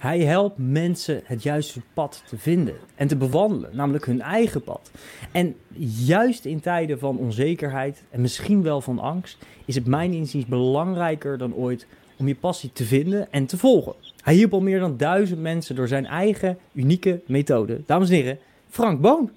Hij 0.00 0.20
helpt 0.20 0.58
mensen 0.58 1.20
het 1.24 1.42
juiste 1.42 1.80
pad 1.94 2.22
te 2.26 2.38
vinden 2.38 2.74
en 2.94 3.08
te 3.08 3.16
bewandelen, 3.16 3.76
namelijk 3.76 4.06
hun 4.06 4.20
eigen 4.20 4.62
pad. 4.62 4.90
En 5.32 5.56
juist 6.04 6.44
in 6.44 6.60
tijden 6.60 6.98
van 6.98 7.18
onzekerheid 7.18 8.02
en 8.10 8.20
misschien 8.20 8.62
wel 8.62 8.80
van 8.80 8.98
angst, 8.98 9.38
is 9.64 9.74
het 9.74 9.86
mijn 9.86 10.12
inziens 10.12 10.46
belangrijker 10.46 11.38
dan 11.38 11.54
ooit 11.54 11.86
om 12.18 12.28
je 12.28 12.34
passie 12.34 12.72
te 12.72 12.84
vinden 12.84 13.32
en 13.32 13.46
te 13.46 13.58
volgen. 13.58 13.94
Hij 14.22 14.34
hielp 14.34 14.52
al 14.52 14.60
meer 14.60 14.80
dan 14.80 14.96
duizend 14.96 15.40
mensen 15.40 15.74
door 15.74 15.88
zijn 15.88 16.06
eigen 16.06 16.58
unieke 16.72 17.20
methode. 17.26 17.80
Dames 17.86 18.08
en 18.08 18.14
heren, 18.14 18.38
Frank 18.68 19.00
Boon. 19.00 19.30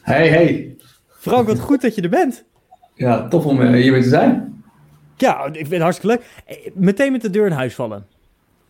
Hey, 0.00 0.28
hey. 0.28 0.76
Frank, 1.08 1.46
wat 1.46 1.60
goed 1.60 1.80
dat 1.80 1.94
je 1.94 2.02
er 2.02 2.08
bent. 2.08 2.44
Ja, 2.94 3.28
tof 3.28 3.44
om 3.44 3.60
uh, 3.60 3.70
hier 3.72 3.92
weer 3.92 4.02
te 4.02 4.08
zijn. 4.08 4.59
Ja, 5.20 5.46
ik 5.46 5.52
vind 5.54 5.70
het 5.70 5.80
hartstikke 5.80 6.16
leuk. 6.16 6.42
Eh, 6.46 6.70
meteen 6.74 7.12
met 7.12 7.22
de 7.22 7.30
deur 7.30 7.46
in 7.46 7.52
huis 7.52 7.74
vallen. 7.74 8.06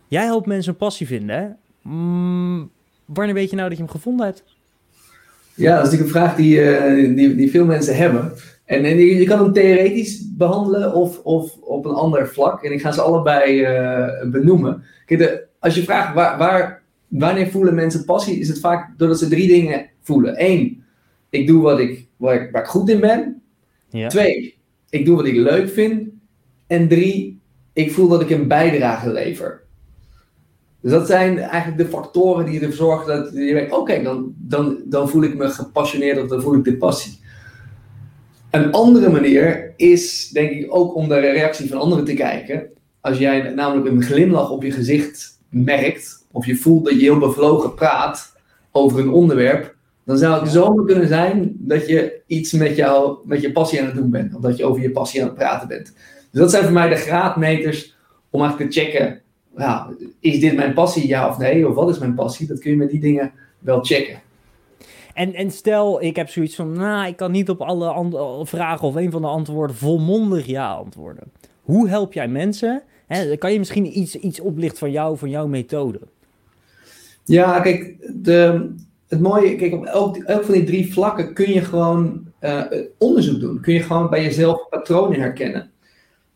Jij 0.07 0.23
helpt 0.23 0.45
mensen 0.45 0.71
een 0.71 0.77
passie 0.77 1.07
vinden, 1.07 1.35
hè? 1.35 1.47
Mm, 1.89 2.71
wanneer 3.05 3.33
weet 3.33 3.49
je 3.49 3.55
nou 3.55 3.69
dat 3.69 3.77
je 3.77 3.83
hem 3.83 3.93
gevonden 3.93 4.25
hebt? 4.25 4.43
Ja, 5.55 5.75
dat 5.75 5.85
is 5.85 5.91
natuurlijk 5.91 6.15
een 6.15 6.21
vraag 6.21 6.35
die, 6.35 6.59
uh, 6.59 7.15
die, 7.15 7.35
die, 7.35 7.51
veel 7.51 7.65
mensen 7.65 7.95
hebben. 7.95 8.33
En, 8.65 8.85
en 8.85 8.97
je, 8.97 9.15
je, 9.15 9.25
kan 9.25 9.43
hem 9.43 9.53
theoretisch 9.53 10.35
behandelen 10.35 10.93
of, 10.93 11.19
of 11.19 11.57
op 11.61 11.85
een 11.85 11.93
ander 11.93 12.27
vlak. 12.27 12.63
En 12.63 12.71
ik 12.71 12.81
ga 12.81 12.91
ze 12.91 13.01
allebei 13.01 13.61
uh, 13.61 14.31
benoemen. 14.31 14.83
Kijk, 15.05 15.19
de, 15.19 15.43
als 15.59 15.75
je 15.75 15.83
vraagt 15.83 16.13
waar, 16.13 16.37
waar, 16.37 16.81
wanneer 17.07 17.47
voelen 17.47 17.75
mensen 17.75 18.05
passie, 18.05 18.39
is 18.39 18.47
het 18.47 18.59
vaak 18.59 18.93
doordat 18.97 19.19
ze 19.19 19.27
drie 19.27 19.47
dingen 19.47 19.89
voelen. 20.01 20.33
Eén, 20.37 20.83
ik 21.29 21.47
doe 21.47 21.61
wat 21.61 21.79
ik, 21.79 22.07
waar, 22.17 22.41
ik, 22.41 22.51
waar 22.51 22.61
ik 22.61 22.67
goed 22.67 22.89
in 22.89 22.99
ben. 22.99 23.41
Ja. 23.89 24.07
Twee, 24.07 24.57
ik 24.89 25.05
doe 25.05 25.15
wat 25.15 25.25
ik 25.25 25.35
leuk 25.35 25.69
vind. 25.69 26.09
En 26.71 26.87
drie, 26.87 27.39
ik 27.73 27.91
voel 27.91 28.07
dat 28.07 28.21
ik 28.21 28.29
een 28.29 28.47
bijdrage 28.47 29.11
lever. 29.11 29.61
Dus 30.81 30.91
dat 30.91 31.07
zijn 31.07 31.37
eigenlijk 31.39 31.77
de 31.77 31.97
factoren 31.97 32.45
die 32.45 32.59
ervoor 32.59 32.73
zorgen 32.73 33.07
dat 33.07 33.33
je 33.33 33.53
denkt, 33.53 33.73
oké, 33.73 34.03
dan, 34.03 34.33
dan, 34.37 34.77
dan 34.85 35.09
voel 35.09 35.23
ik 35.23 35.35
me 35.35 35.49
gepassioneerd 35.49 36.21
of 36.21 36.27
dan 36.27 36.41
voel 36.41 36.55
ik 36.55 36.63
de 36.63 36.77
passie. 36.77 37.19
Een 38.51 38.71
andere 38.71 39.09
manier 39.09 39.73
is, 39.75 40.29
denk 40.29 40.51
ik, 40.51 40.75
ook 40.75 40.95
om 40.95 41.07
de 41.07 41.19
reactie 41.19 41.69
van 41.69 41.79
anderen 41.79 42.05
te 42.05 42.13
kijken. 42.13 42.67
Als 43.01 43.17
jij 43.17 43.53
namelijk 43.53 43.87
een 43.87 44.03
glimlach 44.03 44.49
op 44.49 44.63
je 44.63 44.71
gezicht 44.71 45.39
merkt, 45.49 46.25
of 46.31 46.45
je 46.45 46.55
voelt 46.55 46.85
dat 46.85 46.93
je 46.93 46.99
heel 46.99 47.19
bevlogen 47.19 47.73
praat 47.73 48.35
over 48.71 48.99
een 48.99 49.11
onderwerp, 49.11 49.75
dan 50.03 50.17
zou 50.17 50.41
het 50.41 50.51
zomaar 50.51 50.85
kunnen 50.85 51.07
zijn 51.07 51.55
dat 51.57 51.87
je 51.87 52.21
iets 52.27 52.51
met, 52.51 52.75
jou, 52.75 53.17
met 53.25 53.41
je 53.41 53.51
passie 53.51 53.79
aan 53.79 53.85
het 53.85 53.95
doen 53.95 54.09
bent. 54.09 54.35
Of 54.35 54.41
dat 54.41 54.57
je 54.57 54.65
over 54.65 54.81
je 54.81 54.91
passie 54.91 55.21
aan 55.21 55.27
het 55.27 55.37
praten 55.37 55.67
bent. 55.67 55.93
Dus 56.31 56.41
dat 56.41 56.51
zijn 56.51 56.63
voor 56.63 56.73
mij 56.73 56.89
de 56.89 56.95
graadmeters 56.95 57.95
om 58.29 58.41
eigenlijk 58.41 58.71
te 58.71 58.79
checken, 58.79 59.21
ja, 59.57 59.89
is 60.19 60.39
dit 60.39 60.55
mijn 60.55 60.73
passie, 60.73 61.07
ja 61.07 61.29
of 61.29 61.37
nee? 61.37 61.67
Of 61.67 61.75
wat 61.75 61.89
is 61.89 61.99
mijn 61.99 62.13
passie? 62.13 62.47
Dat 62.47 62.59
kun 62.59 62.71
je 62.71 62.77
met 62.77 62.89
die 62.89 62.99
dingen 62.99 63.31
wel 63.59 63.83
checken. 63.83 64.21
En, 65.13 65.33
en 65.33 65.51
stel, 65.51 66.01
ik 66.01 66.15
heb 66.15 66.29
zoiets 66.29 66.55
van, 66.55 66.71
nou, 66.71 67.07
ik 67.07 67.15
kan 67.15 67.31
niet 67.31 67.49
op 67.49 67.61
alle 67.61 68.45
vragen 68.45 68.87
of 68.87 68.95
een 68.95 69.11
van 69.11 69.21
de 69.21 69.27
antwoorden 69.27 69.75
volmondig 69.75 70.45
ja 70.45 70.71
antwoorden. 70.71 71.31
Hoe 71.61 71.89
help 71.89 72.13
jij 72.13 72.27
mensen? 72.27 72.83
Hè, 73.07 73.37
kan 73.37 73.51
je 73.51 73.57
misschien 73.57 73.99
iets, 73.99 74.15
iets 74.15 74.39
oplichten 74.39 74.79
van 74.79 74.91
jou, 74.91 75.17
van 75.17 75.29
jouw 75.29 75.47
methode? 75.47 75.99
Ja, 77.23 77.59
kijk, 77.59 77.95
de, 78.13 78.69
het 79.07 79.19
mooie, 79.19 79.55
kijk, 79.55 79.73
op 79.73 79.85
elk, 79.85 80.17
elk 80.17 80.43
van 80.43 80.53
die 80.53 80.63
drie 80.63 80.93
vlakken 80.93 81.33
kun 81.33 81.53
je 81.53 81.61
gewoon 81.61 82.25
uh, 82.41 82.63
onderzoek 82.97 83.39
doen. 83.39 83.59
Kun 83.61 83.73
je 83.73 83.83
gewoon 83.83 84.09
bij 84.09 84.23
jezelf 84.23 84.69
patronen 84.69 85.19
herkennen. 85.19 85.70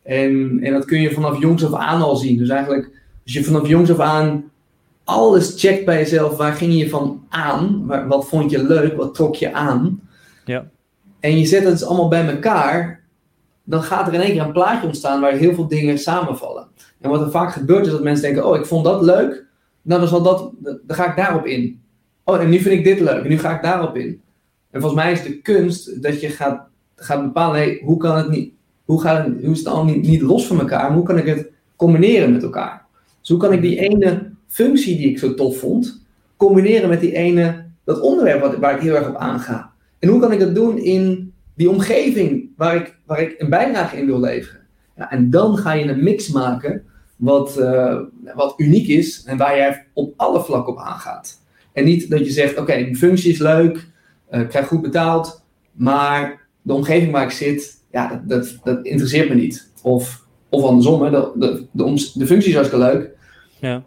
En, 0.06 0.60
en 0.62 0.74
dat 0.74 0.86
kun 0.86 1.02
je 1.02 1.12
vanaf 1.12 1.40
jongs 1.40 1.66
af 1.66 1.74
aan 1.74 2.02
al 2.02 2.16
zien. 2.16 2.38
Dus 2.38 2.50
eigenlijk, 2.50 2.86
als 3.24 3.34
je 3.34 3.44
vanaf 3.44 3.68
jongs 3.68 3.92
af 3.92 4.00
aan 4.00 4.52
alles 5.04 5.54
checkt 5.58 5.86
bij 5.86 5.98
jezelf, 5.98 6.38
waar 6.38 6.54
ging 6.54 6.74
je 6.74 6.90
van 6.90 7.26
aan? 7.30 7.86
wat 8.08 8.28
vond 8.28 8.52
je 8.52 8.64
leuk? 8.64 8.96
Wat 8.96 9.14
trok 9.14 9.36
je 9.36 9.54
aan? 9.54 10.02
Ja. 10.46 10.70
En 11.20 11.38
je 11.38 11.46
zet 11.46 11.64
het 11.64 11.72
dus 11.72 11.84
allemaal 11.84 12.08
bij 12.08 12.28
elkaar, 12.28 13.04
dan 13.64 13.84
gaat 13.84 14.08
er 14.08 14.14
in 14.14 14.22
één 14.22 14.32
keer 14.32 14.42
een 14.42 14.52
plaatje 14.52 14.88
ontstaan 14.88 15.22
waar 15.22 15.32
heel 15.32 15.54
veel 15.54 15.68
dingen 15.68 15.98
samenvallen. 15.98 16.68
En 17.02 17.10
wat 17.10 17.22
er 17.22 17.32
vaak 17.32 17.52
gebeurt 17.52 17.86
is 17.86 17.92
dat 17.92 18.04
mensen 18.04 18.24
denken, 18.24 18.48
oh, 18.48 18.58
ik 18.58 18.66
vond 18.66 18.86
dat 18.86 19.02
leuk, 19.02 19.46
nou 19.82 20.00
dan, 20.00 20.10
zal 20.10 20.22
dat, 20.22 20.52
dan 20.60 20.96
ga 20.96 21.10
ik 21.10 21.16
daarop 21.16 21.46
in. 21.46 21.82
Oh, 22.24 22.42
en 22.42 22.50
nu 22.50 22.60
vind 22.60 22.76
ik 22.76 22.84
dit 22.84 23.00
leuk, 23.00 23.24
en 23.24 23.30
nu 23.30 23.40
ga 23.40 23.56
ik 23.56 23.62
daarop 23.62 23.98
in. 23.98 24.22
En 24.72 24.82
volgens 24.82 25.04
mij 25.04 25.12
is 25.12 25.24
de 25.24 25.42
kunst 25.42 26.04
dat 26.04 26.22
je 26.22 26.30
gaat, 26.30 26.68
gaat 26.96 27.24
bepalen, 27.24 27.56
hey, 27.56 27.82
hoe 27.84 27.98
kan 27.98 28.18
het 28.18 28.30
niet, 28.30 28.54
hoe, 28.86 29.08
het, 29.08 29.26
hoe 29.26 29.52
is 29.52 29.58
het 29.58 29.68
al 29.68 29.86
niet, 29.86 30.22
los 30.22 30.48
van 30.48 30.60
elkaar? 30.60 30.94
hoe 30.94 31.04
kan 31.04 31.18
ik 31.18 31.26
het 31.26 31.50
combineren 31.76 32.32
met 32.32 32.44
elkaar? 32.44 32.86
Dus 33.20 33.30
hoe 33.30 33.40
kan 33.40 33.54
ik 33.54 33.62
die 33.62 33.80
ene 33.80 34.32
functie 34.48 34.98
die 34.98 35.10
ik 35.10 35.20
zo 35.20 35.34
tof 35.34 35.58
vond, 35.58 36.06
combineren 36.38 36.90
met 36.90 37.02
die 37.02 37.14
ene, 37.14 37.66
dat 37.84 38.00
onderwerp 38.00 38.58
waar 38.60 38.76
ik 38.76 38.82
heel 38.82 38.96
erg 38.96 39.10
op 39.10 39.16
aanga? 39.16 39.72
En 40.00 40.10
hoe 40.10 40.20
kan 40.20 40.32
ik 40.32 40.40
dat 40.40 40.56
doen 40.56 40.78
in 40.78 41.34
die 41.54 41.70
omgeving 41.70 42.50
waar 42.58 42.76
ik, 42.76 42.98
waar 43.06 43.22
ik 43.22 43.36
een 43.38 43.50
bijdrage 43.50 43.98
in 43.98 44.06
wil 44.06 44.20
leveren? 44.20 44.62
Ja, 44.98 45.12
en 45.12 45.30
dan 45.30 45.58
ga 45.58 45.74
je 45.74 45.90
een 45.90 46.04
mix 46.04 46.30
maken 46.30 46.84
wat, 47.16 47.58
uh, 47.60 48.00
wat 48.36 48.54
uniek 48.58 48.88
is 48.88 49.24
en 49.24 49.38
waar 49.38 49.58
jij 49.58 49.86
op 49.94 50.14
alle 50.18 50.44
vlakken 50.44 50.74
op 50.74 50.80
aangaat. 50.80 51.42
En 51.74 51.84
niet 51.84 52.10
dat 52.10 52.20
je 52.20 52.32
zegt, 52.32 52.52
oké, 52.52 52.62
okay, 52.62 52.96
functie 52.96 53.32
is 53.32 53.40
leuk, 53.40 53.88
uh, 54.32 54.40
ik 54.40 54.50
krijg 54.50 54.68
goed 54.68 54.82
betaald, 54.82 55.44
maar 55.72 56.48
de 56.62 56.74
omgeving 56.74 57.12
waar 57.12 57.24
ik 57.24 57.32
zit, 57.32 57.84
ja, 57.96 58.10
dat, 58.10 58.30
dat, 58.30 58.60
dat 58.64 58.86
interesseert 58.86 59.30
me 59.30 59.36
niet. 59.36 59.72
Of, 59.82 60.26
of 60.50 60.64
andersom, 60.64 61.02
hè, 61.04 61.10
de, 61.10 61.32
de, 61.36 61.66
de, 61.72 62.12
de 62.14 62.28
functie 62.28 62.50
is 62.50 62.56
hartstikke 62.56 62.86
leuk. 62.86 63.10
Ja. 63.60 63.84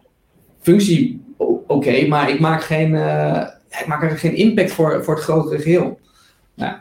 Functie, 0.60 1.22
oké, 1.66 2.06
maar 2.06 2.30
ik 2.30 2.40
maak, 2.40 2.62
geen, 2.62 2.90
uh, 2.90 3.46
ik 3.68 3.86
maak 3.86 4.02
er 4.02 4.18
geen 4.18 4.34
impact 4.34 4.72
voor, 4.72 5.04
voor 5.04 5.14
het 5.14 5.22
grotere 5.22 5.58
geheel. 5.58 6.00
Nou, 6.54 6.76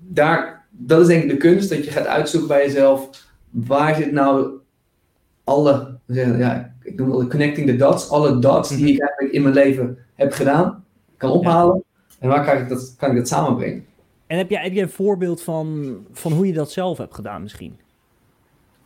daar, 0.00 0.66
dat 0.70 1.00
is 1.00 1.06
denk 1.06 1.22
ik 1.22 1.28
de 1.28 1.36
kunst, 1.36 1.68
dat 1.68 1.84
je 1.84 1.90
gaat 1.90 2.06
uitzoeken 2.06 2.48
bij 2.48 2.64
jezelf, 2.64 3.08
waar 3.50 3.94
zit 3.94 4.12
nou 4.12 4.50
alle, 5.44 5.98
ja, 6.06 6.74
ik 6.82 6.96
noem 6.96 7.10
het 7.10 7.28
connecting 7.28 7.66
the 7.66 7.76
dots, 7.76 8.10
alle 8.10 8.38
dots 8.38 8.68
die 8.68 8.78
mhm. 8.78 8.88
ik 8.88 9.00
eigenlijk 9.00 9.32
in 9.32 9.42
mijn 9.42 9.54
leven 9.54 9.98
heb 10.14 10.32
gedaan, 10.32 10.84
kan 11.16 11.30
ophalen. 11.30 11.82
En 12.18 12.28
waar 12.28 12.44
kan 12.44 12.56
ik 12.56 12.68
dat, 12.68 12.94
kan 12.98 13.10
ik 13.10 13.16
dat 13.16 13.28
samenbrengen? 13.28 13.84
En 14.32 14.38
heb 14.38 14.50
jij, 14.50 14.62
heb 14.62 14.72
jij 14.72 14.82
een 14.82 14.90
voorbeeld 14.90 15.42
van, 15.42 15.96
van 16.12 16.32
hoe 16.32 16.46
je 16.46 16.52
dat 16.52 16.72
zelf 16.72 16.98
hebt 16.98 17.14
gedaan 17.14 17.42
misschien? 17.42 17.78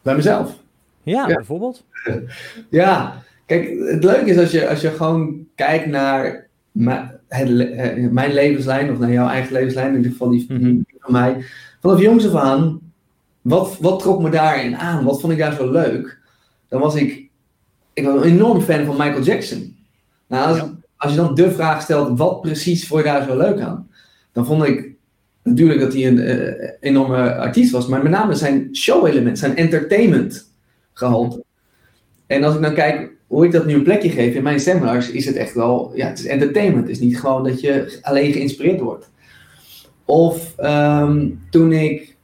Bij 0.02 0.14
mezelf? 0.14 0.62
Ja, 1.02 1.26
bijvoorbeeld. 1.26 1.84
Ja, 2.70 3.22
kijk, 3.44 3.68
het 3.78 4.04
leuke 4.04 4.30
is 4.30 4.38
als 4.38 4.50
je, 4.50 4.68
als 4.68 4.80
je 4.80 4.90
gewoon 4.90 5.46
kijkt 5.54 5.86
naar 5.86 6.46
mijn, 6.72 7.20
het, 7.28 8.12
mijn 8.12 8.32
levenslijn, 8.32 8.90
of 8.90 8.98
naar 8.98 9.10
jouw 9.10 9.28
eigen 9.28 9.52
levenslijn, 9.52 9.90
in 9.90 9.96
ieder 9.96 10.10
geval 10.10 10.30
die, 10.30 10.46
mm 10.48 10.84
van 10.98 11.12
mij. 11.12 11.44
Vanaf 11.80 12.00
jongs 12.00 12.26
af 12.26 12.42
aan, 12.42 12.80
wat, 13.40 13.78
wat 13.80 13.98
trok 13.98 14.22
me 14.22 14.30
daarin 14.30 14.76
aan? 14.76 15.04
Wat 15.04 15.20
vond 15.20 15.32
ik 15.32 15.38
daar 15.38 15.54
zo 15.54 15.70
leuk? 15.70 16.18
Dan 16.68 16.80
was 16.80 16.94
ik, 16.94 17.30
ik 17.92 18.04
was 18.04 18.14
een 18.14 18.32
enorm 18.32 18.60
fan 18.60 18.84
van 18.84 18.96
Michael 18.96 19.22
Jackson. 19.22 19.76
Nou, 20.26 20.48
als, 20.48 20.70
als 20.96 21.10
je 21.12 21.18
dan 21.18 21.34
de 21.34 21.50
vraag 21.50 21.82
stelt, 21.82 22.18
wat 22.18 22.40
precies 22.40 22.86
vond 22.86 23.04
je 23.04 23.08
daar 23.08 23.24
zo 23.24 23.36
leuk 23.36 23.60
aan? 23.60 23.88
Dan 24.32 24.46
vond 24.46 24.64
ik 24.64 24.95
natuurlijk 25.46 25.80
dat 25.80 25.92
hij 25.92 26.06
een 26.06 26.18
uh, 26.18 26.70
enorme 26.80 27.34
artiest 27.34 27.70
was, 27.70 27.86
maar 27.86 28.02
met 28.02 28.12
name 28.12 28.34
zijn 28.34 28.68
show-element, 28.72 29.38
zijn 29.38 29.56
entertainment 29.56 30.52
gehalte. 30.92 31.44
En 32.26 32.44
als 32.44 32.54
ik 32.54 32.62
dan 32.62 32.74
kijk 32.74 33.10
hoe 33.26 33.44
ik 33.44 33.52
dat 33.52 33.66
nu 33.66 33.74
een 33.74 33.82
plekje 33.82 34.10
geef 34.10 34.34
in 34.34 34.42
mijn 34.42 34.60
seminars, 34.60 35.10
is 35.10 35.26
het 35.26 35.36
echt 35.36 35.54
wel, 35.54 35.92
ja, 35.94 36.06
het 36.06 36.18
is 36.18 36.26
entertainment. 36.26 36.86
Het 36.86 36.96
is 36.96 37.02
niet 37.02 37.20
gewoon 37.20 37.44
dat 37.44 37.60
je 37.60 37.98
alleen 38.02 38.32
geïnspireerd 38.32 38.80
wordt. 38.80 39.10
Of 40.04 40.54
um, 40.58 41.40
toen 41.50 41.72
ik 41.72 42.16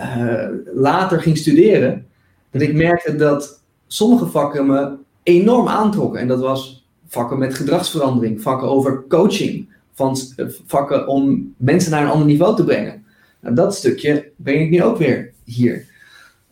uh, 0.00 0.48
later 0.74 1.20
ging 1.20 1.38
studeren, 1.38 2.06
dat 2.50 2.62
ik 2.62 2.74
merkte 2.74 3.16
dat 3.16 3.62
sommige 3.86 4.26
vakken 4.26 4.66
me 4.66 4.96
enorm 5.22 5.68
aantrokken. 5.68 6.20
En 6.20 6.28
dat 6.28 6.40
was 6.40 6.88
vakken 7.06 7.38
met 7.38 7.54
gedragsverandering, 7.54 8.42
vakken 8.42 8.68
over 8.68 9.04
coaching, 9.08 9.68
van 9.98 10.16
vakken 10.66 11.06
om 11.06 11.54
mensen 11.56 11.90
naar 11.90 12.02
een 12.02 12.10
ander 12.10 12.26
niveau 12.26 12.56
te 12.56 12.64
brengen. 12.64 13.04
Nou, 13.40 13.54
dat 13.54 13.74
stukje 13.74 14.30
breng 14.36 14.60
ik 14.60 14.70
nu 14.70 14.82
ook 14.82 14.98
weer 14.98 15.32
hier. 15.44 15.86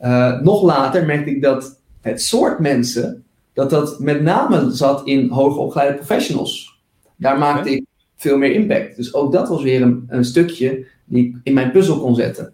Uh, 0.01 0.41
nog 0.41 0.63
later 0.63 1.07
merkte 1.07 1.31
ik 1.31 1.43
dat 1.43 1.81
het 2.01 2.23
soort 2.23 2.59
mensen, 2.59 3.25
dat 3.53 3.71
dat 3.71 4.01
met 4.01 4.23
name 4.23 4.71
zat 4.71 5.07
in 5.07 5.29
hoogopgeleide 5.29 5.95
professionals. 5.95 6.81
Daar 7.17 7.39
maakte 7.39 7.71
ik 7.71 7.85
veel 8.17 8.39
meer 8.39 8.53
impact. 8.53 8.97
Dus 8.97 9.15
ook 9.15 9.33
dat 9.33 9.49
was 9.49 9.63
weer 9.63 9.83
een, 9.83 10.05
een 10.09 10.25
stukje 10.25 10.87
die 11.05 11.27
ik 11.27 11.37
in 11.43 11.55
mijn 11.55 11.71
puzzel 11.71 12.01
kon 12.01 12.15
zetten. 12.15 12.53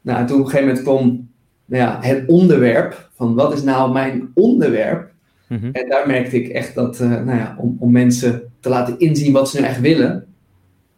Nou, 0.00 0.18
en 0.18 0.26
toen 0.26 0.38
op 0.38 0.44
een 0.44 0.50
gegeven 0.50 0.68
moment 0.68 0.86
kwam 0.86 1.28
nou 1.64 1.82
ja, 1.82 1.98
het 2.00 2.24
onderwerp, 2.26 3.10
van 3.14 3.34
wat 3.34 3.52
is 3.52 3.62
nou 3.62 3.92
mijn 3.92 4.30
onderwerp? 4.34 5.12
Mhm. 5.50 5.70
En 5.72 5.88
daar 5.88 6.06
merkte 6.06 6.36
ik 6.36 6.48
echt 6.48 6.74
dat, 6.74 7.00
eh, 7.00 7.08
nou 7.08 7.38
ja, 7.38 7.54
om, 7.58 7.76
om 7.78 7.92
mensen 7.92 8.52
te 8.60 8.68
laten 8.68 8.98
inzien 8.98 9.32
wat 9.32 9.50
ze 9.50 9.60
nu 9.60 9.66
echt 9.66 9.80
willen, 9.80 10.26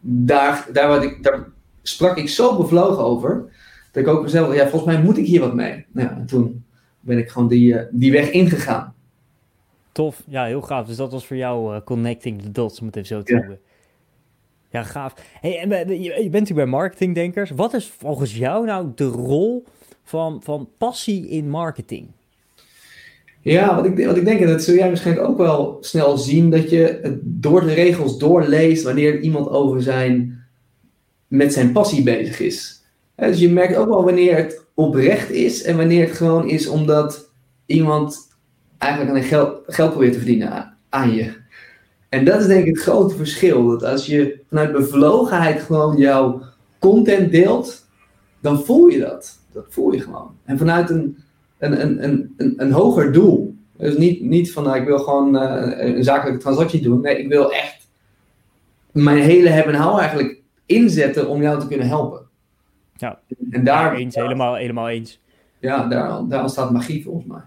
daar, 0.01 0.67
daar, 0.73 0.89
wat 0.89 1.03
ik, 1.03 1.23
daar 1.23 1.47
sprak 1.83 2.17
ik 2.17 2.29
zo 2.29 2.57
bevlogen 2.57 3.05
over, 3.05 3.45
dat 3.93 4.03
ik 4.03 4.09
ook 4.09 4.23
mezelf, 4.23 4.55
ja, 4.55 4.69
volgens 4.69 4.95
mij 4.95 5.03
moet 5.03 5.19
ik 5.19 5.27
hier 5.27 5.41
wat 5.41 5.55
mee. 5.55 5.87
Nou 5.93 6.09
ja, 6.09 6.17
en 6.17 6.27
toen 6.27 6.65
ben 7.01 7.19
ik 7.19 7.31
gewoon 7.31 7.49
die, 7.49 7.79
eh, 7.79 7.87
die 7.91 8.13
weg 8.13 8.31
ingegaan. 8.31 8.95
Tof, 9.93 10.23
ja, 10.27 10.45
heel 10.45 10.63
gaaf. 10.63 10.87
Dus 10.87 10.97
dat 10.97 11.13
was 11.13 11.27
voor 11.27 11.37
jou 11.37 11.75
eh, 11.75 11.81
connecting 11.85 12.43
the 12.43 12.51
dots, 12.51 12.81
om 12.81 12.87
het 12.87 12.97
even 12.97 13.09
zo 13.09 13.23
te 13.23 13.35
noemen. 13.35 13.59
Ja, 14.71 14.83
gaaf. 14.83 15.15
Hey, 15.41 15.59
en 15.59 15.89
je, 15.89 16.03
je 16.03 16.13
bent 16.13 16.33
natuurlijk 16.33 16.55
bij 16.55 16.67
marketingdenkers. 16.67 17.51
Wat 17.51 17.75
is 17.75 17.89
volgens 17.89 18.37
jou 18.37 18.67
nou 18.67 18.93
de 18.95 19.05
rol 19.05 19.65
van, 20.03 20.43
van 20.43 20.69
passie 20.79 21.29
in 21.29 21.49
marketing? 21.49 22.09
Ja, 23.43 23.75
wat 23.75 23.85
ik, 23.85 24.07
wat 24.07 24.17
ik 24.17 24.25
denk, 24.25 24.41
en 24.41 24.47
dat 24.47 24.63
zul 24.63 24.75
jij 24.75 24.89
waarschijnlijk 24.89 25.29
ook 25.29 25.37
wel 25.37 25.79
snel 25.81 26.19
zien, 26.19 26.51
dat 26.51 26.71
je 26.71 26.99
het 27.03 27.19
door 27.23 27.61
de 27.61 27.73
regels 27.73 28.19
doorleest 28.19 28.83
wanneer 28.83 29.21
iemand 29.21 29.49
over 29.49 29.83
zijn, 29.83 30.45
met 31.27 31.53
zijn 31.53 31.73
passie 31.73 32.03
bezig 32.03 32.41
is. 32.41 32.83
Dus 33.17 33.39
je 33.39 33.51
merkt 33.51 33.77
ook 33.77 33.89
wel 33.89 34.05
wanneer 34.05 34.37
het 34.37 34.65
oprecht 34.75 35.31
is 35.31 35.63
en 35.63 35.77
wanneer 35.77 36.07
het 36.07 36.17
gewoon 36.17 36.49
is 36.49 36.69
omdat 36.69 37.31
iemand 37.67 38.29
eigenlijk 38.79 39.17
aan 39.17 39.23
geld, 39.23 39.61
geld 39.67 39.91
probeert 39.91 40.13
te 40.13 40.19
verdienen 40.19 40.51
aan, 40.51 40.77
aan 40.89 41.15
je. 41.15 41.33
En 42.09 42.25
dat 42.25 42.41
is 42.41 42.47
denk 42.47 42.67
ik 42.67 42.75
het 42.75 42.83
grote 42.83 43.17
verschil. 43.17 43.69
Dat 43.69 43.85
als 43.85 44.07
je 44.07 44.41
vanuit 44.49 44.73
bevlogenheid 44.73 45.61
gewoon 45.61 45.97
jouw 45.97 46.43
content 46.79 47.31
deelt, 47.31 47.87
dan 48.41 48.65
voel 48.65 48.87
je 48.87 48.99
dat. 48.99 49.39
Dat 49.53 49.65
voel 49.69 49.93
je 49.93 50.01
gewoon. 50.01 50.37
En 50.45 50.59
vanuit 50.59 50.91
een, 50.91 51.17
een, 51.63 52.05
een, 52.05 52.05
een, 52.37 52.55
een, 52.57 52.73
hoger 52.73 53.13
doel. 53.13 53.55
Dus 53.77 53.97
niet, 53.97 54.23
niet 54.23 54.53
van 54.53 54.65
nou, 54.65 54.77
ik 54.79 54.87
wil 54.87 54.99
gewoon 54.99 55.37
eh, 55.37 55.95
een 55.95 56.05
zakelijke 56.05 56.41
transactie 56.41 56.83
doen. 56.83 57.01
Nee, 57.01 57.19
ik 57.19 57.29
wil 57.29 57.53
echt 57.53 57.89
mijn 58.93 59.19
hele 59.19 59.49
hebben 59.49 59.75
en 59.75 59.81
houden 59.81 60.01
eigenlijk 60.01 60.41
inzetten 60.67 61.29
om 61.29 61.43
jou 61.43 61.61
te 61.61 61.67
kunnen 61.67 61.87
helpen. 61.87 62.21
Ja. 62.97 63.19
En 63.51 63.65
daar, 63.65 63.95
eens, 63.95 64.15
helemaal, 64.15 64.55
helemaal 64.55 64.89
eens. 64.89 65.21
ja, 65.59 65.87
daar, 65.89 66.29
daar 66.29 66.41
ontstaat 66.41 66.71
magie 66.71 67.03
volgens 67.03 67.27
mij. 67.27 67.41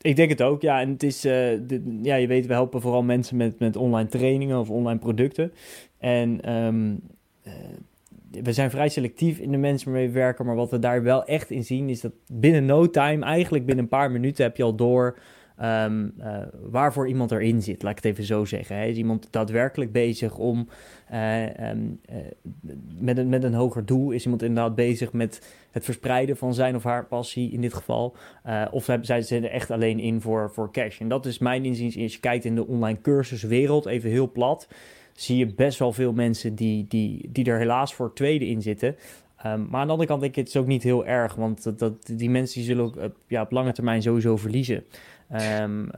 Ik 0.00 0.16
denk 0.16 0.30
het 0.30 0.42
ook, 0.42 0.62
ja. 0.62 0.80
En 0.80 0.90
het 0.90 1.02
is, 1.02 1.24
eh, 1.24 1.32
de, 1.66 1.98
ja, 2.02 2.14
je 2.14 2.26
weet, 2.26 2.46
we 2.46 2.52
helpen 2.52 2.80
vooral 2.80 3.02
mensen 3.02 3.36
met, 3.36 3.58
met 3.58 3.76
online 3.76 4.08
trainingen 4.08 4.58
of 4.58 4.70
online 4.70 4.98
producten. 4.98 5.52
En 5.98 6.40
ehm, 6.40 6.94
eh, 7.42 7.52
we 8.42 8.52
zijn 8.52 8.70
vrij 8.70 8.88
selectief 8.88 9.38
in 9.38 9.50
de 9.50 9.56
mensen 9.56 9.90
waarmee 9.90 10.08
we 10.08 10.14
werken. 10.14 10.46
Maar 10.46 10.54
wat 10.54 10.70
we 10.70 10.78
daar 10.78 11.02
wel 11.02 11.24
echt 11.24 11.50
in 11.50 11.64
zien, 11.64 11.88
is 11.88 12.00
dat 12.00 12.12
binnen 12.32 12.64
no 12.64 12.90
time, 12.90 13.24
eigenlijk 13.24 13.66
binnen 13.66 13.84
een 13.84 13.90
paar 13.90 14.10
minuten, 14.10 14.44
heb 14.44 14.56
je 14.56 14.62
al 14.62 14.74
door 14.74 15.18
ehm, 15.56 16.08
eh, 16.18 16.38
waarvoor 16.62 17.08
iemand 17.08 17.30
erin 17.30 17.62
zit. 17.62 17.82
Laat 17.82 17.98
ik 17.98 18.04
het 18.04 18.12
even 18.12 18.24
zo 18.24 18.44
zeggen. 18.44 18.88
Is 18.88 18.96
iemand 18.96 19.28
daadwerkelijk 19.30 19.92
bezig 19.92 20.36
om 20.36 20.68
eh, 21.08 21.58
ehm, 21.58 21.78
eh, 22.04 22.16
met, 22.98 23.18
een, 23.18 23.28
met 23.28 23.44
een 23.44 23.54
hoger 23.54 23.86
doel? 23.86 24.10
Is 24.10 24.24
iemand 24.24 24.42
inderdaad 24.42 24.74
bezig 24.74 25.12
met 25.12 25.56
het 25.70 25.84
verspreiden 25.84 26.36
van 26.36 26.54
zijn 26.54 26.76
of 26.76 26.82
haar 26.82 27.06
passie 27.06 27.52
in 27.52 27.60
dit 27.60 27.74
geval? 27.74 28.16
Of 28.70 28.86
hebben 28.86 29.06
zij 29.06 29.22
ze 29.22 29.36
er 29.36 29.50
echt 29.50 29.70
alleen 29.70 29.98
in 29.98 30.20
voor, 30.20 30.50
voor 30.50 30.72
cash? 30.72 31.00
En 31.00 31.08
dat 31.08 31.26
is 31.26 31.38
mijn 31.38 31.64
inziens. 31.64 31.98
Als 31.98 32.12
je 32.12 32.20
kijkt 32.20 32.44
in 32.44 32.54
de 32.54 32.66
online 32.66 33.00
cursuswereld, 33.00 33.86
even 33.86 34.10
heel 34.10 34.30
plat, 34.32 34.68
zie 35.14 35.36
je 35.36 35.46
best 35.46 35.78
wel 35.78 35.92
veel 35.92 36.12
mensen 36.12 36.54
die, 36.54 36.86
die, 36.88 37.28
die 37.32 37.44
er 37.44 37.58
helaas 37.58 37.94
voor 37.94 38.06
het 38.06 38.16
tweede 38.16 38.46
in 38.46 38.62
zitten. 38.62 38.96
Um, 39.46 39.66
maar 39.70 39.80
aan 39.80 39.86
de 39.86 39.92
andere 39.92 40.08
kant 40.08 40.20
denk 40.20 40.36
ik, 40.36 40.38
het 40.38 40.48
is 40.48 40.56
ook 40.56 40.66
niet 40.66 40.82
heel 40.82 41.06
erg, 41.06 41.34
want 41.34 41.62
dat, 41.62 41.78
dat, 41.78 41.92
die 42.12 42.30
mensen 42.30 42.54
die 42.54 42.64
zullen 42.64 42.84
ook 42.84 42.96
uh, 42.96 43.04
ja, 43.26 43.42
op 43.42 43.50
lange 43.50 43.72
termijn 43.72 44.02
sowieso 44.02 44.36
verliezen. 44.36 44.84
Um, 45.32 45.40
um, 45.70 45.90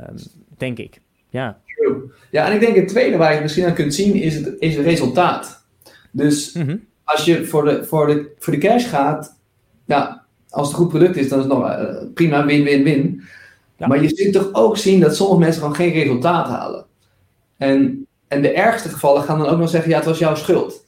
denk 0.56 0.78
ik. 0.78 1.00
Ja. 1.28 1.60
Ja, 2.30 2.46
en 2.46 2.52
ik 2.52 2.60
denk 2.60 2.76
het 2.76 2.88
tweede 2.88 3.16
waar 3.16 3.34
je 3.34 3.40
misschien 3.40 3.64
aan 3.64 3.74
kunt 3.74 3.94
zien 3.94 4.14
is 4.14 4.34
het, 4.34 4.54
is 4.58 4.76
het 4.76 4.84
resultaat. 4.84 5.64
Dus 6.10 6.52
mm 6.52 6.62
-hmm. 6.62 6.84
als 7.04 7.24
je 7.24 7.44
voor 7.44 7.64
de, 7.64 7.84
voor, 7.84 8.06
de, 8.06 8.34
voor 8.38 8.52
de 8.52 8.58
cash 8.58 8.88
gaat, 8.88 9.38
ja, 9.84 10.24
als 10.48 10.68
het 10.68 10.76
een 10.76 10.82
goed 10.82 10.92
product 10.92 11.16
is, 11.16 11.28
dan 11.28 11.38
is 11.38 11.44
het 11.44 11.54
nog 11.54 11.64
uh, 11.64 11.96
prima, 12.14 12.46
win-win-win. 12.46 13.22
Ja. 13.76 13.86
Maar 13.86 14.02
je 14.02 14.08
ziet 14.08 14.32
toch 14.32 14.48
ook 14.52 14.76
zien 14.76 15.00
dat 15.00 15.16
sommige 15.16 15.40
mensen 15.40 15.60
gewoon 15.60 15.76
geen 15.76 15.92
resultaat 15.92 16.48
halen. 16.48 16.84
En, 17.56 18.05
en 18.28 18.42
de 18.42 18.52
ergste 18.52 18.88
gevallen 18.88 19.22
gaan 19.22 19.38
dan 19.38 19.48
ook 19.48 19.58
nog 19.58 19.68
zeggen, 19.68 19.90
ja, 19.90 19.96
het 19.96 20.06
was 20.06 20.18
jouw 20.18 20.34
schuld. 20.34 20.84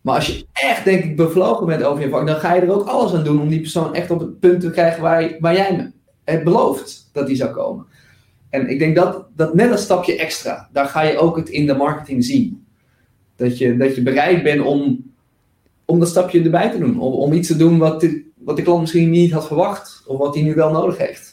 Maar 0.00 0.14
als 0.14 0.26
je 0.26 0.46
echt, 0.52 0.84
denk 0.84 1.04
ik, 1.04 1.16
bevlogen 1.16 1.66
bent 1.66 1.82
over 1.82 2.02
je 2.02 2.08
vak, 2.08 2.26
dan 2.26 2.36
ga 2.36 2.54
je 2.54 2.60
er 2.60 2.72
ook 2.72 2.86
alles 2.86 3.14
aan 3.14 3.24
doen 3.24 3.40
om 3.40 3.48
die 3.48 3.60
persoon 3.60 3.94
echt 3.94 4.10
op 4.10 4.20
het 4.20 4.40
punt 4.40 4.60
te 4.60 4.70
krijgen 4.70 5.02
waar, 5.02 5.36
waar 5.40 5.54
jij 5.54 5.92
het 6.24 6.44
belooft 6.44 7.10
dat 7.12 7.26
die 7.26 7.36
zou 7.36 7.50
komen. 7.50 7.86
En 8.50 8.68
ik 8.68 8.78
denk 8.78 8.96
dat, 8.96 9.26
dat 9.36 9.54
net 9.54 9.70
een 9.70 9.78
stapje 9.78 10.16
extra, 10.16 10.68
daar 10.72 10.86
ga 10.86 11.02
je 11.02 11.18
ook 11.18 11.36
het 11.36 11.48
in 11.48 11.66
de 11.66 11.74
marketing 11.74 12.24
zien. 12.24 12.66
Dat 13.36 13.58
je, 13.58 13.76
dat 13.76 13.94
je 13.94 14.02
bereid 14.02 14.42
bent 14.42 14.60
om, 14.60 15.04
om 15.84 15.98
dat 15.98 16.08
stapje 16.08 16.42
erbij 16.42 16.70
te 16.70 16.78
doen. 16.78 17.00
Om, 17.00 17.12
om 17.12 17.32
iets 17.32 17.48
te 17.48 17.56
doen 17.56 17.78
wat 17.78 18.00
wat 18.44 18.56
de 18.56 18.62
klant 18.62 18.80
misschien 18.80 19.10
niet 19.10 19.32
had 19.32 19.46
verwacht, 19.46 20.02
of 20.06 20.18
wat 20.18 20.34
hij 20.34 20.42
nu 20.42 20.54
wel 20.54 20.70
nodig 20.70 20.98
heeft. 20.98 21.29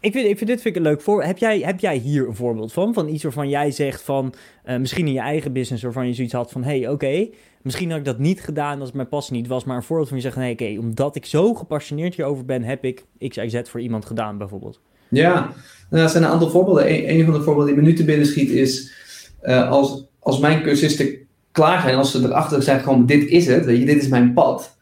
Ik 0.00 0.12
vind, 0.12 0.26
ik 0.26 0.36
vind 0.38 0.50
dit 0.50 0.60
vind 0.60 0.76
ik 0.76 0.82
een 0.82 0.88
leuk 0.88 1.00
voor. 1.00 1.22
Heb 1.22 1.38
jij, 1.38 1.58
heb 1.58 1.80
jij 1.80 1.96
hier 1.96 2.28
een 2.28 2.34
voorbeeld 2.34 2.72
van? 2.72 2.94
Van 2.94 3.08
iets 3.08 3.22
waarvan 3.22 3.48
jij 3.48 3.70
zegt 3.70 4.02
van, 4.02 4.34
uh, 4.66 4.76
misschien 4.76 5.06
in 5.06 5.12
je 5.12 5.20
eigen 5.20 5.52
business, 5.52 5.82
waarvan 5.82 6.06
je 6.06 6.14
zoiets 6.14 6.32
had 6.32 6.50
van, 6.50 6.64
hé, 6.64 6.78
hey, 6.78 6.88
oké, 6.88 7.28
misschien 7.62 7.90
had 7.90 7.98
ik 7.98 8.04
dat 8.04 8.18
niet 8.18 8.40
gedaan 8.40 8.78
als 8.78 8.86
het 8.86 8.96
mijn 8.96 9.08
passie 9.08 9.36
niet 9.36 9.46
was, 9.46 9.64
maar 9.64 9.76
een 9.76 9.82
voorbeeld 9.82 10.08
van 10.08 10.16
je 10.16 10.22
zegt, 10.22 10.36
nee, 10.36 10.52
oké, 10.52 10.76
omdat 10.78 11.16
ik 11.16 11.26
zo 11.26 11.54
gepassioneerd 11.54 12.14
hierover 12.14 12.44
ben, 12.44 12.62
heb 12.62 12.84
ik 12.84 13.04
XYZ 13.28 13.60
voor 13.64 13.80
iemand 13.80 14.06
gedaan, 14.06 14.38
bijvoorbeeld. 14.38 14.80
Ja, 15.08 15.52
nou, 15.90 16.02
er 16.02 16.08
zijn 16.08 16.22
een 16.22 16.30
aantal 16.30 16.50
voorbeelden. 16.50 17.10
Een, 17.10 17.24
van 17.24 17.34
de 17.34 17.42
voorbeelden 17.42 17.74
die 17.74 17.82
me 17.82 17.88
nu 17.88 17.94
te 17.96 18.04
binnen 18.04 18.26
schiet 18.26 18.50
is, 18.50 18.92
uh, 19.42 19.70
als, 19.70 20.04
als 20.18 20.38
mijn 20.38 20.62
cursisten 20.62 21.18
klaar 21.52 21.80
zijn, 21.80 21.96
als 21.96 22.10
ze 22.10 22.18
erachter 22.18 22.62
zijn 22.62 22.78
gekomen, 22.78 23.06
dit 23.06 23.28
is 23.28 23.46
het, 23.46 23.64
weet 23.64 23.78
je, 23.78 23.84
dit 23.84 24.02
is 24.02 24.08
mijn 24.08 24.32
pad. 24.32 24.78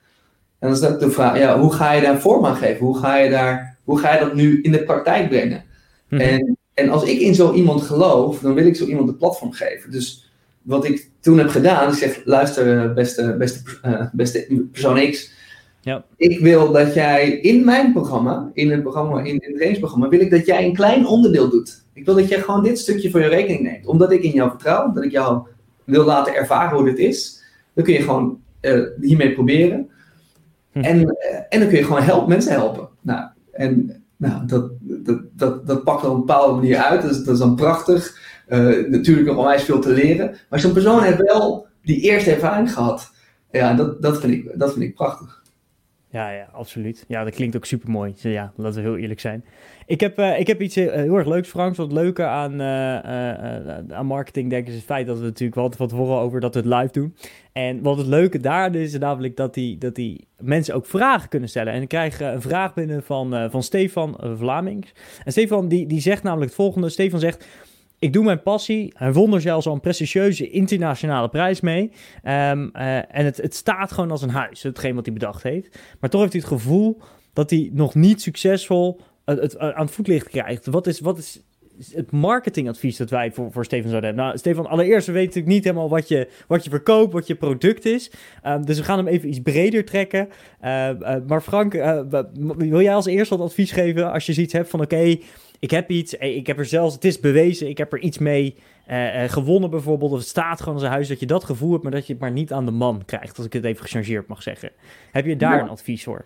En 0.58 0.68
dan 0.68 0.76
is 0.76 0.80
dat 0.80 1.00
de 1.00 1.10
vraag, 1.10 1.38
ja, 1.38 1.60
hoe 1.60 1.72
ga 1.72 1.92
je 1.92 2.02
daar 2.02 2.20
vorm 2.20 2.46
aan 2.46 2.56
geven? 2.56 2.86
Hoe 2.86 2.98
ga 2.98 3.16
je, 3.16 3.30
daar, 3.30 3.77
hoe 3.88 3.98
ga 3.98 4.12
je 4.14 4.20
dat 4.20 4.34
nu 4.34 4.60
in 4.62 4.72
de 4.72 4.84
praktijk 4.84 5.28
brengen? 5.28 5.64
Mm 6.08 6.18
-hmm. 6.18 6.28
en, 6.28 6.56
en 6.74 6.88
als 6.88 7.04
ik 7.04 7.20
in 7.20 7.34
zo 7.34 7.52
iemand 7.52 7.82
geloof, 7.82 8.40
dan 8.40 8.54
wil 8.54 8.66
ik 8.66 8.76
zo 8.76 8.84
iemand 8.84 9.08
een 9.08 9.16
platform 9.16 9.52
geven. 9.52 9.90
Dus 9.90 10.30
wat 10.62 10.84
ik 10.84 11.10
toen 11.20 11.38
heb 11.38 11.48
gedaan, 11.48 11.88
ik 11.88 11.94
zeg, 11.94 12.20
luister 12.24 12.92
beste, 12.92 13.36
beste, 13.38 13.60
uh, 13.84 14.06
beste 14.12 14.66
persoon 14.72 15.10
X, 15.10 15.32
ja. 15.80 16.04
ik 16.16 16.40
wil 16.40 16.72
dat 16.72 16.94
jij 16.94 17.30
in 17.30 17.64
mijn 17.64 17.92
programma, 17.92 18.50
in 18.52 18.70
het 18.70 18.82
programma, 18.82 19.18
in, 19.18 19.26
in 19.26 19.40
het 19.40 19.54
trainingsprogramma, 19.54 20.08
wil 20.08 20.20
ik 20.20 20.30
dat 20.30 20.46
jij 20.46 20.64
een 20.64 20.74
klein 20.74 21.06
onderdeel 21.06 21.50
doet. 21.50 21.84
Ik 21.92 22.04
wil 22.04 22.14
dat 22.14 22.28
jij 22.28 22.40
gewoon 22.40 22.62
dit 22.62 22.78
stukje 22.78 23.10
voor 23.10 23.20
je 23.20 23.28
rekening 23.28 23.62
neemt. 23.62 23.86
Omdat 23.86 24.12
ik 24.12 24.22
in 24.22 24.30
jou 24.30 24.50
vertrouw, 24.50 24.92
dat 24.92 25.04
ik 25.04 25.10
jou 25.10 25.46
wil 25.84 26.04
laten 26.04 26.34
ervaren 26.34 26.76
hoe 26.76 26.86
dit 26.86 26.98
is. 26.98 27.42
Dan 27.74 27.84
kun 27.84 27.94
je 27.94 28.02
gewoon 28.02 28.40
uh, 28.60 28.84
hiermee 29.00 29.32
proberen. 29.32 29.88
Hm. 30.72 30.80
En, 30.80 31.00
uh, 31.00 31.08
en 31.48 31.60
dan 31.60 31.68
kun 31.68 31.78
je 31.78 31.84
gewoon 31.84 32.02
help, 32.02 32.28
mensen 32.28 32.52
helpen. 32.52 32.88
Nou, 33.00 33.28
en 33.58 34.02
nou, 34.16 34.46
dat, 34.46 34.70
dat, 34.80 35.20
dat, 35.32 35.66
dat 35.66 35.84
pakt 35.84 36.04
op 36.04 36.12
een 36.12 36.18
bepaalde 36.18 36.54
manier 36.54 36.76
uit. 36.76 37.02
Dat 37.02 37.10
is, 37.10 37.24
dat 37.24 37.34
is 37.34 37.40
dan 37.40 37.54
prachtig. 37.54 38.16
Uh, 38.48 38.88
natuurlijk 38.90 39.26
nog 39.26 39.36
onwijs 39.36 39.62
veel 39.62 39.80
te 39.80 39.92
leren. 39.92 40.36
Maar 40.50 40.60
zo'n 40.60 40.72
persoon 40.72 41.02
heeft 41.02 41.22
wel 41.22 41.66
die 41.82 42.00
eerste 42.00 42.30
ervaring 42.30 42.72
gehad. 42.72 43.10
Ja, 43.50 43.74
dat, 43.74 44.02
dat, 44.02 44.20
vind, 44.20 44.32
ik, 44.32 44.58
dat 44.58 44.72
vind 44.72 44.84
ik 44.84 44.94
prachtig. 44.94 45.37
Ja, 46.10 46.30
ja, 46.30 46.48
absoluut. 46.52 47.04
Ja, 47.08 47.24
dat 47.24 47.34
klinkt 47.34 47.56
ook 47.56 47.64
super 47.64 47.90
mooi. 47.90 48.12
Ja, 48.16 48.52
laten 48.56 48.82
we 48.82 48.88
heel 48.88 48.96
eerlijk 48.96 49.20
zijn. 49.20 49.44
Ik 49.86 50.00
heb, 50.00 50.18
uh, 50.18 50.38
ik 50.38 50.46
heb 50.46 50.62
iets 50.62 50.76
uh, 50.76 50.92
heel 50.92 51.16
erg 51.16 51.26
leuks, 51.26 51.48
Frank. 51.48 51.76
Wat 51.76 51.92
leuke 51.92 52.24
aan, 52.24 52.60
uh, 52.60 52.98
aan 53.96 54.06
marketing, 54.06 54.50
denk 54.50 54.62
ik, 54.62 54.68
is 54.68 54.74
het 54.74 54.84
feit 54.84 55.06
dat 55.06 55.18
we 55.18 55.24
natuurlijk 55.24 55.54
wel 55.54 55.72
van 55.76 55.88
tevoren 55.88 56.18
over 56.18 56.40
dat 56.40 56.54
we 56.54 56.60
het 56.60 56.68
live 56.68 56.92
doen. 56.92 57.14
En 57.52 57.82
wat 57.82 57.96
het 57.96 58.06
leuke 58.06 58.40
daar 58.40 58.74
is, 58.74 58.92
is 58.92 58.98
namelijk 58.98 59.36
dat 59.36 59.54
die, 59.54 59.78
dat 59.78 59.94
die 59.94 60.28
mensen 60.38 60.74
ook 60.74 60.86
vragen 60.86 61.28
kunnen 61.28 61.48
stellen. 61.48 61.72
En 61.72 61.82
ik 61.82 61.88
krijg 61.88 62.20
een 62.20 62.42
vraag 62.42 62.74
binnen 62.74 63.02
van, 63.02 63.50
van 63.50 63.62
Stefan 63.62 64.16
Vlamings. 64.36 64.92
En 65.24 65.32
Stefan 65.32 65.68
die, 65.68 65.86
die 65.86 66.00
zegt 66.00 66.22
namelijk 66.22 66.50
het 66.50 66.60
volgende. 66.60 66.88
Stefan 66.88 67.20
zegt... 67.20 67.46
Ik 67.98 68.12
doe 68.12 68.24
mijn 68.24 68.42
passie. 68.42 68.92
Hij 68.96 69.12
won 69.12 69.34
er 69.34 69.40
zelfs 69.40 69.66
al 69.66 69.74
een 69.74 69.80
prestigieuze 69.80 70.50
internationale 70.50 71.28
prijs 71.28 71.60
mee. 71.60 71.82
Um, 71.82 71.90
uh, 72.22 72.96
en 72.96 73.24
het, 73.24 73.36
het 73.36 73.54
staat 73.54 73.92
gewoon 73.92 74.10
als 74.10 74.22
een 74.22 74.30
huis, 74.30 74.62
hetgeen 74.62 74.94
wat 74.94 75.04
hij 75.04 75.14
bedacht 75.14 75.42
heeft. 75.42 75.78
Maar 76.00 76.10
toch 76.10 76.20
heeft 76.20 76.32
hij 76.32 76.42
het 76.42 76.50
gevoel 76.50 77.00
dat 77.32 77.50
hij 77.50 77.70
nog 77.72 77.94
niet 77.94 78.22
succesvol 78.22 79.00
het, 79.24 79.40
het, 79.40 79.52
het 79.52 79.74
aan 79.74 79.84
het 79.84 79.94
voetlicht 79.94 80.28
krijgt. 80.28 80.66
Wat 80.66 80.86
is, 80.86 81.00
wat 81.00 81.18
is 81.18 81.42
het 81.92 82.10
marketingadvies 82.10 82.96
dat 82.96 83.10
wij 83.10 83.32
voor, 83.32 83.52
voor 83.52 83.64
Stefan 83.64 83.88
zouden 83.88 84.08
hebben? 84.08 84.26
Nou, 84.26 84.38
Stefan, 84.38 84.66
allereerst, 84.66 85.06
we 85.06 85.12
weten 85.12 85.28
natuurlijk 85.28 85.54
niet 85.54 85.64
helemaal 85.64 85.88
wat 85.88 86.08
je, 86.08 86.28
wat 86.46 86.64
je 86.64 86.70
verkoopt, 86.70 87.12
wat 87.12 87.26
je 87.26 87.34
product 87.34 87.84
is. 87.84 88.10
Um, 88.46 88.66
dus 88.66 88.78
we 88.78 88.84
gaan 88.84 88.98
hem 88.98 89.06
even 89.06 89.28
iets 89.28 89.40
breder 89.40 89.84
trekken. 89.84 90.28
Uh, 90.64 90.90
maar 91.26 91.42
Frank, 91.42 91.72
wil 92.56 92.82
jij 92.82 92.94
als 92.94 93.06
eerste 93.06 93.36
wat 93.36 93.46
advies 93.46 93.72
geven 93.72 94.12
als 94.12 94.26
je 94.26 94.32
zoiets 94.32 94.52
hebt 94.52 94.70
van 94.70 94.80
oké... 94.80 95.16
ik 95.58 95.70
heb 95.70 95.90
iets, 95.90 96.14
ik 96.14 96.46
heb 96.46 96.58
er 96.58 96.66
zelfs, 96.66 96.94
het 96.94 97.04
is 97.04 97.20
bewezen, 97.20 97.68
ik 97.68 97.78
heb 97.78 97.92
er 97.92 97.98
iets 97.98 98.18
mee 98.18 98.54
uh, 98.90 99.22
uh, 99.22 99.28
gewonnen 99.30 99.70
bijvoorbeeld. 99.70 100.12
Of 100.12 100.18
het 100.18 100.28
staat 100.28 100.58
gewoon 100.58 100.74
als 100.74 100.82
een 100.82 100.90
huis 100.90 101.08
dat 101.08 101.20
je 101.20 101.26
dat 101.26 101.44
gevoel 101.44 101.70
hebt, 101.70 101.82
maar 101.82 101.92
dat 101.92 102.06
je 102.06 102.12
het 102.12 102.22
maar 102.22 102.32
niet 102.32 102.52
aan 102.52 102.64
de 102.64 102.70
man 102.70 103.02
krijgt. 103.06 103.36
Als 103.36 103.46
ik 103.46 103.52
het 103.52 103.64
even 103.64 103.82
gechargeerd 103.82 104.26
mag 104.26 104.42
zeggen. 104.42 104.70
Heb 105.12 105.26
je 105.26 105.36
daar 105.36 105.56
ja. 105.56 105.62
een 105.62 105.68
advies 105.68 106.04
voor? 106.04 106.24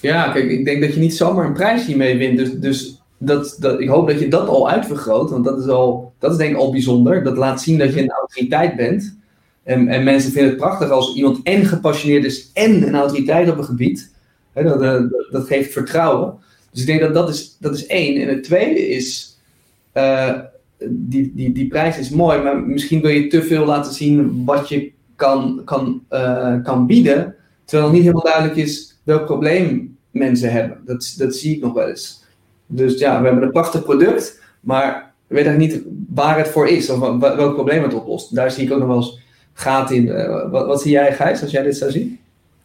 Ja, 0.00 0.32
kijk, 0.32 0.50
ik 0.50 0.64
denk 0.64 0.80
dat 0.80 0.94
je 0.94 1.00
niet 1.00 1.16
zomaar 1.16 1.46
een 1.46 1.52
prijs 1.52 1.86
hiermee 1.86 2.16
wint. 2.16 2.38
Dus, 2.38 2.52
dus 2.52 3.02
dat, 3.18 3.56
dat, 3.60 3.80
ik 3.80 3.88
hoop 3.88 4.08
dat 4.08 4.20
je 4.20 4.28
dat 4.28 4.48
al 4.48 4.70
uitvergroot, 4.70 5.30
want 5.30 5.44
dat 5.44 5.60
is, 5.60 5.66
al, 5.66 6.12
dat 6.18 6.30
is 6.30 6.36
denk 6.36 6.50
ik 6.50 6.60
al 6.60 6.70
bijzonder. 6.70 7.24
Dat 7.24 7.36
laat 7.36 7.62
zien 7.62 7.78
dat 7.78 7.94
je 7.94 8.00
een 8.00 8.10
autoriteit 8.10 8.76
bent. 8.76 9.16
En, 9.62 9.88
en 9.88 10.04
mensen 10.04 10.32
vinden 10.32 10.50
het 10.50 10.60
prachtig 10.60 10.90
als 10.90 11.14
iemand 11.14 11.40
en 11.42 11.64
gepassioneerd 11.64 12.24
is 12.24 12.50
en 12.52 12.86
een 12.86 12.94
autoriteit 12.94 13.50
op 13.50 13.58
een 13.58 13.64
gebied. 13.64 14.12
dat, 14.52 14.80
dat, 14.80 15.10
dat, 15.30 15.46
geeft 15.46 15.72
vertrouwen. 15.72 16.34
Dus 16.72 16.80
ik 16.80 16.86
denk 16.86 17.00
dat 17.00 17.14
dat 17.14 17.28
is, 17.28 17.56
dat 17.60 17.74
is 17.74 17.86
één. 17.86 18.22
En 18.22 18.28
het 18.28 18.44
tweede 18.44 18.88
is, 18.88 19.38
uh, 19.94 20.38
die, 20.88 21.32
die, 21.34 21.52
die 21.52 21.68
prijs 21.68 21.98
is 21.98 22.10
mooi, 22.10 22.42
maar 22.42 22.60
misschien 22.60 23.00
wil 23.00 23.10
je 23.10 23.26
te 23.26 23.42
veel 23.42 23.64
laten 23.64 23.92
zien 23.92 24.44
wat 24.44 24.68
je 24.68 24.92
kan, 25.16 25.62
kan, 25.64 26.02
uh, 26.10 26.62
kan 26.62 26.86
bieden, 26.86 27.34
terwijl 27.64 27.88
het 27.88 27.96
niet 27.96 28.06
helemaal 28.06 28.32
duidelijk 28.32 28.56
is 28.56 28.98
welk 29.02 29.24
probleem 29.24 29.96
mensen 30.10 30.52
hebben. 30.52 30.78
Dat, 30.84 31.14
dat 31.18 31.34
zie 31.34 31.56
ik 31.56 31.62
nog 31.62 31.72
wel 31.72 31.88
eens. 31.88 32.24
Dus 32.66 32.98
ja, 32.98 33.20
we 33.20 33.26
hebben 33.26 33.44
een 33.44 33.52
prachtig 33.52 33.82
product, 33.82 34.42
maar 34.60 35.12
we 35.26 35.34
weten 35.34 35.58
niet 35.58 35.82
waar 36.14 36.38
het 36.38 36.48
voor 36.48 36.68
is 36.68 36.90
of 36.90 37.18
welk 37.18 37.54
probleem 37.54 37.82
het 37.82 37.94
oplost. 37.94 38.34
Daar 38.34 38.50
zie 38.50 38.64
ik 38.64 38.72
ook 38.72 38.78
nog 38.78 38.88
wel 38.88 38.96
eens 38.96 39.20
gaten 39.52 39.96
in. 39.96 40.06
Uh, 40.06 40.50
wat, 40.50 40.66
wat 40.66 40.82
zie 40.82 40.90
jij, 40.90 41.14
Gijs, 41.14 41.42
als 41.42 41.50
jij 41.50 41.62
dit 41.62 41.76
zou 41.76 41.90
zien? 41.90 42.18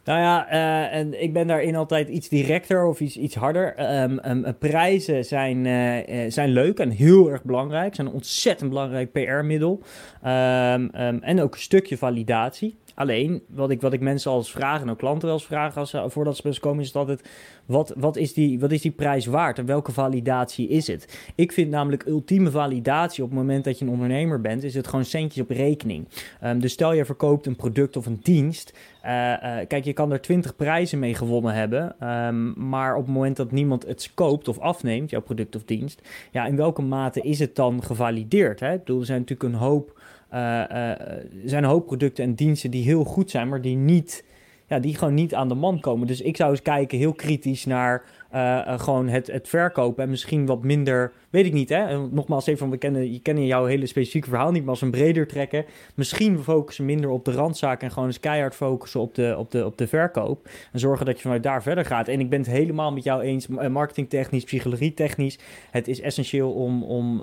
Nou 0.08 0.20
ja, 0.20 0.52
uh, 0.52 0.98
en 0.98 1.22
ik 1.22 1.32
ben 1.32 1.46
daarin 1.46 1.76
altijd 1.76 2.08
iets 2.08 2.28
directer 2.28 2.86
of 2.86 3.00
iets, 3.00 3.16
iets 3.16 3.34
harder. 3.34 4.00
Um, 4.02 4.20
um, 4.24 4.58
prijzen 4.58 5.24
zijn, 5.24 5.64
uh, 5.64 6.30
zijn 6.30 6.48
leuk 6.48 6.78
en 6.78 6.90
heel 6.90 7.30
erg 7.30 7.44
belangrijk. 7.44 7.94
Zijn 7.94 8.06
een 8.06 8.12
ontzettend 8.12 8.70
belangrijk 8.70 9.12
PR-middel. 9.12 9.82
Um, 10.26 10.90
en 11.20 11.40
ook 11.40 11.54
een 11.54 11.60
stukje 11.60 11.98
validatie. 11.98 12.76
Alleen, 12.98 13.42
wat 13.48 13.70
ik, 13.70 13.80
wat 13.80 13.92
ik 13.92 14.00
mensen 14.00 14.30
als 14.30 14.50
vragen, 14.50 14.86
en 14.86 14.90
ook 14.90 14.98
klanten 14.98 15.28
wel 15.28 15.36
eens 15.36 15.76
als, 15.76 16.12
voordat 16.12 16.36
ze 16.36 16.42
bij 16.42 16.58
komen, 16.60 16.82
is 16.82 16.94
altijd: 16.94 17.28
wat, 17.66 17.92
wat, 17.96 18.16
is 18.16 18.32
die, 18.32 18.60
wat 18.60 18.72
is 18.72 18.80
die 18.80 18.90
prijs 18.90 19.26
waard 19.26 19.58
en 19.58 19.66
welke 19.66 19.92
validatie 19.92 20.68
is 20.68 20.86
het? 20.86 21.30
Ik 21.34 21.52
vind 21.52 21.70
namelijk 21.70 22.06
ultieme 22.06 22.50
validatie 22.50 23.22
op 23.22 23.30
het 23.30 23.38
moment 23.38 23.64
dat 23.64 23.78
je 23.78 23.84
een 23.84 23.90
ondernemer 23.90 24.40
bent, 24.40 24.62
is 24.62 24.74
het 24.74 24.86
gewoon 24.86 25.04
centjes 25.04 25.42
op 25.42 25.50
rekening. 25.50 26.08
Um, 26.44 26.60
dus 26.60 26.72
stel 26.72 26.92
je 26.92 27.04
verkoopt 27.04 27.46
een 27.46 27.56
product 27.56 27.96
of 27.96 28.06
een 28.06 28.20
dienst. 28.22 28.78
Uh, 29.04 29.12
uh, 29.12 29.56
kijk, 29.68 29.84
je 29.84 29.92
kan 29.92 30.12
er 30.12 30.20
20 30.20 30.56
prijzen 30.56 30.98
mee 30.98 31.14
gewonnen 31.14 31.54
hebben. 31.54 32.08
Um, 32.08 32.68
maar 32.68 32.96
op 32.96 33.04
het 33.04 33.14
moment 33.14 33.36
dat 33.36 33.52
niemand 33.52 33.86
het 33.86 34.10
koopt 34.14 34.48
of 34.48 34.58
afneemt, 34.58 35.10
jouw 35.10 35.20
product 35.20 35.56
of 35.56 35.64
dienst, 35.64 36.02
ja, 36.30 36.46
in 36.46 36.56
welke 36.56 36.82
mate 36.82 37.20
is 37.20 37.38
het 37.38 37.56
dan 37.56 37.82
gevalideerd? 37.82 38.60
Hè? 38.60 38.70
Er 38.70 39.04
zijn 39.06 39.20
natuurlijk 39.20 39.42
een 39.42 39.60
hoop. 39.60 39.96
Uh, 40.32 40.70
er 40.70 41.26
zijn 41.44 41.64
een 41.64 41.70
hoop 41.70 41.86
producten 41.86 42.24
en 42.24 42.34
diensten 42.34 42.70
die 42.70 42.84
heel 42.84 43.04
goed 43.04 43.30
zijn, 43.30 43.48
maar 43.48 43.60
die 43.60 43.76
niet 43.76 44.24
ja, 44.68 44.78
die 44.78 44.96
gewoon 44.96 45.14
niet 45.14 45.34
aan 45.34 45.48
de 45.48 45.54
man 45.54 45.80
komen. 45.80 46.06
Dus 46.06 46.20
ik 46.20 46.36
zou 46.36 46.50
eens 46.50 46.62
kijken 46.62 46.98
heel 46.98 47.12
kritisch 47.12 47.64
naar 47.64 48.04
uh, 48.34 48.80
gewoon 48.80 49.08
het, 49.08 49.26
het 49.26 49.48
verkopen 49.48 50.04
en 50.04 50.10
misschien 50.10 50.46
wat 50.46 50.62
minder, 50.62 51.12
weet 51.30 51.46
ik 51.46 51.52
niet 51.52 51.68
hè. 51.68 52.08
Nogmaals 52.08 52.46
even, 52.46 52.70
we 52.70 52.76
kennen, 52.76 53.12
je 53.12 53.20
kennen 53.20 53.46
jouw 53.46 53.64
hele 53.64 53.86
specifieke 53.86 54.28
verhaal 54.28 54.50
niet, 54.50 54.62
maar 54.62 54.70
als 54.70 54.82
een 54.82 54.90
breder 54.90 55.26
trekken, 55.26 55.64
misschien 55.94 56.38
focussen 56.38 56.84
minder 56.84 57.10
op 57.10 57.24
de 57.24 57.32
randzaak 57.32 57.82
en 57.82 57.90
gewoon 57.90 58.08
eens 58.08 58.20
keihard 58.20 58.54
focussen 58.54 59.00
op 59.00 59.14
de, 59.14 59.34
op 59.38 59.50
de, 59.50 59.64
op 59.64 59.78
de 59.78 59.86
verkoop. 59.86 60.48
En 60.72 60.78
zorgen 60.78 61.06
dat 61.06 61.16
je 61.16 61.22
vanuit 61.22 61.42
daar 61.42 61.62
verder 61.62 61.84
gaat. 61.84 62.08
En 62.08 62.20
ik 62.20 62.30
ben 62.30 62.38
het 62.38 62.48
helemaal 62.48 62.92
met 62.92 63.04
jou 63.04 63.22
eens, 63.22 63.46
marketingtechnisch, 63.46 64.44
psychologietechnisch. 64.44 65.38
Het 65.70 65.88
is 65.88 66.00
essentieel 66.00 66.52
om, 66.52 66.82
om 66.82 67.22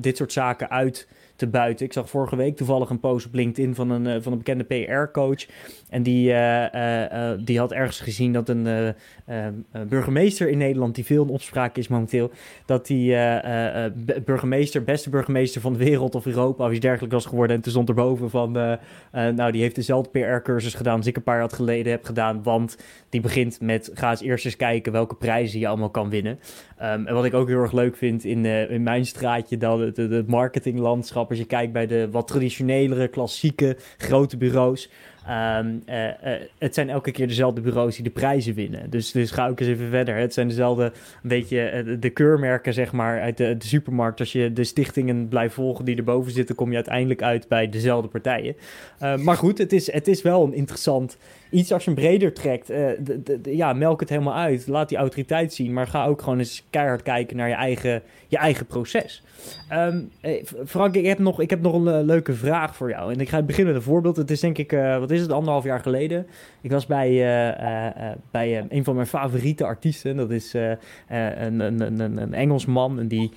dit 0.00 0.16
soort 0.16 0.32
zaken 0.32 0.70
uit 0.70 1.08
te 1.23 1.23
buiten. 1.50 1.86
Ik 1.86 1.92
zag 1.92 2.10
vorige 2.10 2.36
week 2.36 2.56
toevallig 2.56 2.90
een 2.90 3.00
post 3.00 3.26
op 3.26 3.34
LinkedIn 3.34 3.74
van 3.74 3.90
een, 3.90 4.22
van 4.22 4.32
een 4.32 4.38
bekende 4.38 4.64
PR-coach. 4.64 5.46
En 5.88 6.02
die, 6.02 6.34
die 7.44 7.58
had 7.58 7.72
ergens 7.72 8.00
gezien 8.00 8.32
dat 8.32 8.48
een 8.48 8.94
burgemeester 9.88 10.48
in 10.48 10.58
Nederland, 10.58 10.94
die 10.94 11.04
veel 11.04 11.24
in 11.24 11.30
opspraak 11.30 11.76
is 11.76 11.88
momenteel, 11.88 12.30
dat 12.66 12.86
die 12.86 13.16
burgemeester, 14.24 14.84
beste 14.84 15.10
burgemeester 15.10 15.60
van 15.60 15.72
de 15.72 15.78
wereld 15.78 16.14
of 16.14 16.26
Europa 16.26 16.64
of 16.64 16.70
iets 16.70 16.80
dergelijks 16.80 17.14
was 17.14 17.26
geworden. 17.26 17.56
En 17.56 17.62
toen 17.62 17.72
stond 17.72 17.88
erboven 17.88 18.30
van, 18.30 18.52
nou, 19.12 19.52
die 19.52 19.62
heeft 19.62 19.74
dezelfde 19.74 20.10
PR-cursus 20.10 20.74
gedaan 20.74 20.96
als 20.96 21.06
ik 21.06 21.16
een 21.16 21.22
paar 21.22 21.38
jaar 21.38 21.50
geleden 21.50 21.92
heb 21.92 22.04
gedaan. 22.04 22.42
Want 22.42 22.78
die 23.08 23.20
begint 23.20 23.60
met, 23.60 23.90
ga 23.94 24.10
eens 24.10 24.22
eerst 24.22 24.44
eens 24.44 24.56
kijken 24.56 24.92
welke 24.92 25.14
prijzen 25.14 25.60
je 25.60 25.68
allemaal 25.68 25.90
kan 25.90 26.10
winnen. 26.10 26.38
Um, 26.82 27.06
en 27.06 27.14
wat 27.14 27.24
ik 27.24 27.34
ook 27.34 27.48
heel 27.48 27.62
erg 27.62 27.72
leuk 27.72 27.96
vind 27.96 28.24
in, 28.24 28.44
in 28.44 28.82
mijn 28.82 29.06
straatje, 29.06 29.56
dan 29.56 29.80
het, 29.80 29.96
het 29.96 30.26
marketinglandschap. 30.26 31.23
Als 31.28 31.38
je 31.38 31.44
kijkt 31.44 31.72
bij 31.72 31.86
de 31.86 32.10
wat 32.10 32.26
traditionelere, 32.26 33.08
klassieke, 33.08 33.76
grote 33.96 34.36
bureaus. 34.36 34.90
Um, 35.30 35.82
uh, 35.88 36.04
uh, 36.04 36.12
het 36.58 36.74
zijn 36.74 36.90
elke 36.90 37.10
keer 37.10 37.28
dezelfde 37.28 37.60
bureaus 37.60 37.94
die 37.94 38.04
de 38.04 38.10
prijzen 38.10 38.54
winnen. 38.54 38.90
Dus, 38.90 39.12
dus 39.12 39.30
ga 39.30 39.48
ook 39.48 39.60
eens 39.60 39.68
even 39.68 39.88
verder. 39.88 40.16
Het 40.16 40.34
zijn 40.34 40.48
dezelfde, 40.48 40.84
een 40.84 41.28
beetje 41.28 41.96
de 42.00 42.10
keurmerken, 42.10 42.74
zeg 42.74 42.92
maar, 42.92 43.20
uit 43.20 43.36
de, 43.36 43.56
supermarkt. 43.58 44.20
Als 44.20 44.32
je 44.32 44.52
de 44.52 44.64
stichtingen 44.64 45.28
blijft 45.28 45.54
volgen 45.54 45.84
die 45.84 45.96
erboven 45.96 46.32
zitten, 46.32 46.54
kom 46.54 46.68
je 46.68 46.74
uiteindelijk 46.74 47.22
uit 47.22 47.48
bij 47.48 47.68
dezelfde 47.68 48.08
partijen. 48.08 48.56
Uh, 49.02 49.16
maar 49.16 49.36
goed, 49.36 49.58
het 49.58 49.72
is, 49.72 49.92
het 49.92 50.08
is 50.08 50.22
wel 50.22 50.44
een 50.44 50.54
interessant 50.54 51.16
iets 51.50 51.72
als 51.72 51.84
je 51.84 51.90
hem 51.90 52.00
breder 52.00 52.32
trekt. 52.32 52.72
Ja, 53.42 53.72
melk 53.72 54.00
het 54.00 54.08
helemaal 54.08 54.34
uit. 54.34 54.66
Laat 54.66 54.88
die 54.88 54.98
autoriteit 54.98 55.52
zien. 55.52 55.72
Maar 55.72 55.86
ga 55.86 56.06
ook 56.06 56.22
gewoon 56.22 56.38
eens 56.38 56.64
keihard 56.70 57.02
kijken 57.02 57.36
naar 57.36 57.48
je 57.48 57.54
eigen, 57.54 58.02
je 58.28 58.36
eigen 58.36 58.66
proces. 58.66 59.22
Um, 59.72 60.10
Frank, 60.66 60.94
ik 60.94 61.06
heb, 61.06 61.18
nog, 61.18 61.40
ik 61.40 61.50
heb 61.50 61.60
nog 61.60 61.74
een 61.74 62.04
leuke 62.04 62.32
vraag 62.32 62.76
voor 62.76 62.90
jou. 62.90 63.12
En 63.12 63.20
ik 63.20 63.28
ga 63.28 63.42
beginnen 63.42 63.72
met 63.72 63.82
een 63.82 63.88
voorbeeld. 63.88 64.16
Het 64.16 64.30
is 64.30 64.40
denk 64.40 64.58
ik, 64.58 64.70
wat 64.98 65.10
is 65.14 65.20
het, 65.20 65.32
anderhalf 65.32 65.64
jaar 65.64 65.80
geleden. 65.80 66.26
Ik 66.60 66.70
was 66.70 66.86
bij, 66.86 67.10
uh, 67.10 68.06
uh, 68.06 68.10
bij 68.30 68.66
een 68.68 68.84
van 68.84 68.94
mijn 68.94 69.06
favoriete 69.06 69.64
artiesten. 69.64 70.16
Dat 70.16 70.30
is 70.30 70.52
een, 71.08 71.60
een, 71.60 72.00
een, 72.00 72.16
een 72.16 72.34
Engelsman. 72.34 72.98
En 72.98 73.08
die, 73.08 73.30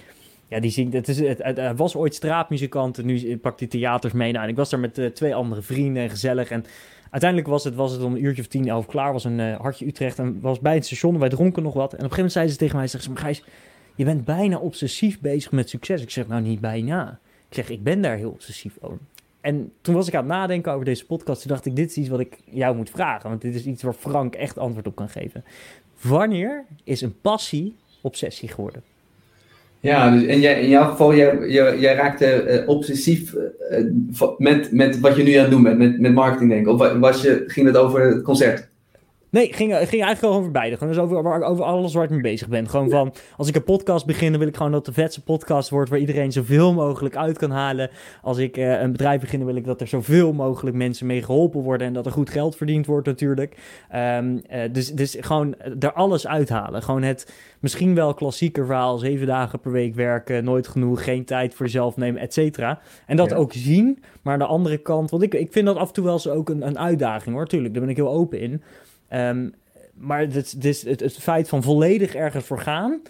ja, 0.47 0.59
die 0.59 0.71
zingt. 0.71 0.93
Het, 0.93 1.07
is, 1.07 1.19
het, 1.19 1.75
was 1.75 1.95
ooit 1.95 2.15
straatmuzikant. 2.15 2.97
En 2.97 3.05
nu 3.05 3.37
pakt 3.37 3.59
hij 3.59 3.69
theaters 3.69 4.13
mee. 4.13 4.31
Nou, 4.31 4.43
en 4.43 4.49
ik 4.49 4.55
was 4.55 4.69
daar 4.69 4.79
met 4.79 5.15
twee 5.15 5.35
andere 5.35 5.61
vrienden. 5.61 6.09
Gezellig. 6.09 6.49
En 6.49 6.65
uiteindelijk 7.09 7.49
was 7.49 7.63
het, 7.63 7.75
was 7.75 7.91
het 7.91 8.03
om 8.03 8.13
een 8.13 8.23
uurtje 8.23 8.41
of 8.41 8.47
tien, 8.47 8.67
elf 8.67 8.85
klaar. 8.85 9.13
Was 9.13 9.23
een 9.23 9.39
hartje 9.39 9.85
Utrecht. 9.85 10.19
En 10.19 10.39
was 10.41 10.59
bij 10.59 10.73
het 10.73 10.85
station. 10.85 11.19
Wij 11.19 11.29
dronken 11.29 11.63
nog 11.63 11.73
wat. 11.73 11.93
En 11.93 11.97
op 11.97 12.03
een 12.03 12.11
gegeven 12.11 12.15
moment 12.15 12.31
zeiden 12.31 12.53
ze 12.53 12.59
tegen 12.59 12.77
mij: 12.77 12.87
zeg 12.87 13.01
ze, 13.01 13.09
maar 13.09 13.21
Gijs 13.21 13.43
je 13.97 14.05
bent 14.05 14.25
bijna 14.25 14.57
obsessief 14.57 15.19
bezig 15.19 15.51
met 15.51 15.69
succes. 15.69 16.01
Ik 16.01 16.09
zeg 16.09 16.27
nou 16.27 16.41
niet 16.41 16.59
bijna. 16.59 17.19
Ik 17.49 17.55
zeg, 17.55 17.69
ik 17.69 17.83
ben 17.83 18.01
daar 18.01 18.17
heel 18.17 18.29
obsessief 18.29 18.77
over. 18.81 18.97
En 19.47 19.71
toen 19.81 19.95
was 19.95 20.07
ik 20.07 20.13
aan 20.13 20.23
het 20.23 20.33
nadenken 20.33 20.71
over 20.71 20.85
deze 20.85 21.05
podcast. 21.05 21.41
Toen 21.41 21.51
dacht 21.51 21.65
ik, 21.65 21.75
dit 21.75 21.89
is 21.89 21.97
iets 21.97 22.09
wat 22.09 22.19
ik 22.19 22.37
jou 22.45 22.75
moet 22.75 22.89
vragen. 22.89 23.29
Want 23.29 23.41
dit 23.41 23.55
is 23.55 23.65
iets 23.65 23.83
waar 23.83 23.93
Frank 23.93 24.35
echt 24.35 24.57
antwoord 24.57 24.87
op 24.87 24.95
kan 24.95 25.09
geven. 25.09 25.43
Wanneer 26.01 26.65
is 26.83 27.01
een 27.01 27.15
passie 27.21 27.75
obsessie 28.01 28.49
geworden? 28.49 28.83
Ja, 29.79 30.11
dus 30.11 30.25
en 30.25 30.39
jij, 30.39 30.61
in 30.61 30.69
jouw 30.69 30.89
geval, 30.89 31.15
jij, 31.15 31.49
jij, 31.49 31.79
jij 31.79 31.95
raakte 31.95 32.61
uh, 32.61 32.69
obsessief 32.69 33.33
uh, 33.33 34.23
met, 34.37 34.71
met 34.71 34.99
wat 34.99 35.15
je 35.15 35.23
nu 35.23 35.33
aan 35.33 35.41
het 35.41 35.51
doen 35.51 35.63
bent, 35.63 35.77
met, 35.77 35.99
met 35.99 36.13
marketing 36.13 36.49
denk 36.49 36.67
ik. 36.67 36.73
Of 36.73 36.99
was 36.99 37.21
je, 37.21 37.43
ging 37.47 37.67
het 37.67 37.77
over 37.77 38.01
het 38.01 38.23
concert? 38.23 38.69
Nee, 39.29 39.45
ging, 39.45 39.57
ging 39.57 39.71
eigenlijk 39.71 40.19
gewoon 40.19 40.35
over 40.35 40.51
beide. 40.51 40.77
Gewoon 40.77 40.93
dus 40.93 41.01
over, 41.01 41.43
over 41.43 41.63
alles 41.63 41.93
waar 41.93 42.03
ik 42.03 42.09
mee 42.09 42.21
bezig 42.21 42.47
ben. 42.47 42.69
Gewoon 42.69 42.89
van, 42.89 43.13
als 43.37 43.47
ik 43.47 43.55
een 43.55 43.63
podcast 43.63 44.05
begin, 44.05 44.29
dan 44.29 44.39
wil 44.39 44.47
ik 44.47 44.55
gewoon 44.55 44.71
dat 44.71 44.85
de 44.85 44.93
vetste 44.93 45.23
podcast 45.23 45.69
wordt... 45.69 45.89
waar 45.89 45.99
iedereen 45.99 46.31
zoveel 46.31 46.73
mogelijk 46.73 47.15
uit 47.15 47.37
kan 47.37 47.51
halen. 47.51 47.89
Als 48.21 48.37
ik 48.37 48.57
uh, 48.57 48.81
een 48.81 48.91
bedrijf 48.91 49.21
begin, 49.21 49.39
dan 49.39 49.47
wil 49.47 49.57
ik 49.57 49.65
dat 49.65 49.81
er 49.81 49.87
zoveel 49.87 50.33
mogelijk 50.33 50.75
mensen 50.75 51.07
mee 51.07 51.23
geholpen 51.23 51.61
worden... 51.61 51.87
en 51.87 51.93
dat 51.93 52.05
er 52.05 52.11
goed 52.11 52.29
geld 52.29 52.55
verdiend 52.55 52.85
wordt 52.85 53.07
natuurlijk. 53.07 53.57
Um, 53.95 54.41
uh, 54.51 54.61
dus, 54.71 54.91
dus 54.91 55.17
gewoon 55.19 55.55
er 55.79 55.93
alles 55.93 56.27
uithalen. 56.27 56.83
Gewoon 56.83 57.03
het 57.03 57.33
misschien 57.59 57.95
wel 57.95 58.13
klassieke 58.13 58.65
verhaal... 58.65 58.97
zeven 58.97 59.27
dagen 59.27 59.59
per 59.59 59.71
week 59.71 59.95
werken, 59.95 60.43
nooit 60.43 60.67
genoeg, 60.67 61.03
geen 61.03 61.25
tijd 61.25 61.53
voor 61.55 61.65
jezelf 61.65 61.97
nemen, 61.97 62.21
et 62.21 62.33
cetera. 62.33 62.79
En 63.05 63.17
dat 63.17 63.29
ja. 63.29 63.35
ook 63.35 63.53
zien, 63.53 64.03
maar 64.21 64.33
aan 64.33 64.39
de 64.39 64.45
andere 64.45 64.77
kant... 64.77 65.09
want 65.09 65.23
ik, 65.23 65.33
ik 65.33 65.51
vind 65.51 65.65
dat 65.65 65.75
af 65.75 65.87
en 65.87 65.93
toe 65.93 66.03
wel 66.03 66.13
eens 66.13 66.29
ook 66.29 66.49
een, 66.49 66.67
een 66.67 66.79
uitdaging 66.79 67.35
hoor, 67.35 67.47
tuurlijk. 67.47 67.73
Daar 67.73 67.81
ben 67.81 67.91
ik 67.91 67.97
heel 67.97 68.11
open 68.11 68.39
in... 68.39 68.61
Um, 69.13 69.53
maar 69.93 70.19
het, 70.19 70.55
het, 70.85 71.17
feit 71.19 71.49
van 71.49 71.63
volledig 71.63 72.15
ergens 72.15 72.45
voor 72.45 72.59
gaan. 72.59 73.01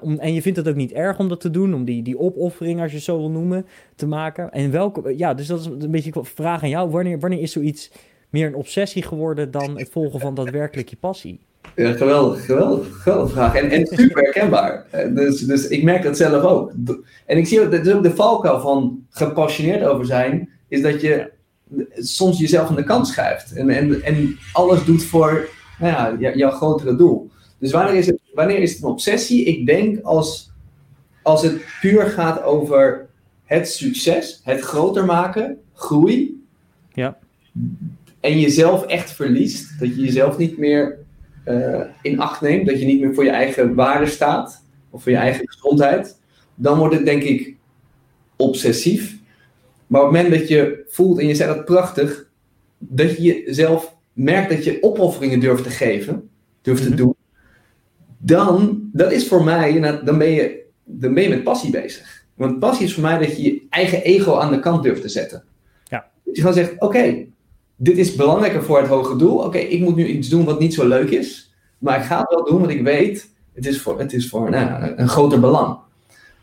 Om, 0.00 0.18
en 0.18 0.34
je 0.34 0.42
vindt 0.42 0.58
het 0.58 0.68
ook 0.68 0.74
niet 0.74 0.92
erg 0.92 1.18
om 1.18 1.28
dat 1.28 1.40
te 1.40 1.50
doen, 1.50 1.74
om 1.74 1.84
die, 1.84 2.02
die 2.02 2.18
opoffering, 2.18 2.80
als 2.80 2.90
je 2.90 2.96
het 2.96 3.04
zo 3.04 3.18
wil 3.18 3.30
noemen, 3.30 3.66
te 3.94 4.06
maken. 4.06 4.50
En 4.52 4.70
welke, 4.70 5.16
ja, 5.16 5.34
dus 5.34 5.46
dat 5.46 5.60
is 5.60 5.66
een 5.66 5.90
beetje 5.90 6.12
een 6.14 6.24
vraag 6.24 6.62
aan 6.62 6.68
jou. 6.68 6.90
Wanneer, 6.90 7.18
wanneer 7.20 7.40
is 7.40 7.52
zoiets 7.52 7.90
meer 8.30 8.46
een 8.46 8.54
obsessie 8.54 9.02
geworden 9.02 9.50
dan 9.50 9.78
het 9.78 9.88
volgen 9.90 10.20
van 10.20 10.34
daadwerkelijk 10.34 10.88
je 10.88 10.96
passie? 10.96 11.40
Geweldig, 11.76 12.44
geweldig, 12.44 13.02
geweldige 13.02 13.32
vraag. 13.32 13.54
En, 13.54 13.70
en 13.70 13.86
super 13.86 14.22
herkenbaar. 14.22 14.86
Dus, 15.14 15.40
dus 15.40 15.68
ik 15.68 15.82
merk 15.82 16.02
dat 16.02 16.16
zelf 16.16 16.42
ook. 16.42 16.72
En 17.26 17.38
ik 17.38 17.46
zie 17.46 17.60
ook, 17.60 17.70
dat 17.70 17.86
is 17.86 17.92
ook 17.92 18.02
de 18.02 18.14
valkuil 18.14 18.60
van 18.60 19.06
gepassioneerd 19.10 19.84
over 19.84 20.06
zijn, 20.06 20.48
is 20.68 20.82
dat 20.82 21.00
je 21.00 21.30
soms 21.94 22.38
jezelf 22.38 22.68
aan 22.68 22.76
de 22.76 22.84
kant 22.84 23.06
schuift. 23.06 23.52
En, 23.52 23.70
en, 23.70 24.02
en 24.02 24.38
alles 24.52 24.84
doet 24.84 25.04
voor 25.04 25.48
nou 25.78 26.20
ja, 26.20 26.34
jouw 26.34 26.50
grotere 26.50 26.96
doel. 26.96 27.30
Dus 27.58 27.72
wanneer 27.72 27.94
is, 27.94 28.06
het, 28.06 28.20
wanneer 28.34 28.58
is 28.58 28.72
het 28.72 28.82
een 28.82 28.88
obsessie? 28.88 29.44
Ik 29.44 29.66
denk 29.66 30.02
als, 30.02 30.50
als 31.22 31.42
het 31.42 31.64
puur 31.80 32.06
gaat 32.06 32.42
over 32.42 33.08
het 33.44 33.68
succes, 33.68 34.40
het 34.44 34.60
groter 34.60 35.04
maken, 35.04 35.58
groei. 35.72 36.44
Ja. 36.92 37.18
En 38.20 38.40
jezelf 38.40 38.86
echt 38.86 39.10
verliest. 39.12 39.80
Dat 39.80 39.88
je 39.88 40.00
jezelf 40.00 40.38
niet 40.38 40.58
meer 40.58 40.98
eh, 41.44 41.80
in 42.02 42.20
acht 42.20 42.40
neemt, 42.40 42.66
dat 42.66 42.80
je 42.80 42.86
niet 42.86 43.00
meer 43.00 43.14
voor 43.14 43.24
je 43.24 43.30
eigen 43.30 43.74
waarde 43.74 44.06
staat, 44.06 44.62
of 44.90 45.02
voor 45.02 45.12
je 45.12 45.18
eigen 45.18 45.48
gezondheid, 45.48 46.20
dan 46.54 46.78
wordt 46.78 46.94
het 46.94 47.04
denk 47.04 47.22
ik 47.22 47.56
obsessief. 48.36 49.18
Maar 49.94 50.02
op 50.04 50.12
het 50.12 50.22
moment 50.22 50.40
dat 50.40 50.48
je 50.48 50.84
voelt, 50.88 51.18
en 51.18 51.26
je 51.26 51.34
zegt 51.34 51.54
dat 51.54 51.64
prachtig, 51.64 52.26
dat 52.78 53.16
je 53.16 53.22
jezelf 53.22 53.94
merkt 54.12 54.50
dat 54.50 54.64
je 54.64 54.78
opofferingen 54.82 55.40
durft 55.40 55.62
te 55.62 55.70
geven, 55.70 56.28
durft 56.62 56.82
te 56.82 56.88
Mhm. 56.88 56.96
doen, 56.96 57.14
dan, 58.18 58.82
dat 58.92 59.12
is 59.12 59.28
voor 59.28 59.44
mij, 59.44 59.72
nou, 59.72 60.04
dan 60.04 60.18
ben, 60.18 60.30
je, 60.30 60.62
dan 60.84 61.14
ben 61.14 61.22
je 61.22 61.28
met 61.28 61.44
passie 61.44 61.70
bezig. 61.70 62.24
Want 62.34 62.58
passie 62.58 62.86
is 62.86 62.94
voor 62.94 63.02
mij 63.02 63.18
dat 63.18 63.36
je 63.36 63.42
je 63.42 63.62
eigen 63.70 64.02
ego 64.02 64.36
aan 64.36 64.52
de 64.52 64.60
kant 64.60 64.82
durft 64.82 65.02
te 65.02 65.08
zetten. 65.08 65.44
Ja. 65.84 66.10
Dat 66.24 66.34
je 66.36 66.40
gewoon 66.40 66.56
zegt, 66.56 66.74
oké, 66.78 67.24
dit 67.76 67.98
is 67.98 68.14
belangrijker 68.14 68.62
voor 68.62 68.78
het 68.78 68.88
hoge 68.88 69.16
doel. 69.16 69.38
Oké, 69.38 69.58
ik 69.58 69.80
moet 69.80 69.96
nu 69.96 70.06
iets 70.06 70.28
doen 70.28 70.44
wat 70.44 70.60
niet 70.60 70.74
zo 70.74 70.88
leuk 70.88 71.10
is. 71.10 71.54
Maar 71.78 71.98
ik 71.98 72.04
ga 72.04 72.18
het 72.18 72.30
wel 72.30 72.44
doen, 72.44 72.58
want 72.60 72.70
ik 72.72 72.82
weet, 72.82 73.30
het 73.52 73.66
is 73.66 73.80
voor, 73.80 73.98
het 73.98 74.12
is 74.12 74.28
voor 74.28 74.50
nou, 74.50 74.92
een 74.96 75.08
groter 75.08 75.40
belang. 75.40 75.78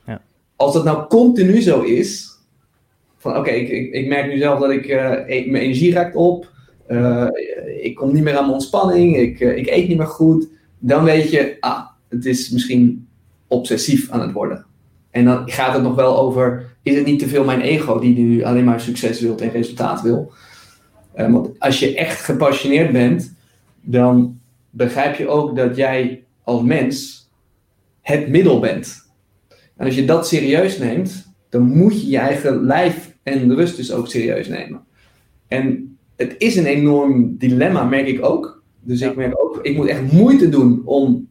Ja. 0.06 0.22
Als 0.56 0.74
dat 0.74 0.84
nou 0.84 1.08
continu 1.08 1.62
zo 1.62 1.82
is, 1.82 2.30
van 3.22 3.38
oké, 3.38 3.50
ik, 3.50 3.94
ik, 3.94 4.08
merk 4.08 4.28
nu 4.28 4.38
zelf 4.38 4.60
dat 4.60 4.72
ik, 4.72 4.86
eh, 4.86 5.12
e- 5.28 5.50
mijn 5.50 5.64
energie 5.64 5.94
raakt 5.94 6.16
op. 6.16 6.50
eh, 6.88 7.28
ik 7.82 7.96
kom 7.96 8.14
niet 8.14 8.24
meer 8.24 8.36
aan 8.38 8.42
mijn 8.42 8.54
ontspanning. 8.54 9.18
Ik, 9.18 9.40
eh, 9.40 9.58
ik 9.58 9.68
eet 9.68 9.88
niet 9.88 9.98
meer 9.98 10.08
goed. 10.08 10.48
Dan 10.80 11.04
weet 11.04 11.32
je, 11.32 11.58
ah, 11.60 11.86
het 12.10 12.26
is 12.26 12.50
misschien 12.50 13.08
obsessief 13.48 14.10
aan 14.10 14.22
het 14.22 14.32
worden. 14.32 14.66
En 15.12 15.26
dan 15.26 15.52
gaat 15.52 15.74
het 15.74 15.84
nog 15.84 15.96
wel 15.96 16.18
over, 16.18 16.76
is 16.84 16.96
het 16.96 17.06
niet 17.06 17.20
te 17.20 17.28
veel 17.28 17.44
mijn 17.44 17.62
ego 17.62 18.00
die 18.00 18.18
nu 18.18 18.44
alleen 18.44 18.64
maar 18.64 18.80
succes 18.80 19.22
wil 19.22 19.38
en 19.38 19.52
resultaat 19.52 20.02
wil? 20.02 20.32
Want 21.16 21.60
als 21.60 21.80
je 21.80 21.96
echt 21.96 22.22
gepassioneerd 22.22 22.92
bent, 22.92 23.36
dan 23.82 24.40
begrijp 24.70 25.16
je 25.16 25.28
ook 25.28 25.56
dat 25.56 25.76
jij 25.76 26.24
als 26.44 26.62
mens 26.62 27.30
het 28.02 28.28
middel 28.30 28.60
bent. 28.60 29.10
En 29.78 29.86
als 29.86 29.96
je 29.96 30.06
dat 30.06 30.28
serieus 30.28 30.78
neemt, 30.78 31.32
dan 31.50 31.62
moet 31.62 32.02
je 32.02 32.10
je 32.10 32.18
eigen 32.18 32.66
lijf 32.66 33.11
en 33.24 33.48
de 33.48 33.56
rust 33.56 33.76
dus 33.76 33.92
ook 33.92 34.08
serieus 34.08 34.48
nemen. 34.48 34.82
En 35.48 35.98
het 36.16 36.36
is 36.38 36.56
een 36.56 36.66
enorm 36.66 37.38
dilemma, 37.38 37.84
merk 37.84 38.08
ik 38.08 38.26
ook. 38.26 38.64
Dus 38.80 39.00
Ja. 39.00 39.10
ik 39.10 39.16
merk 39.16 39.42
ook, 39.44 39.60
ik 39.62 39.76
moet 39.76 39.88
echt 39.88 40.12
moeite 40.12 40.50
doen 40.50 40.82
om 40.86 41.28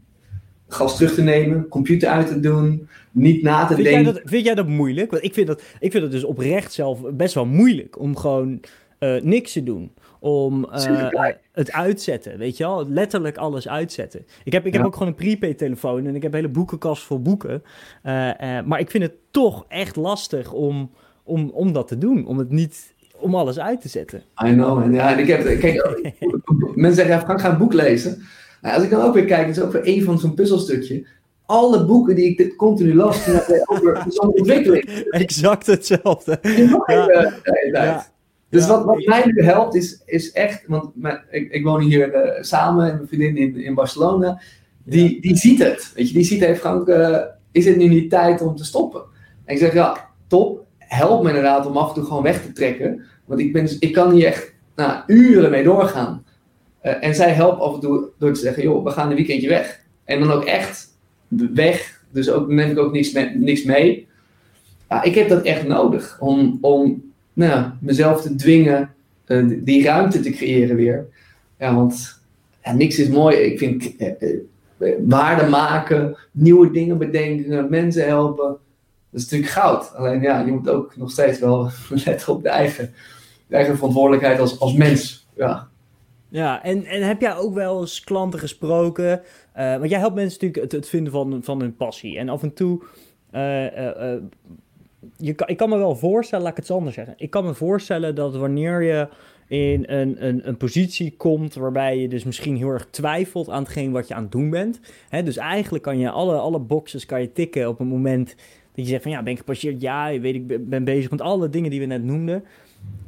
gas 0.69 0.97
terug 0.97 1.15
te 1.15 1.23
nemen, 1.23 1.69
computer 1.69 2.09
uit 2.09 2.27
te 2.27 2.41
doen, 2.41 2.89
niet 3.11 3.43
na 3.43 3.67
te 3.67 3.75
Vind 3.75 3.87
jij, 3.87 3.97
denken. 3.97 4.15
dat, 4.15 4.23
vind 4.25 4.45
jij 4.45 4.55
dat 4.55 4.67
moeilijk? 4.69 5.11
Want 5.11 5.25
ik 5.25 5.35
vind 5.35 5.47
dat, 5.47 5.63
ik 5.81 5.91
vind 5.91 6.03
dat 6.03 6.13
dus 6.13 6.25
oprecht 6.25 6.73
zelf 6.73 7.01
best 7.13 7.35
wel 7.35 7.47
moeilijk 7.47 7.99
om 7.99 8.17
gewoon 8.17 8.61
eh, 8.99 9.21
niks 9.23 9.53
te 9.53 9.63
doen. 9.63 9.93
Om 10.19 10.65
eh, 10.65 11.27
het 11.53 11.73
uitzetten, 11.73 12.39
weet 12.39 12.57
je 12.57 12.65
wel? 12.65 12.89
Letterlijk 12.89 13.37
alles 13.37 13.69
uitzetten. 13.69 14.27
Ik 14.45 14.53
heb, 14.53 14.67
ik 14.67 14.73
heb 14.73 14.85
ook 14.85 14.93
gewoon 14.93 15.09
een 15.09 15.15
prepaid 15.15 15.59
telefoon 15.59 16.07
en 16.07 16.15
ik 16.15 16.23
heb 16.23 16.33
een 16.33 16.39
hele 16.39 16.53
boekenkast 16.53 17.03
vol 17.03 17.23
boeken. 17.23 17.63
Eh, 18.03 18.13
maar 18.65 18.81
ik 18.81 18.91
vind 18.91 19.03
het 19.03 19.15
toch 19.31 19.65
echt 19.69 19.97
lastig 19.97 20.53
om, 20.53 20.91
om, 21.25 21.51
om 21.51 21.73
dat 21.73 21.89
te 21.89 21.99
doen. 21.99 22.27
Om 22.27 22.39
het 22.39 22.51
niet, 22.51 22.95
om 23.17 23.35
alles 23.35 23.59
uit 23.59 23.81
te 23.81 23.89
zetten. 23.89 24.23
I 24.47 24.53
know. 24.53 24.83
En 24.83 24.93
ja, 24.93 25.13
en 25.13 25.19
ik 25.19 25.27
heb, 25.27 25.59
kijk, 25.61 25.89
mensen 26.75 26.95
zeggen, 26.95 27.15
ja, 27.15 27.21
Frank, 27.21 27.41
ga 27.41 27.51
een 27.51 27.59
boek 27.59 27.73
lezen. 27.73 28.23
Nou, 28.63 28.75
als 28.75 28.85
ik 28.85 28.91
dan 28.91 29.03
ook 29.03 29.15
weer 29.15 29.25
kijk, 29.25 29.49
is 29.49 29.61
ook 29.61 29.73
weer 29.73 29.83
een 29.85 30.03
van 30.05 30.19
zo'n 30.19 30.35
puzzelstukje. 30.35 31.07
Alle 31.47 31.85
boeken 31.85 32.15
die 32.15 32.27
ik 32.27 32.37
dit 32.37 32.57
continu 32.57 32.95
las, 32.95 33.29
over 33.65 34.05
zo'n 34.09 34.29
ontwikkeling. 34.39 34.85
Exact 35.11 35.67
hetzelfde. 35.67 36.39
Ja. 36.43 36.85
eh. 36.85 37.73
Ja. 37.73 38.07
Dus 38.49 38.67
wat, 38.67 38.85
wat 38.85 39.05
mij 39.07 39.23
nu 39.27 39.43
helpt, 39.45 39.75
is, 39.75 40.03
is 40.05 40.33
echt, 40.33 40.65
want 40.67 40.91
mijn- 40.95 41.23
ik, 41.31 41.53
ik 41.53 41.65
woon 41.65 41.81
hier 41.81 42.13
eh, 42.13 42.43
samen 42.43 42.91
en 42.91 42.95
mijn 42.97 43.09
vriendin 43.09 43.37
in, 43.37 43.57
in 43.57 43.75
Barcelona, 43.75 44.41
die, 44.85 45.21
die 45.21 45.37
ziet 45.37 45.59
het. 45.59 45.93
Weet 45.95 46.09
je, 46.09 46.15
die 46.15 46.25
ziet, 46.25 46.41
hey 46.41 46.57
Frank, 46.57 46.89
eh, 46.89 47.19
is 47.53 47.65
het 47.67 47.77
nu 47.77 47.89
niet 47.89 48.11
tijd 48.11 48.41
om 48.41 48.57
te 48.57 48.65
stoppen? 48.65 49.03
En 49.45 49.55
ik 49.55 49.61
zeg, 49.61 49.73
ja, 49.73 50.09
top, 50.27 50.60
help 50.91 51.23
me 51.23 51.29
inderdaad 51.29 51.67
om 51.67 51.77
af 51.77 51.89
en 51.89 51.95
toe 51.95 52.05
gewoon 52.05 52.23
weg 52.23 52.43
te 52.43 52.53
trekken. 52.53 53.05
Want 53.25 53.41
ik, 53.41 53.53
ben, 53.53 53.77
ik 53.79 53.93
kan 53.93 54.13
hier 54.13 54.27
echt 54.27 54.53
nou, 54.77 55.03
uren 55.07 55.51
mee 55.51 55.63
doorgaan. 55.63 56.25
Eh, 56.81 57.05
en 57.05 57.15
zij 57.15 57.31
helpt 57.31 57.61
af 57.61 57.75
en 57.75 57.81
toe 57.81 58.09
door 58.19 58.33
te 58.33 58.41
zeggen, 58.41 58.63
joh, 58.63 58.85
we 58.85 58.91
gaan 58.91 59.11
een 59.11 59.17
weekendje 59.17 59.49
weg. 59.49 59.81
En 60.05 60.21
dan 60.21 60.31
ook 60.31 60.45
echt 60.45 60.89
weg, 61.29 62.03
dus 62.11 62.31
ook, 62.31 62.49
neem 62.49 62.71
ik 62.71 62.79
ook 62.79 62.93
niks, 62.93 63.13
niks 63.35 63.65
mee. 63.65 64.09
Ja, 64.89 65.03
ik 65.03 65.15
heb 65.15 65.29
dat 65.29 65.43
echt 65.43 65.67
nodig 65.67 66.17
om, 66.21 66.59
om 66.61 67.13
nou, 67.33 67.71
mezelf 67.81 68.23
te 68.23 68.35
dwingen 68.35 68.95
eh, 69.25 69.45
die 69.49 69.85
ruimte 69.85 70.21
te 70.21 70.31
creëren 70.31 70.77
weer. 70.77 71.07
Ja, 71.59 71.75
want 71.75 72.21
niks 72.75 72.99
is 72.99 73.09
mooi. 73.09 73.37
Ik 73.37 73.59
vind 73.59 73.97
eh, 73.97 74.39
waarde 74.99 75.47
maken, 75.47 76.17
nieuwe 76.31 76.71
dingen 76.71 76.99
bedenken, 76.99 77.71
mensen 77.71 78.07
helpen. 78.07 78.57
Dat 79.11 79.21
is 79.21 79.23
natuurlijk 79.23 79.53
goud. 79.53 79.95
Alleen 79.95 80.21
ja, 80.21 80.41
je 80.41 80.53
moet 80.53 80.69
ook 80.69 80.97
nog 80.97 81.11
steeds 81.11 81.39
wel 81.39 81.71
letten 82.05 82.33
op 82.33 82.43
de 82.43 82.49
eigen, 82.49 82.95
eigen 83.49 83.77
verantwoordelijkheid 83.77 84.41
als, 84.41 84.61
als 84.61 84.73
mens. 84.73 85.29
Ja. 85.37 85.69
Ja, 86.29 86.63
en, 86.63 86.85
en 86.85 87.03
heb 87.03 87.21
jij 87.21 87.37
ook 87.37 87.55
wel 87.55 87.81
eens 87.81 88.05
klanten 88.05 88.39
gesproken? 88.39 89.23
Eh, 89.53 89.77
want 89.77 89.91
jij 89.91 89.99
helpt 89.99 90.15
mensen 90.15 90.33
natuurlijk 90.41 90.63
het, 90.63 90.73
het 90.73 90.89
vinden 90.89 91.13
van, 91.13 91.43
van 91.43 91.61
hun 91.61 91.77
passie. 91.77 92.19
En 92.19 92.29
af 92.29 92.43
en 92.43 92.55
toe, 92.55 92.83
eh, 93.31 94.13
eh, 94.13 94.23
je 95.17 95.35
ik 95.47 95.57
kan 95.57 95.69
me 95.69 95.77
wel 95.77 95.97
voorstellen, 95.97 96.45
laat 96.45 96.59
ik 96.59 96.63
het 96.63 96.71
anders 96.71 96.95
zeggen. 96.95 97.15
Ik 97.17 97.31
kan 97.31 97.45
me 97.45 97.55
voorstellen 97.55 98.15
dat 98.15 98.37
wanneer 98.37 98.83
je 98.83 99.09
in 99.47 99.85
een, 99.87 100.27
een, 100.27 100.49
een 100.49 100.57
positie 100.57 101.15
komt 101.17 101.55
waarbij 101.55 101.99
je 101.99 102.09
dus 102.09 102.25
misschien 102.25 102.57
heel 102.57 102.69
erg 102.69 102.87
twijfelt 102.91 103.49
aan 103.49 103.63
hetgeen 103.63 103.93
wat 103.93 104.09
je 104.09 104.15
aan 104.15 104.23
het 104.23 104.33
doen 104.33 104.51
bent. 104.51 104.81
Hè, 105.09 105.23
dus 105.23 105.37
eigenlijk 105.37 105.85
kan 105.85 105.99
je 105.99 106.11
alle, 106.11 106.37
alle 106.37 106.59
boxes 106.59 107.07
kan 107.07 107.21
je 107.21 107.33
tikken 107.33 107.69
op 107.69 107.81
een 107.81 107.87
moment 107.87 108.35
dat 108.81 108.89
je 108.89 108.95
zegt 108.95 109.03
van 109.03 109.13
ja, 109.13 109.23
ben 109.23 109.33
ik 109.33 109.39
gepasseerd? 109.39 109.81
Ja, 109.81 110.19
weet, 110.21 110.35
ik 110.35 110.69
ben- 110.69 110.85
bezig 110.85 111.11
met 111.11 111.21
alle 111.21 111.49
dingen 111.49 111.71
die 111.71 111.81
we 111.81 111.87
net 111.87 112.05
noemden. 112.05 112.45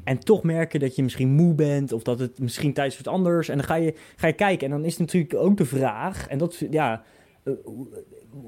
En 0.05 0.19
toch 0.19 0.43
merken 0.43 0.81
dat 0.81 0.97
je 0.97 1.03
misschien 1.03 1.29
moe 1.29 1.55
bent 1.55 1.93
of 1.93 2.03
dat 2.03 2.19
het 2.19 2.39
misschien 2.39 2.73
tijd 2.73 2.89
is 2.91 2.97
voor 2.97 3.05
iets 3.07 3.15
anders. 3.15 3.49
En 3.49 3.57
dan 3.57 3.67
ga 3.67 3.75
je, 3.75 3.95
ga 4.17 4.27
je 4.27 4.33
kijken. 4.33 4.67
En 4.67 4.73
dan 4.73 4.85
is 4.85 4.99
natuurlijk 4.99 5.35
ook 5.35 5.57
de 5.57 5.65
vraag, 5.65 6.29
en 6.29 6.39
dat, 6.39 6.63
ja, 6.71 7.03
eh, 7.43 7.53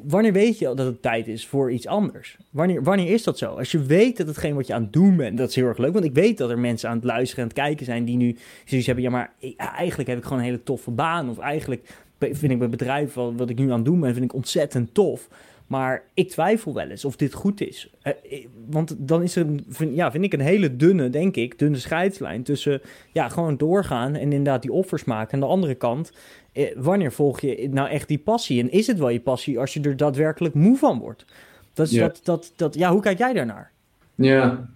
wanneer 0.04 0.32
weet 0.32 0.58
je 0.58 0.64
dat 0.64 0.78
het 0.78 1.02
tijd 1.02 1.28
is 1.28 1.46
voor 1.46 1.72
iets 1.72 1.86
anders? 1.86 2.36
Wanneer, 2.50 2.82
wanneer 2.82 3.10
is 3.12 3.22
dat 3.22 3.38
zo? 3.38 3.54
Als 3.54 3.72
je 3.72 3.82
weet 3.82 4.16
dat 4.16 4.26
hetgeen 4.26 4.54
wat 4.54 4.66
je 4.66 4.74
aan 4.74 4.82
het 4.82 4.92
doen 4.92 5.16
bent, 5.16 5.38
dat 5.38 5.48
is 5.48 5.54
heel 5.54 5.66
erg 5.66 5.78
leuk. 5.78 5.92
Want 5.92 6.04
ik 6.04 6.14
weet 6.14 6.38
dat 6.38 6.50
er 6.50 6.58
mensen 6.58 6.88
aan 6.88 6.96
het 6.96 7.04
luisteren 7.04 7.42
en 7.44 7.50
het 7.50 7.58
kijken 7.58 7.84
zijn 7.86 8.04
die 8.04 8.16
nu 8.16 8.36
zoiets 8.64 8.86
hebben. 8.86 9.04
Ja, 9.04 9.10
maar 9.10 9.32
ik- 9.38 9.56
eigenlijk 9.56 10.08
heb 10.08 10.18
ik 10.18 10.24
gewoon 10.24 10.38
een 10.38 10.44
hele 10.44 10.62
toffe 10.62 10.90
baan. 10.90 11.30
Of 11.30 11.38
eigenlijk 11.38 11.94
vind 12.18 12.50
ik 12.52 12.58
mijn 12.58 12.70
bedrijf, 12.70 13.14
wat, 13.14 13.32
wat 13.36 13.50
ik 13.50 13.58
nu 13.58 13.70
aan 13.70 13.76
het 13.76 13.84
doen 13.84 14.00
ben, 14.00 14.12
vind 14.12 14.24
ik 14.24 14.34
ontzettend 14.34 14.94
tof. 14.94 15.28
Maar 15.66 16.02
ik 16.14 16.28
twijfel 16.30 16.74
wel 16.74 16.88
eens 16.88 17.04
of 17.04 17.16
dit 17.16 17.32
goed 17.32 17.60
is. 17.60 17.90
Eh, 18.02 18.12
eh, 18.30 18.46
want 18.70 18.94
dan 18.98 19.22
is 19.22 19.36
er, 19.36 19.46
ja, 19.90 20.10
vind 20.10 20.24
ik 20.24 20.32
een 20.32 20.40
hele 20.40 20.76
dunne, 20.76 21.10
denk 21.10 21.36
ik, 21.36 21.58
dunne 21.58 21.78
scheidslijn 21.78 22.42
tussen 22.42 22.80
ja, 23.12 23.28
gewoon 23.28 23.56
doorgaan 23.56 24.14
en 24.14 24.20
inderdaad 24.32 24.62
die 24.62 24.72
offers 24.72 25.04
maken. 25.04 25.32
En 25.32 25.40
de 25.40 25.46
andere 25.46 25.74
kant, 25.74 26.12
eh, 26.52 26.66
wanneer 26.76 27.12
volg 27.12 27.40
je 27.40 27.68
nou 27.70 27.88
echt 27.88 28.08
die 28.08 28.18
passie? 28.18 28.60
En 28.62 28.70
is 28.70 28.86
het 28.86 28.98
wel 28.98 29.08
je 29.08 29.20
passie 29.20 29.58
als 29.58 29.74
je 29.74 29.80
er 29.80 29.96
daadwerkelijk 29.96 30.54
moe 30.54 30.76
van 30.76 30.98
wordt? 30.98 31.24
Dat 31.72 31.86
is 31.86 31.92
Ja. 31.92 32.06
dat, 32.06 32.20
dat, 32.22 32.52
dat, 32.56 32.74
ja, 32.74 32.92
hoe 32.92 33.00
kijk 33.02 33.18
jij 33.18 33.32
daarnaar? 33.32 33.70
Ja, 34.14 34.68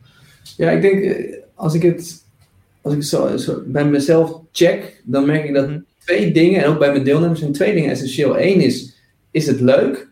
ja 0.56 0.70
ik 0.70 0.82
denk, 0.82 1.26
als 1.54 1.74
ik 1.74 1.82
het, 1.82 2.24
als 2.82 2.94
ik 2.94 3.02
zo, 3.02 3.36
zo 3.36 3.62
bij 3.66 3.84
mezelf 3.84 4.40
check, 4.52 5.02
dan 5.04 5.26
merk 5.26 5.44
ik 5.44 5.54
dat 5.54 5.68
Mhm. 5.68 5.78
twee 5.98 6.32
dingen, 6.32 6.62
en 6.62 6.68
ook 6.68 6.78
bij 6.78 6.90
mijn 6.92 7.04
deelnemers, 7.04 7.40
zijn 7.40 7.52
twee 7.52 7.74
dingen 7.74 7.90
essentieel. 7.90 8.38
Eén 8.38 8.60
is, 8.60 8.96
is 9.30 9.46
het 9.46 9.60
leuk? 9.60 10.07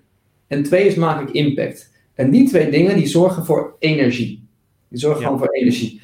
En 0.46 0.62
twee 0.62 0.86
is, 0.86 0.94
maak 0.94 1.28
ik 1.28 1.34
impact? 1.34 1.90
En 2.14 2.30
die 2.30 2.48
twee 2.48 2.70
dingen, 2.70 2.96
die 2.96 3.06
zorgen 3.06 3.44
voor 3.44 3.76
energie. 3.78 4.48
Die 4.88 4.98
zorgen 4.98 5.20
Ja. 5.20 5.26
gewoon 5.26 5.40
voor 5.40 5.52
energie. 5.54 6.00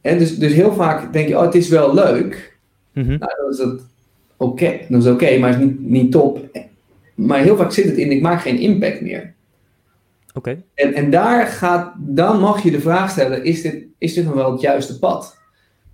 En 0.00 0.18
dus, 0.18 0.38
dus 0.38 0.52
heel 0.52 0.72
vaak 0.72 1.12
denk 1.12 1.28
je, 1.28 1.36
oh, 1.36 1.42
het 1.42 1.54
is 1.54 1.68
wel 1.68 1.94
leuk. 1.94 2.58
Mhm. 2.92 3.08
Nou, 3.08 3.32
dan 3.36 3.50
is 3.50 3.56
dat 3.56 3.80
oké, 4.36 4.78
dan 4.88 5.00
is 5.00 5.06
oké, 5.06 5.38
maar 5.38 5.50
het 5.50 5.58
is 5.60 5.64
niet, 5.66 5.80
niet 5.80 6.12
top. 6.12 6.48
Maar 7.14 7.40
heel 7.40 7.56
vaak 7.56 7.72
zit 7.72 7.84
het 7.84 7.96
in, 7.96 8.10
ik 8.10 8.22
maak 8.22 8.40
geen 8.40 8.58
impact 8.58 9.00
meer. 9.00 9.34
Oké. 10.34 10.62
En, 10.74 10.94
en 10.94 11.10
daar 11.10 11.46
gaat, 11.46 11.94
dan 11.98 12.40
mag 12.40 12.62
je 12.62 12.70
de 12.70 12.80
vraag 12.80 13.10
stellen: 13.10 13.44
is 13.44 13.62
dit, 13.62 13.84
is 13.98 14.14
dit 14.14 14.24
nog 14.24 14.34
wel 14.34 14.52
het 14.52 14.60
juiste 14.60 14.98
pad? 14.98 15.40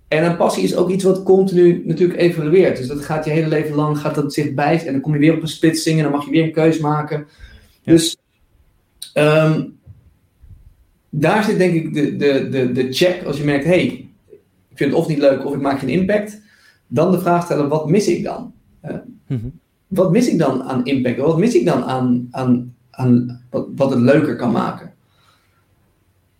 En 0.07 0.25
een 0.25 0.37
passie 0.37 0.63
is 0.63 0.75
ook 0.75 0.89
iets 0.89 1.03
wat 1.03 1.23
continu 1.23 1.83
natuurlijk 1.85 2.19
evolueert. 2.19 2.77
Dus 2.77 2.87
dat 2.87 3.05
gaat 3.05 3.25
je 3.25 3.31
hele 3.31 3.47
leven 3.47 3.75
lang 3.75 3.97
gaat 3.99 4.15
dat 4.15 4.33
zich 4.33 4.53
bij. 4.53 4.85
En 4.85 4.91
dan 4.91 5.01
kom 5.01 5.13
je 5.13 5.19
weer 5.19 5.35
op 5.35 5.41
een 5.41 5.47
splitsing 5.47 5.97
en 5.97 6.03
dan 6.03 6.11
mag 6.11 6.25
je 6.25 6.31
weer 6.31 6.43
een 6.43 6.51
keus 6.51 6.79
maken. 6.79 7.27
Dus 7.89 8.17
ehm, 9.13 9.63
daar 11.09 11.43
zit 11.43 11.57
denk 11.57 11.73
ik 11.73 11.93
de, 11.93 12.15
de, 12.15 12.49
de, 12.49 12.71
de 12.71 12.93
check. 12.93 13.23
Als 13.23 13.37
je 13.37 13.43
merkt: 13.43 13.63
hé, 13.63 13.69
hey, 13.69 14.09
ik 14.69 14.77
vind 14.77 14.91
het 14.91 14.99
of 14.99 15.07
niet 15.07 15.17
leuk 15.17 15.45
of 15.45 15.53
ik 15.53 15.61
maak 15.61 15.79
geen 15.79 15.89
impact. 15.89 16.41
Dan 16.87 17.11
de 17.11 17.19
vraag 17.19 17.43
stellen: 17.43 17.67
wat 17.69 17.89
mis 17.89 18.07
ik 18.07 18.23
dan? 18.23 18.53
Mhm. 19.27 19.47
wat 19.87 20.11
mis 20.11 20.29
ik 20.29 20.37
dan 20.37 20.63
aan 20.63 20.85
impact? 20.85 21.17
Wat 21.17 21.37
mis 21.37 21.55
ik 21.55 21.65
dan 21.65 21.83
aan, 21.83 22.27
aan, 22.31 22.75
aan 22.91 23.41
wat, 23.49 23.67
wat 23.75 23.89
het 23.89 23.99
leuker 23.99 24.35
kan 24.35 24.51
maken? 24.51 24.93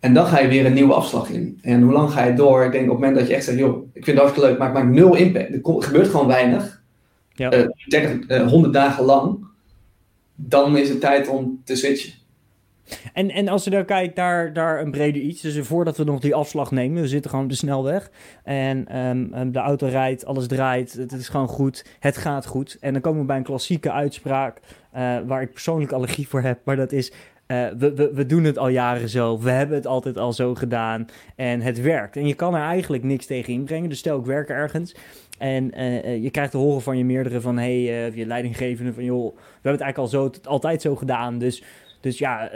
En 0.00 0.14
dan 0.14 0.26
ga 0.26 0.38
je 0.38 0.48
weer 0.48 0.66
een 0.66 0.72
nieuwe 0.72 0.94
afslag 0.94 1.30
in. 1.30 1.58
En 1.62 1.82
hoe 1.82 1.92
lang 1.92 2.10
ga 2.10 2.24
je 2.24 2.34
door? 2.34 2.64
Ik 2.64 2.72
denk 2.72 2.84
op 2.84 2.90
het 2.90 2.98
moment 2.98 3.18
dat 3.18 3.28
je 3.28 3.34
echt 3.34 3.44
zegt, 3.44 3.58
joh, 3.58 3.86
ik 3.92 4.04
vind 4.04 4.06
het 4.06 4.16
hartstikke 4.16 4.48
leuk, 4.48 4.58
maar 4.58 4.68
ik 4.68 4.74
maak 4.74 4.88
nul 4.88 5.14
impact. 5.14 5.52
Er 5.52 5.60
gebeurt 5.62 6.08
gewoon 6.08 6.26
weinig. 6.26 6.82
Ja. 7.34 7.50
eh, 7.50 7.68
30, 7.88 8.26
eh, 8.26 8.48
100 8.48 8.72
dagen 8.72 9.04
lang, 9.04 9.38
dan 10.48 10.76
is 10.76 10.88
het 10.88 11.00
tijd 11.00 11.28
om 11.28 11.60
te 11.64 11.76
switchen. 11.76 12.12
En, 13.12 13.30
en 13.30 13.48
als 13.48 13.64
je 13.64 13.70
dan 13.70 13.84
kijkt 13.84 14.16
naar, 14.16 14.52
naar 14.52 14.80
een 14.80 14.90
breder 14.90 15.22
iets, 15.22 15.40
dus 15.40 15.66
voordat 15.66 15.96
we 15.96 16.04
nog 16.04 16.20
die 16.20 16.34
afslag 16.34 16.70
nemen, 16.70 17.02
we 17.02 17.08
zitten 17.08 17.30
gewoon 17.30 17.44
op 17.44 17.50
de 17.50 17.56
snelweg 17.56 18.10
en 18.44 18.88
ehm, 18.88 19.32
ehm, 19.32 19.50
de 19.50 19.58
auto 19.58 19.86
rijdt, 19.86 20.24
alles 20.24 20.46
draait, 20.46 20.92
het 20.92 21.12
is 21.12 21.28
gewoon 21.28 21.48
goed, 21.48 21.84
het 21.98 22.16
gaat 22.16 22.46
goed. 22.46 22.76
En 22.80 22.92
dan 22.92 23.02
komen 23.02 23.20
we 23.20 23.26
bij 23.26 23.36
een 23.36 23.42
klassieke 23.42 23.92
uitspraak 23.92 24.60
eh, 24.92 25.18
waar 25.26 25.42
ik 25.42 25.52
persoonlijk 25.52 25.92
allergie 25.92 26.28
voor 26.28 26.42
heb, 26.42 26.58
maar 26.64 26.76
dat 26.76 26.92
is, 26.92 27.12
eh, 27.46 27.66
we, 27.78 27.94
we, 27.94 28.10
we 28.14 28.26
doen 28.26 28.44
het 28.44 28.58
al 28.58 28.68
jaren 28.68 29.08
zo, 29.08 29.38
we 29.38 29.50
hebben 29.50 29.76
het 29.76 29.86
altijd 29.86 30.18
al 30.18 30.32
zo 30.32 30.54
gedaan 30.54 31.06
en 31.36 31.60
het 31.60 31.80
werkt. 31.80 32.16
En 32.16 32.26
je 32.26 32.34
kan 32.34 32.54
er 32.54 32.62
eigenlijk 32.62 33.02
niks 33.02 33.26
tegen 33.26 33.52
inbrengen, 33.52 33.88
dus 33.88 33.98
stel 33.98 34.18
ik 34.18 34.24
werk 34.24 34.48
ergens 34.48 34.94
en 35.40 35.72
eh, 35.72 35.98
eh, 35.98 36.22
je 36.22 36.30
krijgt 36.30 36.50
te 36.50 36.56
horen 36.56 36.82
van 36.82 36.98
je 36.98 37.04
meerdere 37.04 37.40
van, 37.40 37.58
hey, 37.58 38.06
eh, 38.06 38.16
je 38.16 38.26
leidinggevende 38.26 38.92
van, 38.92 39.04
joh, 39.04 39.34
we 39.36 39.40
hebben 39.52 39.72
het 39.72 39.80
eigenlijk 39.80 39.98
al 39.98 40.06
zo, 40.06 40.30
altijd 40.44 40.82
zo 40.82 40.96
gedaan, 40.96 41.38
dus... 41.38 41.62
Dus 42.00 42.18
ja, 42.18 42.50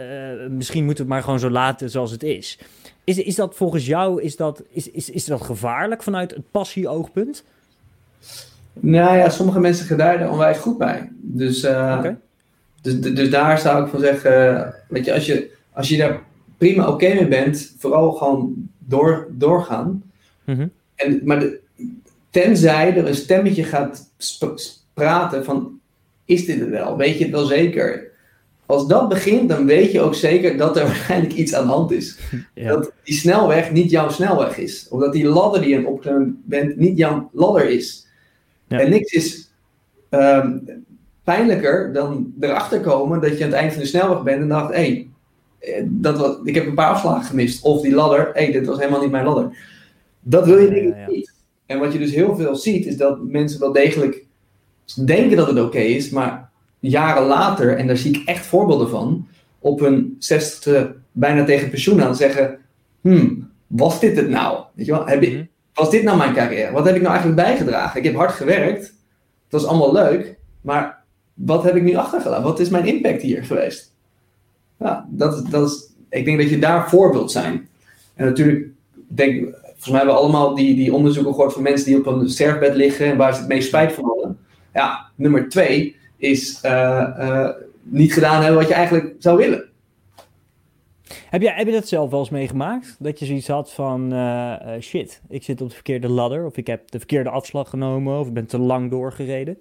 misschien 0.51 0.85
moeten 0.85 1.07
we 1.07 1.11
het 1.11 1.21
maar 1.21 1.23
gewoon 1.23 1.39
zo 1.39 1.51
laten 1.51 1.91
zoals 1.91 2.11
het 2.11 2.23
is. 2.23 2.59
Is, 3.05 3.19
is 3.19 3.35
dat 3.35 3.55
volgens 3.55 3.87
jou, 3.87 4.23
is 4.23 4.37
dat, 4.37 4.63
is, 4.71 4.91
is, 4.91 5.11
is 5.11 5.25
dat 5.25 5.43
gevaarlijk 5.43 6.03
vanuit 6.03 6.31
het 6.31 6.51
passie-oogpunt? 6.51 7.45
Nou 8.73 9.17
ja, 9.17 9.29
sommige 9.29 9.61
mensen 9.61 9.87
gaan 9.87 9.99
daar 9.99 10.31
onwijs 10.31 10.59
goed 10.59 10.79
bij. 10.79 11.11
Dus, 11.21 11.67
dus, 12.83 13.01
dus 13.01 13.31
daar 13.31 13.59
zou 13.59 13.85
ik 13.85 13.91
van 13.91 14.01
zeggen, 14.01 14.75
weet 14.89 15.05
je, 15.05 15.13
als 15.13 15.27
je, 15.27 15.51
als 15.73 15.89
je 15.89 15.97
daar 15.97 16.23
prima 16.59 16.89
oké 16.89 17.15
mee 17.15 17.29
bent, 17.29 17.75
vooral 17.79 18.13
gewoon 18.13 18.69
door, 18.79 19.29
doorgaan. 19.31 20.03
Mhm. 20.45 20.67
En, 20.95 21.21
maar 21.25 21.39
de, 21.39 21.63
tenzij 22.35 22.97
er 22.97 23.07
een 23.07 23.15
stemmetje 23.15 23.65
gaat 23.65 24.11
praten 24.95 25.45
van, 25.45 25.81
is 26.25 26.47
dit 26.47 26.61
het 26.61 26.69
wel? 26.69 26.97
Weet 26.97 27.19
je 27.19 27.25
het 27.25 27.33
wel 27.33 27.45
zeker? 27.45 28.11
Als 28.67 28.87
dat 28.87 29.09
begint, 29.09 29.49
dan 29.49 29.67
weet 29.67 29.93
je 29.93 30.01
ook 30.01 30.15
zeker 30.15 30.57
dat 30.57 30.77
er 30.77 30.85
waarschijnlijk 30.93 31.33
iets 31.33 31.55
aan 31.55 31.67
de 31.67 31.73
hand 31.73 31.93
is. 31.93 32.19
Ja. 32.55 32.69
Dat 32.69 32.93
die 33.03 33.15
snelweg 33.15 33.73
niet 33.73 33.91
jouw 33.91 34.09
snelweg 34.09 34.59
is. 34.59 34.89
Of 34.91 35.01
dat 35.01 35.13
die 35.13 35.27
ladder 35.27 35.61
die 35.61 35.71
je 35.71 35.77
aan 35.77 35.83
het 35.83 35.91
opklimmen 35.93 36.43
bent 36.45 36.77
niet 36.77 36.99
jouw 36.99 37.31
ladder 37.33 37.71
is. 37.71 38.07
Ja. 38.69 38.81
En 38.81 38.91
niks 38.91 39.13
is 39.13 39.53
ehm, 40.09 40.59
pijnlijker 41.25 41.93
dan 41.93 42.33
erachter 42.41 42.81
komen 42.81 43.21
dat 43.21 43.39
je 43.39 43.45
aan 43.45 43.51
het 43.51 43.59
eind 43.59 43.73
van 43.73 43.83
de 43.83 43.89
snelweg 43.89 44.23
bent 44.23 44.43
en 44.43 44.49
dacht, 44.49 44.75
hé, 44.75 44.75
hey, 44.75 45.09
eh, 45.59 45.85
dat 45.87 46.19
was, 46.19 46.37
ik 46.45 46.55
heb 46.55 46.67
een 46.67 46.75
paar 46.75 46.91
afslagen 46.91 47.25
gemist. 47.25 47.63
Of 47.63 47.83
die 47.83 47.95
ladder, 47.95 48.31
hé, 48.33 48.43
hey, 48.43 48.53
dit 48.53 48.67
was 48.67 48.79
helemaal 48.79 49.01
niet 49.01 49.11
mijn 49.11 49.25
ladder. 49.25 49.57
Dat 50.21 50.47
wil 50.47 50.59
je 50.59 50.83
ja. 50.83 51.07
niet. 51.09 51.34
En 51.67 51.79
wat 51.79 51.93
je 51.93 51.99
dus 51.99 52.15
heel 52.15 52.37
veel 52.37 52.57
ziet, 52.57 52.87
is 52.87 52.97
dat 52.97 53.23
mensen 53.23 53.61
wel 53.61 53.73
degelijk 53.73 54.25
denken 55.05 55.37
dat 55.37 55.47
het 55.47 55.61
oké 55.61 55.79
is, 55.79 56.11
maar 56.11 56.51
jaren 56.79 57.27
later, 57.27 57.77
en 57.77 57.87
daar 57.87 57.97
zie 57.97 58.15
ik 58.15 58.29
echt 58.29 58.47
voorbeelden 58.47 58.89
van, 58.89 59.27
op 59.59 59.81
hun 59.81 60.17
zestigste 60.19 60.95
bijna 61.13 61.45
tegen 61.45 61.71
pensioen 61.71 62.03
aan 62.03 62.17
zeggen, 62.17 62.59
hmm, 63.01 63.51
was 63.67 64.01
dit 64.01 64.17
het 64.17 64.29
nou? 64.29 64.65
Weet 64.75 64.87
je 64.87 64.93
wel? 64.93 65.07
Heb 65.07 65.23
ik, 65.23 65.33
Mhm. 65.33 65.45
was 65.75 65.91
dit 65.91 66.03
nou 66.03 66.17
mijn 66.19 66.35
carrière? 66.35 66.73
Wat 66.73 66.85
heb 66.85 66.95
ik 66.95 67.03
nou 67.03 67.15
eigenlijk 67.15 67.47
bijgedragen? 67.47 67.99
Ik 67.99 68.07
heb 68.07 68.15
hard 68.15 68.33
gewerkt, 68.33 68.83
het 68.83 69.63
was 69.63 69.67
allemaal 69.67 69.93
leuk, 69.93 70.37
maar 70.61 71.03
wat 71.35 71.63
heb 71.63 71.77
ik 71.77 71.83
nu 71.83 71.95
achtergelaten? 71.95 72.45
Wat 72.45 72.61
is 72.61 72.69
mijn 72.69 72.87
impact 72.87 73.23
hier 73.23 73.45
geweest? 73.45 73.93
Ja, 74.79 75.07
dat, 75.11 75.51
dat 75.51 75.69
is, 75.71 75.89
ik 76.09 76.25
denk 76.25 76.39
dat 76.39 76.51
je 76.51 76.59
daar 76.59 76.89
voorbeeld 76.89 77.33
zijn. 77.33 77.69
En 78.15 78.25
natuurlijk, 78.25 78.59
ik 79.09 79.17
denk, 79.17 79.55
volgens 79.85 80.05
mij 80.05 80.15
hebben 80.15 80.15
we 80.15 80.21
allemaal 80.21 80.55
die, 80.55 80.75
die 80.75 80.95
onderzoeken 80.95 81.35
gehoord 81.35 81.53
van 81.53 81.63
mensen 81.63 81.87
die 81.87 81.99
op 81.99 82.07
een 82.07 82.29
sterfbed 82.29 82.75
liggen 82.75 83.07
en 83.07 83.17
waar 83.17 83.35
ze 83.35 83.39
het 83.39 83.49
meest 83.49 83.67
spijt 83.67 83.93
van 83.93 84.05
hadden. 84.05 84.39
Ja, 84.73 85.11
nummer 85.15 85.49
twee 85.49 85.97
is 86.17 86.61
eh, 86.61 87.01
eh, 87.19 87.51
niet 87.83 88.13
gedaan 88.13 88.43
hebben 88.43 88.61
wat 88.61 88.69
je 88.69 88.75
eigenlijk 88.75 89.15
zou 89.19 89.37
willen. 89.37 89.65
Heb, 91.29 91.43
je, 91.43 91.51
heb 91.51 91.67
je 91.67 91.73
dat 91.73 91.89
zelf 91.89 92.11
wel 92.11 92.21
eens 92.21 92.31
meegemaakt? 92.31 92.97
Dat 92.99 93.19
je 93.19 93.27
zoiets 93.27 93.49
had 93.49 93.73
van, 93.73 94.13
eh, 94.13 94.81
shit, 94.81 95.21
ik 95.29 95.43
zit 95.43 95.61
op 95.61 95.69
de 95.69 95.75
verkeerde 95.75 96.09
ladder, 96.09 96.45
of 96.45 96.57
ik 96.57 96.67
heb 96.67 96.91
de 96.91 96.99
verkeerde 96.99 97.31
afslag 97.31 97.69
genomen, 97.69 98.19
of 98.19 98.27
ik 98.27 98.33
ben 98.33 98.47
te 98.47 98.59
lang 98.59 98.91
doorgereden? 98.91 99.59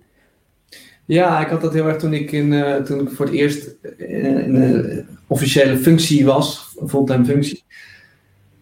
Ja, 1.06 1.42
ik 1.42 1.48
had 1.48 1.62
dat 1.62 1.74
heel 1.74 1.88
erg 1.88 1.98
toen 1.98 2.14
ik, 2.14 2.32
in, 2.32 2.54
eh, 2.54 2.76
toen 2.76 3.00
ik 3.02 3.10
voor 3.10 3.26
het 3.26 3.36
eerst 3.36 3.76
in, 3.98 4.26
in 4.26 4.56
een 4.56 5.08
officiële 5.28 5.78
functie 5.78 6.26
was, 6.26 6.76
een 6.80 6.90
fulltime 6.90 7.26
functie. 7.26 7.64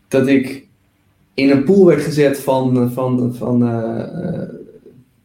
Dat 0.07 0.27
ik 0.27 0.69
in 1.33 1.49
een 1.49 1.63
pool 1.63 1.85
werd 1.85 2.01
gezet 2.01 2.39
van, 2.39 2.91
van, 2.93 3.35
van 3.35 3.67
eh, 3.67 3.99
eh, 3.99 4.49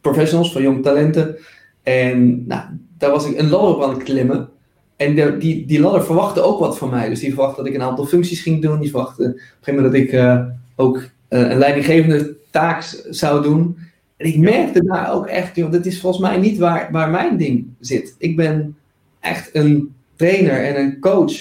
professionals, 0.01 0.53
van 0.53 0.62
jonge 0.62 0.81
talenten. 0.81 1.37
En 1.83 2.47
nou, 2.47 2.62
daar 2.99 3.11
was 3.11 3.27
ik 3.27 3.38
een 3.38 3.49
ladder 3.49 3.75
op 3.75 3.83
aan 3.83 3.95
het 3.95 4.03
klimmen. 4.03 4.49
En 4.97 5.14
de- 5.14 5.37
die, 5.38 5.66
die 5.66 5.81
ladder 5.81 6.05
verwachtte 6.05 6.40
ook 6.42 6.59
wat 6.59 6.79
van 6.79 6.90
mij. 6.90 7.09
Dus 7.09 7.21
die 7.21 7.35
verwachtte 7.35 7.57
dat 7.62 7.66
ik 7.71 7.75
een 7.75 7.83
aantal 7.87 8.07
functies 8.07 8.40
ging 8.40 8.62
doen. 8.62 8.81
Die 8.81 8.90
verwachtte 8.90 9.23
op 9.23 9.29
een 9.29 9.40
gegeven 9.61 9.75
moment 9.75 9.92
dat 9.92 10.03
ik 10.03 10.12
eh, 10.12 10.45
ook 10.77 11.03
een 11.29 11.59
leidinggevende 11.59 12.37
taak 12.51 13.03
zou 13.11 13.42
doen. 13.42 13.77
En 14.16 14.27
ik 14.27 14.38
merkte 14.38 14.85
daar 14.85 15.12
ook 15.12 15.27
echt, 15.27 15.57
joh, 15.57 15.73
dat 15.73 15.87
is 15.87 16.01
volgens 16.01 16.23
mij 16.23 16.37
niet 16.37 16.59
waar, 16.59 16.88
waar 16.92 17.11
mijn 17.11 17.37
ding 17.37 17.66
zit. 17.81 18.14
Ik 18.19 18.37
ben 18.37 18.77
echt 19.21 19.51
een 19.53 19.95
trainer 20.16 20.64
en 20.64 20.81
een 20.83 21.01
coach 21.01 21.33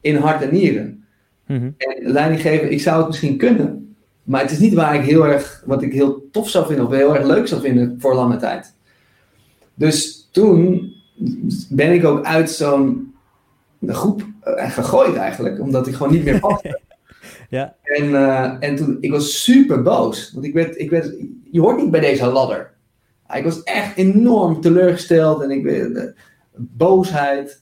in 0.00 0.16
hart 0.16 0.42
en 0.42 0.52
nieren. 0.52 1.04
Mhm. 1.46 1.70
En 1.76 2.12
leidinggeven, 2.12 2.72
ik 2.72 2.80
zou 2.80 2.98
het 2.98 3.06
misschien 3.06 3.36
kunnen. 3.36 3.83
Maar 4.24 4.40
het 4.40 4.50
is 4.50 4.58
niet 4.58 4.74
waar 4.74 4.94
ik 4.94 5.04
heel 5.04 5.26
erg, 5.26 5.62
wat 5.66 5.82
ik 5.82 5.92
heel 5.92 6.28
tof 6.30 6.48
zou 6.48 6.66
vinden 6.66 6.86
of 6.86 6.92
heel 6.92 7.14
erg 7.16 7.26
leuk 7.26 7.46
zou 7.46 7.60
vinden 7.60 7.96
voor 7.98 8.14
lange 8.14 8.36
tijd. 8.36 8.74
Dus 9.74 10.28
toen 10.32 10.92
ben 11.68 11.92
ik 11.92 12.04
ook 12.04 12.24
uit 12.24 12.50
zo'n 12.50 13.14
groep 13.86 14.26
eh, 14.40 14.70
gegooid 14.70 15.16
eigenlijk, 15.16 15.60
omdat 15.60 15.86
ik 15.86 15.94
gewoon 15.94 16.12
niet 16.12 16.24
meer 16.24 16.40
paste. 16.40 16.80
Ja. 17.48 17.74
En, 17.82 18.14
eh, 18.14 18.56
en 18.60 18.76
toen, 18.76 18.96
ik 19.00 19.10
was 19.10 19.42
super 19.42 19.82
boos. 19.82 20.32
Want 20.32 20.46
ik 20.46 20.52
werd, 20.54 20.78
ik 20.78 20.90
werd, 20.90 21.14
je 21.50 21.60
hoort 21.60 21.76
niet 21.76 21.90
bij 21.90 22.00
deze 22.00 22.26
ladder. 22.26 22.72
Ik 23.34 23.44
was 23.44 23.62
echt 23.62 23.96
enorm 23.96 24.60
teleurgesteld 24.60 25.42
en 25.42 25.50
ik 25.50 25.64
werd, 25.64 25.94
eh, 25.94 26.04
boosheid. 26.52 27.58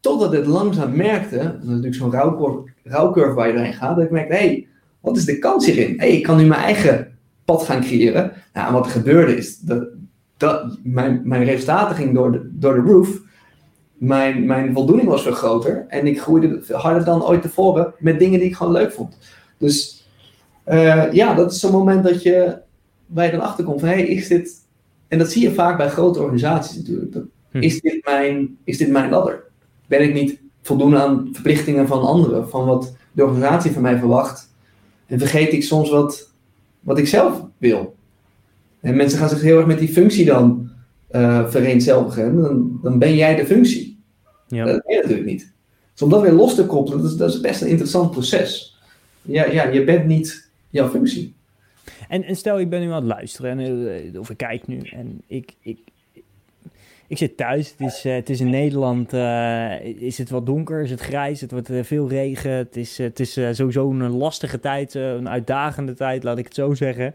Totdat 0.00 0.32
ik 0.32 0.38
het 0.38 0.48
langzaam 0.48 0.96
merkte, 0.96 1.36
dat 1.36 1.62
is 1.62 1.68
natuurlijk 1.68 1.94
zo'n 1.94 2.12
rouwcurve, 2.12 2.70
rouwcurve 2.84 3.34
waar 3.34 3.46
je 3.46 3.52
doorheen 3.52 3.74
gaat, 3.74 3.96
dat 3.96 4.04
ik 4.04 4.10
merkte, 4.10 4.34
hé, 4.34 4.46
hey, 4.46 4.68
wat 5.08 5.16
is 5.16 5.24
de 5.24 5.38
kans 5.38 5.66
hierin? 5.66 5.90
Hé, 5.90 6.06
hey, 6.06 6.16
ik 6.16 6.22
kan 6.22 6.36
nu 6.36 6.44
mijn 6.44 6.60
eigen 6.60 7.18
pad 7.44 7.62
gaan 7.62 7.80
creëren. 7.80 8.32
Nou, 8.52 8.66
en 8.66 8.72
wat 8.72 8.84
er 8.84 8.90
gebeurde 8.90 9.36
is, 9.36 9.58
dat, 9.58 9.88
dat, 10.36 10.78
mijn, 10.82 11.20
mijn 11.24 11.44
resultaten 11.44 11.96
gingen 11.96 12.14
door 12.14 12.32
de, 12.32 12.48
door 12.52 12.74
de 12.74 12.90
roof. 12.90 13.20
Mijn, 13.94 14.46
mijn 14.46 14.72
voldoening 14.72 15.08
was 15.08 15.22
veel 15.22 15.32
groter. 15.32 15.84
En 15.88 16.06
ik 16.06 16.20
groeide 16.20 16.62
harder 16.72 17.04
dan 17.04 17.26
ooit 17.26 17.42
tevoren 17.42 17.94
met 17.98 18.18
dingen 18.18 18.38
die 18.38 18.48
ik 18.48 18.56
gewoon 18.56 18.72
leuk 18.72 18.92
vond. 18.92 19.18
Dus 19.58 20.06
eh, 20.64 21.12
ja, 21.12 21.34
dat 21.34 21.52
is 21.52 21.60
zo'n 21.60 21.72
moment 21.72 22.04
dat 22.04 22.22
je, 22.22 22.58
waar 23.06 23.24
je 23.24 23.30
dan 23.30 23.40
achterkomt 23.40 23.80
van, 23.80 23.88
hé, 23.88 23.94
hey, 23.94 24.06
is 24.06 24.28
dit... 24.28 24.66
En 25.08 25.18
dat 25.18 25.30
zie 25.30 25.42
je 25.42 25.54
vaak 25.54 25.76
bij 25.76 25.88
grote 25.88 26.20
organisaties 26.20 26.76
natuurlijk. 26.76 27.12
Dat, 27.12 27.24
Hm. 27.50 27.58
is, 27.58 27.80
dit 27.80 28.04
mijn, 28.04 28.58
is 28.64 28.78
dit 28.78 28.90
mijn 28.90 29.10
ladder? 29.10 29.44
Ben 29.86 30.02
ik 30.02 30.14
niet 30.14 30.40
voldoende 30.62 30.98
aan 30.98 31.28
verplichtingen 31.32 31.86
van 31.86 32.02
anderen? 32.02 32.48
Van 32.48 32.66
wat 32.66 32.96
de 33.12 33.24
organisatie 33.24 33.70
van 33.70 33.82
mij 33.82 33.98
verwacht? 33.98 34.47
En 35.08 35.18
vergeet 35.18 35.52
ik 35.52 35.62
soms 35.62 35.90
wat, 35.90 36.30
wat 36.80 36.98
ik 36.98 37.06
zelf 37.06 37.42
wil? 37.58 37.96
En 38.80 38.96
mensen 38.96 39.18
gaan 39.18 39.28
zich 39.28 39.40
heel 39.40 39.56
erg 39.56 39.66
met 39.66 39.78
die 39.78 39.88
functie 39.88 40.24
dan 40.24 40.70
eh 41.08 41.48
vereenzelvigen. 41.48 42.42
Dan, 42.42 42.78
dan 42.82 42.98
ben 42.98 43.14
jij 43.14 43.34
de 43.36 43.46
functie. 43.46 43.98
Ja. 44.48 44.64
Dat 44.64 44.82
ben 44.84 44.94
je 44.94 45.00
natuurlijk 45.00 45.28
niet. 45.28 45.52
Dus 45.92 46.02
om 46.02 46.10
dat 46.10 46.22
weer 46.22 46.32
los 46.32 46.54
te 46.54 46.66
koppelen, 46.66 47.02
dat 47.02 47.10
is, 47.10 47.16
dat 47.16 47.34
is 47.34 47.40
best 47.40 47.60
een 47.60 47.68
interessant 47.68 48.10
proces. 48.10 48.76
Ja, 49.22 49.44
ja, 49.44 49.68
je 49.68 49.84
bent 49.84 50.06
niet 50.06 50.50
jouw 50.70 50.88
functie. 50.88 51.34
En, 52.08 52.24
en 52.24 52.36
stel, 52.36 52.60
ik 52.60 52.70
ben 52.70 52.80
nu 52.80 52.86
aan 52.86 52.94
het 52.94 53.04
luisteren, 53.04 53.58
en, 53.58 54.12
eh, 54.12 54.20
of 54.20 54.30
ik 54.30 54.36
kijk 54.36 54.66
nu, 54.66 54.78
en 54.78 55.20
ik, 55.26 55.54
ik, 55.60 55.78
ik 57.08 57.18
zit 57.18 57.36
thuis. 57.36 57.70
Het 57.70 57.80
is, 57.80 58.04
eh, 58.04 58.14
het 58.14 58.30
is 58.30 58.40
in 58.40 58.50
Nederland, 58.50 59.12
eh, 59.12 59.84
is 59.84 60.18
het 60.18 60.30
wat 60.30 60.46
donker, 60.46 60.82
is 60.82 60.90
het 60.90 61.00
grijs, 61.00 61.40
het 61.40 61.50
wordt 61.50 61.70
eh, 61.70 61.82
veel 61.82 62.08
regen. 62.08 62.50
Het 62.50 62.76
is, 62.76 62.98
het 62.98 63.20
is 63.20 63.32
sowieso 63.32 63.90
een 63.90 64.10
lastige 64.10 64.60
tijd, 64.60 64.94
een 64.94 65.28
uitdagende 65.28 65.94
tijd, 65.94 66.22
laat 66.22 66.38
ik 66.38 66.44
het 66.44 66.54
zo 66.54 66.74
zeggen. 66.74 67.14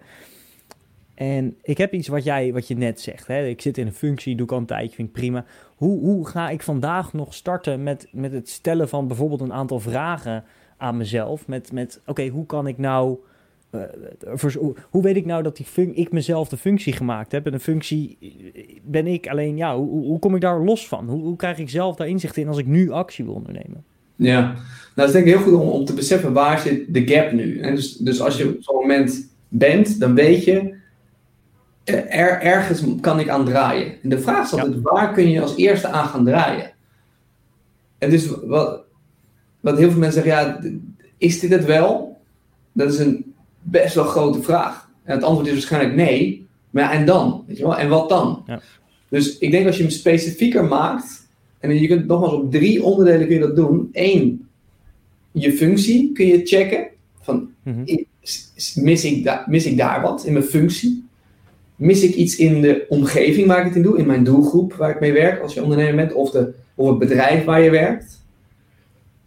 En 1.14 1.58
ik 1.62 1.78
heb 1.78 1.94
iets 1.94 2.08
wat, 2.08 2.24
jij, 2.24 2.54
wat 2.54 2.68
je 2.68 2.76
net 2.76 3.02
zegt. 3.02 3.28
Hè? 3.28 3.46
Ik 3.46 3.62
zit 3.62 3.78
in 3.78 3.88
een 3.88 3.94
functie, 3.94 4.36
doe 4.36 4.46
ik 4.46 4.52
al 4.52 4.58
een 4.58 4.66
tijdje, 4.66 4.96
vind 4.96 5.08
ik 5.08 5.14
prima. 5.14 5.46
Hoe, 5.76 6.00
hoe 6.00 6.28
ga 6.28 6.50
ik 6.50 6.62
vandaag 6.62 7.14
nog 7.14 7.34
starten 7.34 7.84
met, 7.84 8.08
met 8.12 8.32
het 8.32 8.50
stellen 8.50 8.90
van 8.90 9.08
bijvoorbeeld 9.08 9.42
een 9.42 9.54
aantal 9.54 9.80
vragen 9.80 10.44
aan 10.78 10.98
mezelf? 10.98 11.48
Met, 11.48 11.72
met 11.72 12.02
oké, 12.06 12.28
hoe 12.28 12.46
kan 12.46 12.68
ik 12.68 12.78
nou... 12.78 13.18
eh, 13.74 14.54
hoe- 14.90 15.02
weet 15.02 15.16
ik 15.16 15.26
nou 15.26 15.44
dat 15.44 15.58
die 15.58 15.66
fun- 15.66 15.96
ik 15.96 16.12
mezelf 16.12 16.50
de 16.50 16.58
functie 16.58 16.94
gemaakt 16.94 17.32
heb? 17.32 17.46
En 17.46 17.54
een 17.54 17.60
functie 17.60 18.18
eh, 18.22 18.30
ben 18.84 19.08
ik 19.08 19.28
alleen, 19.28 19.58
ja, 19.58 19.76
hoe, 19.78 19.90
hoe 20.06 20.20
kom 20.20 20.36
ik 20.36 20.42
daar 20.42 20.60
los 20.64 20.88
van? 20.88 21.10
Hoe, 21.10 21.22
hoe 21.22 21.36
krijg 21.36 21.58
ik 21.58 21.70
zelf 21.70 21.96
daar 21.96 22.08
inzicht 22.08 22.38
in 22.38 22.48
als 22.48 22.58
ik 22.58 22.66
nu 22.68 22.92
actie 22.92 23.26
wil 23.26 23.34
ondernemen? 23.34 23.84
Ja, 24.16 24.42
nou, 24.42 24.56
dat 24.96 25.08
is 25.08 25.14
denk 25.14 25.26
ik 25.26 25.34
heel 25.34 25.42
goed 25.44 25.54
om, 25.54 25.68
om 25.68 25.86
te 25.86 25.94
beseffen 25.94 26.34
waar 26.34 26.60
zit 26.60 26.94
de 26.94 27.08
gap 27.08 27.32
nu. 27.32 27.60
En 27.60 27.76
dus, 27.76 27.96
dus 27.98 28.22
als 28.22 28.38
je 28.38 28.48
op 28.50 28.64
zo'n 28.64 28.76
moment 28.76 29.30
bent, 29.48 30.00
dan 30.00 30.16
weet 30.16 30.44
je, 30.44 30.76
er, 31.84 32.40
ergens 32.42 32.84
kan 33.02 33.20
ik 33.20 33.30
aan 33.30 33.46
draaien. 33.46 34.02
En 34.04 34.10
de 34.10 34.20
vraag 34.20 34.46
is 34.46 34.60
altijd, 34.60 34.82
waar 34.82 35.14
kun 35.14 35.30
je 35.30 35.42
als 35.42 35.58
eerste 35.58 35.88
aan 35.88 36.08
gaan 36.08 36.26
draaien? 36.26 36.72
En 37.98 38.10
dus 38.10 38.28
wat, 38.46 38.84
wat 39.60 39.78
heel 39.78 39.90
veel 39.92 40.00
mensen 40.00 40.24
zeggen, 40.24 40.44
ja, 40.44 40.60
is 41.18 41.40
dit 41.40 41.50
het 41.52 41.66
wel? 41.66 42.18
Dat 42.72 42.94
is 42.94 43.00
een 43.00 43.33
best 43.64 43.96
wel 43.96 44.04
grote 44.04 44.42
vraag. 44.42 44.90
En 45.04 45.16
het 45.16 45.24
antwoord 45.24 45.48
is 45.48 45.54
waarschijnlijk 45.54 45.96
nee. 45.96 46.48
Maar 46.70 46.84
ja, 46.84 46.92
en 46.92 47.06
dan? 47.06 47.44
Weet 47.48 47.58
je 47.58 47.64
wel? 47.64 47.78
En 47.78 47.90
wat 47.90 48.10
dan? 48.10 48.44
Ja. 48.48 48.62
Dus 49.10 49.38
ik 49.38 49.52
denk 49.52 49.66
als 49.66 49.78
je 49.78 49.82
hem 49.82 49.92
specifieker 49.92 50.66
maakt, 50.66 51.28
en 51.60 51.80
je 51.80 51.88
kunt 51.88 52.08
nogmaals 52.08 52.34
op 52.34 52.52
drie 52.52 52.84
onderdelen 52.84 53.28
kun 53.28 53.36
je 53.36 53.42
dat 53.42 53.56
doen. 53.56 53.90
Eén, 53.92 54.48
je 55.32 55.54
functie 55.54 56.12
kun 56.12 56.26
je 56.26 56.46
checken. 56.46 56.88
Van, 57.22 57.50
mhm. 57.64 57.84
mis, 58.76 59.04
ik 59.06 59.48
mis 59.48 59.66
ik 59.66 59.78
daar 59.78 60.02
wat 60.02 60.26
in 60.26 60.34
mijn 60.34 60.46
functie? 60.46 61.04
Mis 61.76 62.04
ik 62.04 62.16
iets 62.16 62.36
in 62.36 62.62
de 62.62 62.86
omgeving 62.90 63.48
waar 63.48 63.60
ik 63.60 63.66
het 63.66 63.76
in 63.76 63.82
doe? 63.82 63.98
In 63.98 64.06
mijn 64.06 64.24
doelgroep 64.24 64.74
waar 64.74 64.90
ik 64.90 65.00
mee 65.00 65.14
werk 65.14 65.42
als 65.42 65.54
je 65.54 65.64
ondernemer 65.64 65.96
bent? 65.96 66.14
Of, 66.14 66.32
de, 66.32 66.54
of 66.76 66.90
het 66.90 67.00
bedrijf 67.00 67.46
waar 67.46 67.62
je 67.62 67.70
werkt? 67.70 68.22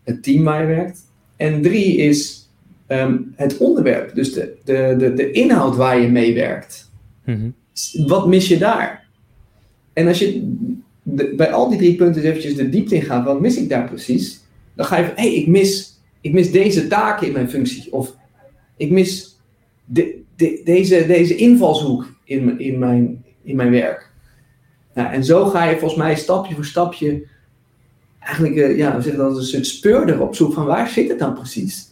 Het 0.05 0.23
team 0.23 0.45
waar 0.45 0.61
je 0.61 0.67
werkt? 0.67 1.01
En 1.37 1.63
drie 1.63 1.97
is 1.97 2.46
ehm, 2.87 3.17
het 3.35 3.57
onderwerp. 3.57 4.15
Dus 4.15 4.33
de, 4.33 4.57
de, 4.65 4.95
de, 4.99 5.15
de 5.15 5.31
inhoud 5.31 5.77
waar 5.77 6.01
je 6.01 6.09
mee 6.09 6.35
werkt. 6.35 6.91
Mhm. 7.25 7.51
Wat 8.07 8.27
mis 8.27 8.49
je 8.49 8.59
daar? 8.59 9.07
En 9.93 10.07
als 10.07 10.19
je 10.19 10.55
bij 11.37 11.53
al 11.53 11.69
die 11.69 11.79
drie 11.79 11.97
punten 11.97 12.23
eventjes 12.23 12.57
de 12.57 12.69
diepte 12.69 12.95
in 12.95 13.03
gaat, 13.03 13.25
wat 13.25 13.41
mis 13.41 13.57
ik 13.57 13.69
daar 13.69 13.89
precies? 13.89 14.41
Dan 14.75 14.87
ga 14.87 14.97
je 14.97 15.05
van, 15.05 15.15
hé, 15.17 15.23
hey, 15.23 15.35
ik, 15.35 15.47
mis, 15.47 16.01
ik 16.21 16.33
mis 16.33 16.51
deze 16.51 16.87
taken 16.87 17.27
in 17.27 17.33
mijn 17.33 17.51
functie. 17.51 17.93
Of 17.93 18.17
ik 18.77 18.91
mis 18.91 19.39
de, 19.85 20.23
de, 20.37 20.61
deze, 20.65 21.07
deze 21.07 21.37
invalshoek 21.37 22.15
in, 22.25 22.61
in, 22.61 22.79
mijn, 22.79 23.25
in 23.43 23.57
mijn 23.57 23.71
werk. 23.71 24.11
Nou, 24.95 25.13
en 25.13 25.25
zo 25.25 25.45
ga 25.45 25.65
je 25.65 25.79
volgens 25.79 26.01
mij 26.01 26.17
stapje 26.17 26.55
voor 26.55 26.65
stapje 26.65 27.27
eigenlijk, 28.27 28.55
uh, 28.55 28.77
ja, 28.77 28.97
we 28.97 29.03
zeggen 29.03 29.23
dat 29.23 29.37
een 29.37 29.43
soort 29.43 29.67
speurder 29.67 30.21
op 30.21 30.35
zoek 30.35 30.53
van 30.53 30.65
waar 30.65 30.89
zit 30.89 31.09
het 31.09 31.19
dan 31.19 31.35
precies? 31.35 31.89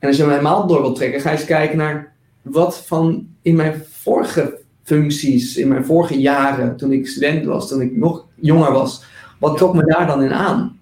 En 0.00 0.08
als 0.08 0.16
je 0.16 0.22
hem 0.22 0.30
helemaal 0.30 0.66
door 0.66 0.80
wilt 0.80 0.96
trekken, 0.96 1.20
ga 1.20 1.30
je 1.30 1.36
eens 1.36 1.46
kijken 1.46 1.78
naar 1.78 2.12
wat 2.42 2.86
van 2.86 3.28
in 3.42 3.56
mijn 3.56 3.82
vorige 3.90 4.58
functies 4.82 5.56
in 5.56 5.68
mijn 5.68 5.84
vorige 5.84 6.20
jaren, 6.20 6.76
toen 6.76 6.92
ik 6.92 7.06
student 7.06 7.44
was, 7.44 7.68
toen 7.68 7.80
ik 7.80 7.96
nog 7.96 8.26
jonger 8.34 8.72
was, 8.72 9.04
wat 9.38 9.56
trok 9.56 9.74
me 9.74 9.84
daar 9.84 10.06
dan 10.06 10.22
in 10.22 10.32
aan? 10.32 10.78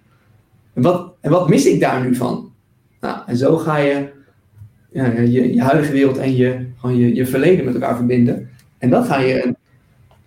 En 0.75 0.83
wat, 0.83 1.13
en 1.21 1.31
wat 1.31 1.49
mis 1.49 1.67
ik 1.67 1.81
daar 1.81 2.01
nu 2.01 2.15
van? 2.15 2.53
Nou, 3.01 3.19
en 3.27 3.37
zo 3.37 3.57
ga 3.57 3.77
je 3.77 4.09
ja, 4.93 5.07
je, 5.07 5.55
je 5.55 5.63
huidige 5.63 5.93
wereld 5.93 6.19
en 6.19 6.37
je, 6.37 6.67
gewoon 6.77 6.97
je, 6.97 7.15
je 7.15 7.27
verleden 7.27 7.65
met 7.65 7.75
elkaar 7.75 7.97
verbinden. 7.97 8.51
En 8.79 8.91
dan 8.91 9.05
ga 9.05 9.19
je, 9.19 9.55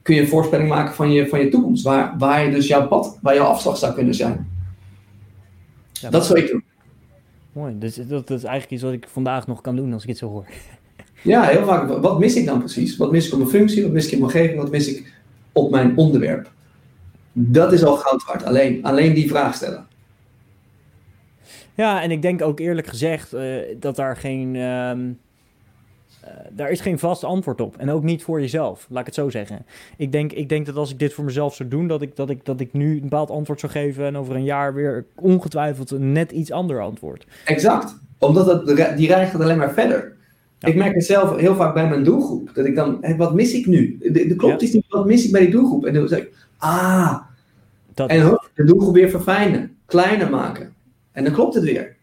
kun 0.02 0.16
je 0.16 0.22
een 0.22 0.28
voorspelling 0.28 0.70
maken 0.70 0.94
van 0.94 1.12
je, 1.12 1.28
van 1.28 1.40
je 1.40 1.50
toekomst, 1.50 1.84
waar, 1.84 2.16
waar 2.18 2.46
je 2.46 2.52
dus 2.52 2.68
jouw 2.68 2.88
pad, 2.88 3.18
waar 3.22 3.36
jouw 3.36 3.46
afslag 3.46 3.78
zou 3.78 3.94
kunnen 3.94 4.16
zijn. 4.16 4.50
Ja, 5.92 6.10
dat 6.10 6.26
zou 6.26 6.40
ik 6.40 6.50
doen. 6.50 6.64
Mooi, 7.52 7.78
dus 7.78 7.96
dat, 7.96 8.08
dat 8.08 8.38
is 8.38 8.44
eigenlijk 8.44 8.72
iets 8.72 8.82
wat 8.82 8.94
ik 8.94 9.08
vandaag 9.08 9.48
nog 9.48 9.62
kan 9.62 9.76
doen 9.76 9.94
als 9.94 10.04
ik 10.04 10.10
het 10.10 10.18
zo 10.18 10.30
hoor. 10.30 10.46
Ja, 11.24 11.44
heel 11.44 11.66
vaak. 11.66 11.88
Wat 11.88 12.20
mis 12.20 12.36
ik 12.36 12.46
dan 12.46 12.60
precies? 12.60 12.98
Wat 12.98 13.12
mis 13.12 13.28
ik 13.28 13.34
op 13.34 13.40
mijn 13.40 13.52
functie? 13.52 13.84
Wat 13.84 13.92
mis 13.92 14.06
ik 14.06 14.12
in 14.12 14.20
mijn 14.20 14.32
omgeving? 14.32 14.62
Wat 14.62 14.72
mis 14.72 14.88
ik 14.88 15.14
op 15.52 15.72
mijn 15.72 15.98
onderwerp? 15.98 16.52
Dat 17.32 17.74
is 17.74 17.84
al 17.84 17.96
goud 17.96 18.26
waard. 18.26 18.44
Alleen, 18.44 18.84
alleen 18.84 19.14
die 19.14 19.28
vraag 19.28 19.56
stellen. 19.56 19.86
Ja, 21.76 22.02
en 22.02 22.12
ik 22.12 22.22
denk 22.22 22.42
ook 22.42 22.60
eerlijk 22.60 22.88
gezegd 22.88 23.34
uh, 23.34 23.58
dat 23.80 23.96
daar 23.96 24.18
geen. 24.18 24.56
Uh, 26.26 26.30
daar 26.52 26.72
is 26.72 26.82
geen 26.82 27.00
vast 27.00 27.24
antwoord 27.24 27.62
op. 27.62 27.78
En 27.78 27.90
ook 27.90 28.04
niet 28.04 28.24
voor 28.24 28.40
jezelf, 28.40 28.88
laat 28.90 29.00
ik 29.00 29.06
het 29.06 29.16
zo 29.16 29.30
zeggen. 29.30 29.66
Ik 29.98 30.12
denk, 30.12 30.32
ik 30.32 30.50
denk 30.50 30.66
dat 30.66 30.76
als 30.76 30.92
ik 30.92 31.00
dit 31.00 31.14
voor 31.14 31.24
mezelf 31.24 31.56
zou 31.56 31.70
doen, 31.70 31.88
dat 31.88 32.02
ik, 32.02 32.16
dat, 32.16 32.30
ik, 32.30 32.46
dat 32.46 32.60
ik 32.60 32.74
nu 32.74 32.94
een 32.94 33.02
bepaald 33.02 33.30
antwoord 33.30 33.60
zou 33.60 33.72
geven. 33.72 34.06
En 34.06 34.18
over 34.18 34.36
een 34.36 34.44
jaar 34.44 34.74
weer 34.74 35.06
ongetwijfeld 35.16 35.92
een 35.92 36.12
net 36.12 36.32
iets 36.32 36.52
ander 36.52 36.82
antwoord. 36.82 37.26
Exact. 37.46 37.96
Omdat 38.18 38.66
dat, 38.66 38.98
die 38.98 39.08
reis 39.08 39.30
gaat 39.30 39.42
alleen 39.42 39.58
maar 39.58 39.74
verder. 39.74 40.16
Ik 40.60 40.76
merk 40.76 40.96
het 40.96 41.06
zelf 41.06 41.36
heel 41.36 41.56
vaak 41.56 41.74
bij 41.74 41.90
mijn 41.90 42.04
doelgroep. 42.04 42.52
Dat 42.54 42.66
ik 42.66 42.76
dan, 42.76 43.16
wat 43.18 43.34
mis 43.34 43.54
ik 43.54 43.66
nu? 43.66 43.98
De, 44.00 44.28
de 44.28 44.36
klopt 44.36 44.62
is 44.62 44.74
niet, 44.74 44.86
wat 44.90 45.06
mis 45.06 45.26
ik 45.26 45.32
bij 45.32 45.42
die 45.42 45.52
doelgroep? 45.52 45.86
En 45.86 45.94
dan 45.94 46.08
zeg 46.08 46.20
ik, 46.20 46.34
ah. 46.58 47.18
Dat... 47.94 48.10
En 48.10 48.40
de 48.56 48.64
doelgroep 48.64 48.94
weer 48.94 49.10
verfijnen, 49.10 49.76
kleiner 49.86 50.30
maken. 50.30 50.74
En 51.12 51.24
dan 51.24 51.34
klopt 51.34 51.56
het 51.56 51.64
weer. 51.64 51.96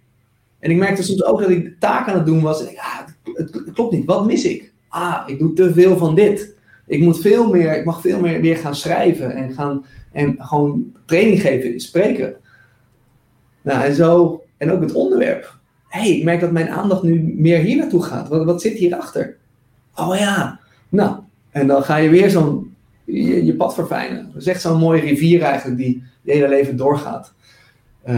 En 0.59 0.71
ik 0.71 0.77
merkte 0.77 1.03
soms 1.03 1.25
ook 1.25 1.41
dat 1.41 1.51
ik 1.51 1.65
de 1.65 1.79
taak 1.79 2.09
aan 2.09 2.17
het 2.17 2.27
doen 2.27 2.41
was. 2.41 2.61
En 2.61 2.71
ik, 2.71 2.79
ah, 2.79 3.01
het, 3.35 3.73
klopt 3.73 3.93
niet. 3.93 4.05
Wat 4.05 4.27
mis 4.27 4.45
ik? 4.45 4.73
Ah, 4.89 5.23
ik 5.27 5.39
doe 5.39 5.53
te 5.53 5.73
veel 5.73 5.97
van 5.97 6.15
dit. 6.15 6.57
Ik 6.87 7.01
moet 7.01 7.21
veel 7.21 7.51
meer, 7.51 7.77
ik 7.77 7.85
mag 7.85 8.01
veel 8.01 8.21
meer 8.21 8.41
weer 8.41 8.57
gaan 8.57 8.75
schrijven 8.75 9.35
en 9.35 9.53
gaan 9.53 9.85
en 10.13 10.37
gewoon 10.39 10.93
training 11.07 11.41
geven, 11.41 11.81
spreken. 11.81 12.37
Nou, 13.63 13.85
en 13.85 13.95
zo, 13.95 14.43
en 14.57 14.73
ook 14.73 14.81
het 14.81 14.93
onderwerp 14.93 15.59
hey, 15.89 16.17
ik 16.17 16.25
merk 16.25 16.41
dat 16.41 16.51
mijn 16.53 16.69
aandacht 16.69 17.03
nu 17.03 17.35
meer 17.37 17.59
hier 17.59 17.77
naartoe 17.77 18.03
gaat. 18.03 18.29
Wat, 18.29 18.45
wat 18.45 18.61
zit 18.61 18.79
hierachter? 18.79 19.37
Oh 19.95 20.17
ja, 20.17 20.61
nou, 20.89 21.17
en 21.51 21.67
dan 21.67 21.83
ga 21.83 21.97
je 21.97 22.09
weer 22.09 22.31
zo'n, 22.31 22.75
je, 23.05 23.55
pad 23.57 23.75
verfijnen. 23.75 24.31
Dat 24.33 24.43
is 24.43 24.49
echt 24.49 24.61
zo'n 24.61 24.79
mooie 24.79 25.01
rivier 25.01 25.43
eigenlijk 25.43 25.77
die 25.77 26.03
je 26.23 26.33
hele 26.33 26.49
leven 26.49 26.77
doorgaat. 26.77 27.35
Uh, 28.09 28.15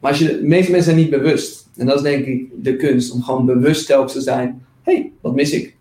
maar 0.00 0.10
als 0.10 0.18
je, 0.18 0.26
de 0.26 0.46
meeste 0.46 0.70
mensen 0.70 0.92
zijn 0.92 0.96
niet 0.96 1.10
bewust. 1.10 1.68
En 1.76 1.86
dat 1.86 1.96
is 1.96 2.02
denk 2.02 2.26
ik 2.26 2.48
de 2.56 2.76
kunst, 2.76 3.12
om 3.12 3.22
gewoon 3.22 3.46
bewust 3.46 3.86
telkens 3.86 4.12
te 4.12 4.20
zijn. 4.20 4.66
Hé, 4.82 4.92
hey, 4.92 5.12
wat 5.20 5.34
mis 5.34 5.52
ik? 5.52 5.76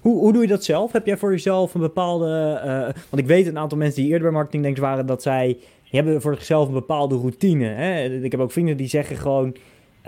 Hoe, 0.00 0.18
hoe 0.18 0.32
doe 0.32 0.42
je 0.42 0.48
dat 0.48 0.64
zelf? 0.64 0.92
Heb 0.92 1.06
jij 1.06 1.16
voor 1.16 1.30
jezelf 1.30 1.74
een 1.74 1.80
bepaalde... 1.80 2.60
Uh, 2.64 2.80
want 2.82 3.22
ik 3.22 3.26
weet 3.26 3.46
een 3.46 3.58
aantal 3.58 3.78
mensen 3.78 4.02
die 4.02 4.10
eerder 4.10 4.22
bij 4.22 4.36
marketing 4.36 4.78
waren... 4.78 5.06
dat 5.06 5.22
zij 5.22 5.58
hebben 5.90 6.20
voor 6.20 6.34
zichzelf 6.34 6.66
een 6.66 6.74
bepaalde 6.74 7.16
routine. 7.16 7.66
Hè? 7.66 8.04
Ik 8.04 8.30
heb 8.30 8.40
ook 8.40 8.52
vrienden 8.52 8.76
die 8.76 8.88
zeggen 8.88 9.16
gewoon... 9.16 9.56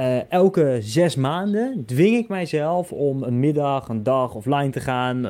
Uh, 0.01 0.31
elke 0.33 0.79
zes 0.81 1.17
maanden 1.17 1.83
dwing 1.87 2.17
ik 2.17 2.29
mijzelf 2.29 2.93
om 2.93 3.23
een 3.23 3.41
middag, 3.41 3.89
een 3.89 4.03
dag 4.03 4.35
offline 4.35 4.71
te 4.71 4.81
gaan. 4.81 5.27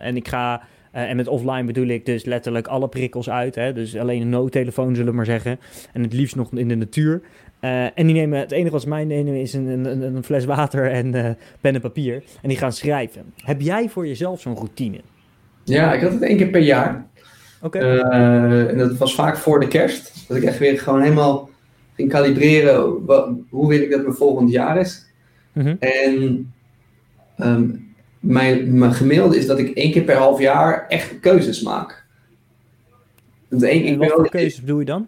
En 0.00 0.16
ik 0.16 0.28
ga, 0.28 0.62
en 0.94 1.16
met 1.16 1.28
offline 1.28 1.64
bedoel 1.64 1.86
ik 1.86 2.06
dus 2.06 2.24
letterlijk 2.24 2.66
alle 2.66 2.88
prikkels 2.88 3.30
uit. 3.30 3.54
Hè? 3.54 3.72
Dus 3.72 3.96
alleen 3.96 4.20
een 4.20 4.28
noodtelefoon, 4.28 4.94
zullen 4.94 5.10
we 5.10 5.16
maar 5.16 5.24
zeggen. 5.24 5.58
En 5.92 6.02
het 6.02 6.12
liefst 6.12 6.36
nog 6.36 6.52
in 6.52 6.68
de 6.68 6.74
natuur. 6.74 7.22
en 7.60 8.06
die 8.06 8.14
nemen, 8.14 8.38
het 8.38 8.52
enige 8.52 8.70
wat 8.70 8.82
ze 8.82 8.88
mij 8.88 9.04
nemen 9.04 9.34
is 9.34 9.52
een, 9.52 9.66
een, 9.66 10.02
een 10.02 10.24
fles 10.24 10.44
water 10.44 10.90
en 10.90 11.10
pen 11.60 11.74
en 11.74 11.80
papier. 11.80 12.22
En 12.42 12.48
die 12.48 12.58
gaan 12.58 12.72
schrijven. 12.72 13.22
Heb 13.36 13.60
jij 13.60 13.88
voor 13.88 14.06
jezelf 14.06 14.40
zo'n 14.40 14.54
routine? 14.54 15.00
Ja, 15.64 15.92
ik 15.94 16.02
had 16.02 16.12
het 16.12 16.22
één 16.22 16.36
keer 16.36 16.48
per 16.48 16.60
jaar. 16.60 17.06
Oké. 17.62 17.78
en 18.68 18.78
dat 18.78 18.96
was 18.96 19.14
vaak 19.14 19.36
voor 19.36 19.60
de 19.60 19.68
kerst. 19.68 20.28
Dat 20.28 20.36
ik 20.36 20.42
echt 20.42 20.58
weer 20.58 20.78
gewoon 20.78 21.02
helemaal 21.02 21.50
ging 21.94 22.10
kalibreren 22.10 23.04
wat, 23.04 23.28
hoe 23.50 23.68
wil 23.68 23.80
ik 23.80 23.90
dat 23.90 24.02
mijn 24.02 24.14
volgend 24.14 24.50
jaar 24.50 24.78
is. 24.80 25.06
Mhm. 25.52 25.74
En 25.78 26.52
ehm, 27.36 27.70
mijn, 28.24 28.78
mijn 28.78 28.94
gemiddelde 28.94 29.36
is 29.36 29.46
dat 29.46 29.58
ik 29.58 29.76
één 29.76 29.92
keer 29.92 30.02
per 30.02 30.16
half 30.16 30.40
jaar 30.40 30.86
echt 30.88 31.20
keuzes 31.20 31.62
maak. 31.62 32.04
Één, 33.60 33.86
en 33.86 33.98
wat 33.98 34.12
voor 34.12 34.28
keuzes 34.28 34.60
bedoel 34.60 34.78
je 34.78 34.84
dan? 34.84 35.06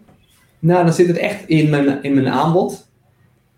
Nou, 0.59 0.83
dan 0.83 0.93
zit 0.93 1.07
het 1.07 1.17
echt 1.17 1.47
in 1.47 1.69
mijn, 1.69 2.03
in 2.03 2.13
mijn 2.13 2.27
aanbod. 2.27 2.87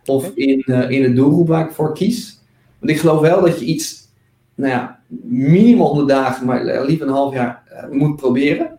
Of 0.06 0.32
in, 0.36 0.64
uh, 0.66 0.90
in 0.90 1.04
het 1.04 1.16
doelgroep 1.16 1.48
waar 1.48 1.66
ik 1.66 1.72
voor 1.72 1.94
kies. 1.94 2.40
Want 2.80 2.92
ik 2.92 3.00
geloof 3.00 3.22
wel 3.22 3.42
dat 3.42 3.60
je 3.60 3.66
iets, 3.66 4.08
nou 4.56 4.72
ja, 4.72 5.00
minimaal 5.24 5.88
100 5.88 6.08
dagen, 6.08 6.46
maar 6.46 6.86
liever 6.86 7.08
een 7.08 7.14
half 7.14 7.34
jaar 7.34 7.64
uh, 7.72 7.98
moet 7.98 8.16
proberen. 8.16 8.78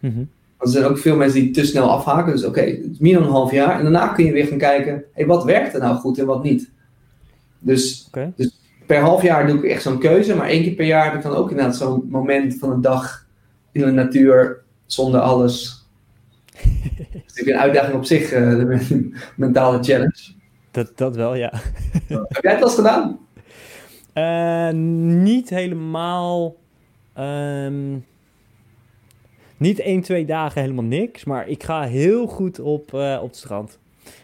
Mm 0.00 0.28
er 0.62 0.68
zijn 0.68 0.84
ook 0.84 0.98
veel 0.98 1.16
mensen 1.16 1.40
die 1.40 1.50
te 1.50 1.64
snel 1.64 1.90
afhaken. 1.90 2.32
Dus 2.32 2.44
oké, 2.44 2.58
okay, 2.58 2.70
het 2.70 2.90
is 2.92 2.98
meer 2.98 3.14
dan 3.14 3.22
een 3.22 3.30
half 3.30 3.50
jaar. 3.50 3.76
En 3.76 3.82
daarna 3.82 4.06
kun 4.06 4.24
je 4.24 4.32
weer 4.32 4.46
gaan 4.46 4.58
kijken, 4.58 5.04
hey, 5.12 5.26
wat 5.26 5.44
werkt 5.44 5.74
er 5.74 5.80
nou 5.80 5.96
goed 5.96 6.18
en 6.18 6.26
wat 6.26 6.42
niet. 6.42 6.70
Dus, 7.58 8.08
dus 8.36 8.58
per 8.92 9.00
half 9.00 9.22
jaar 9.22 9.46
doe 9.46 9.56
ik 9.58 9.64
echt 9.64 9.82
zo'n 9.82 9.98
keuze. 9.98 10.34
Maar 10.34 10.48
één 10.48 10.62
keer 10.62 10.74
per 10.74 10.86
jaar 10.86 11.04
heb 11.04 11.14
ik 11.14 11.22
dan 11.22 11.34
ook 11.34 11.50
inderdaad 11.50 11.76
zo'n 11.76 12.06
moment 12.08 12.58
van 12.58 12.70
een 12.70 12.80
dag 12.80 13.26
in 13.72 13.80
de 13.80 13.90
natuur 13.90 14.62
zonder 14.86 15.20
alles. 15.20 15.86
dus 17.26 17.34
ik 17.34 17.46
een 17.46 17.58
uitdaging 17.58 17.94
op 17.94 18.04
zich, 18.04 18.32
uh, 18.32 18.50
de 18.50 19.10
mentale 19.36 19.82
challenge. 19.82 20.32
Dat, 20.70 20.92
dat 20.96 21.16
wel, 21.16 21.34
ja. 21.34 21.52
heb 22.06 22.42
jij 22.42 22.52
het 22.52 22.62
al 22.62 22.68
gedaan? 22.68 23.18
Uh, 24.14 24.70
niet 25.22 25.50
helemaal. 25.50 26.56
Um 27.18 28.04
niet 29.56 29.80
één, 29.80 30.00
twee 30.00 30.24
dagen 30.24 30.60
helemaal 30.60 30.84
niks. 30.84 31.24
Maar 31.24 31.48
ik 31.48 31.62
ga 31.62 31.82
heel 31.82 32.26
goed 32.26 32.60
op, 32.60 32.92
uh, 32.94 33.18
op 33.22 33.28
het 33.28 33.36
strand. 33.36 33.78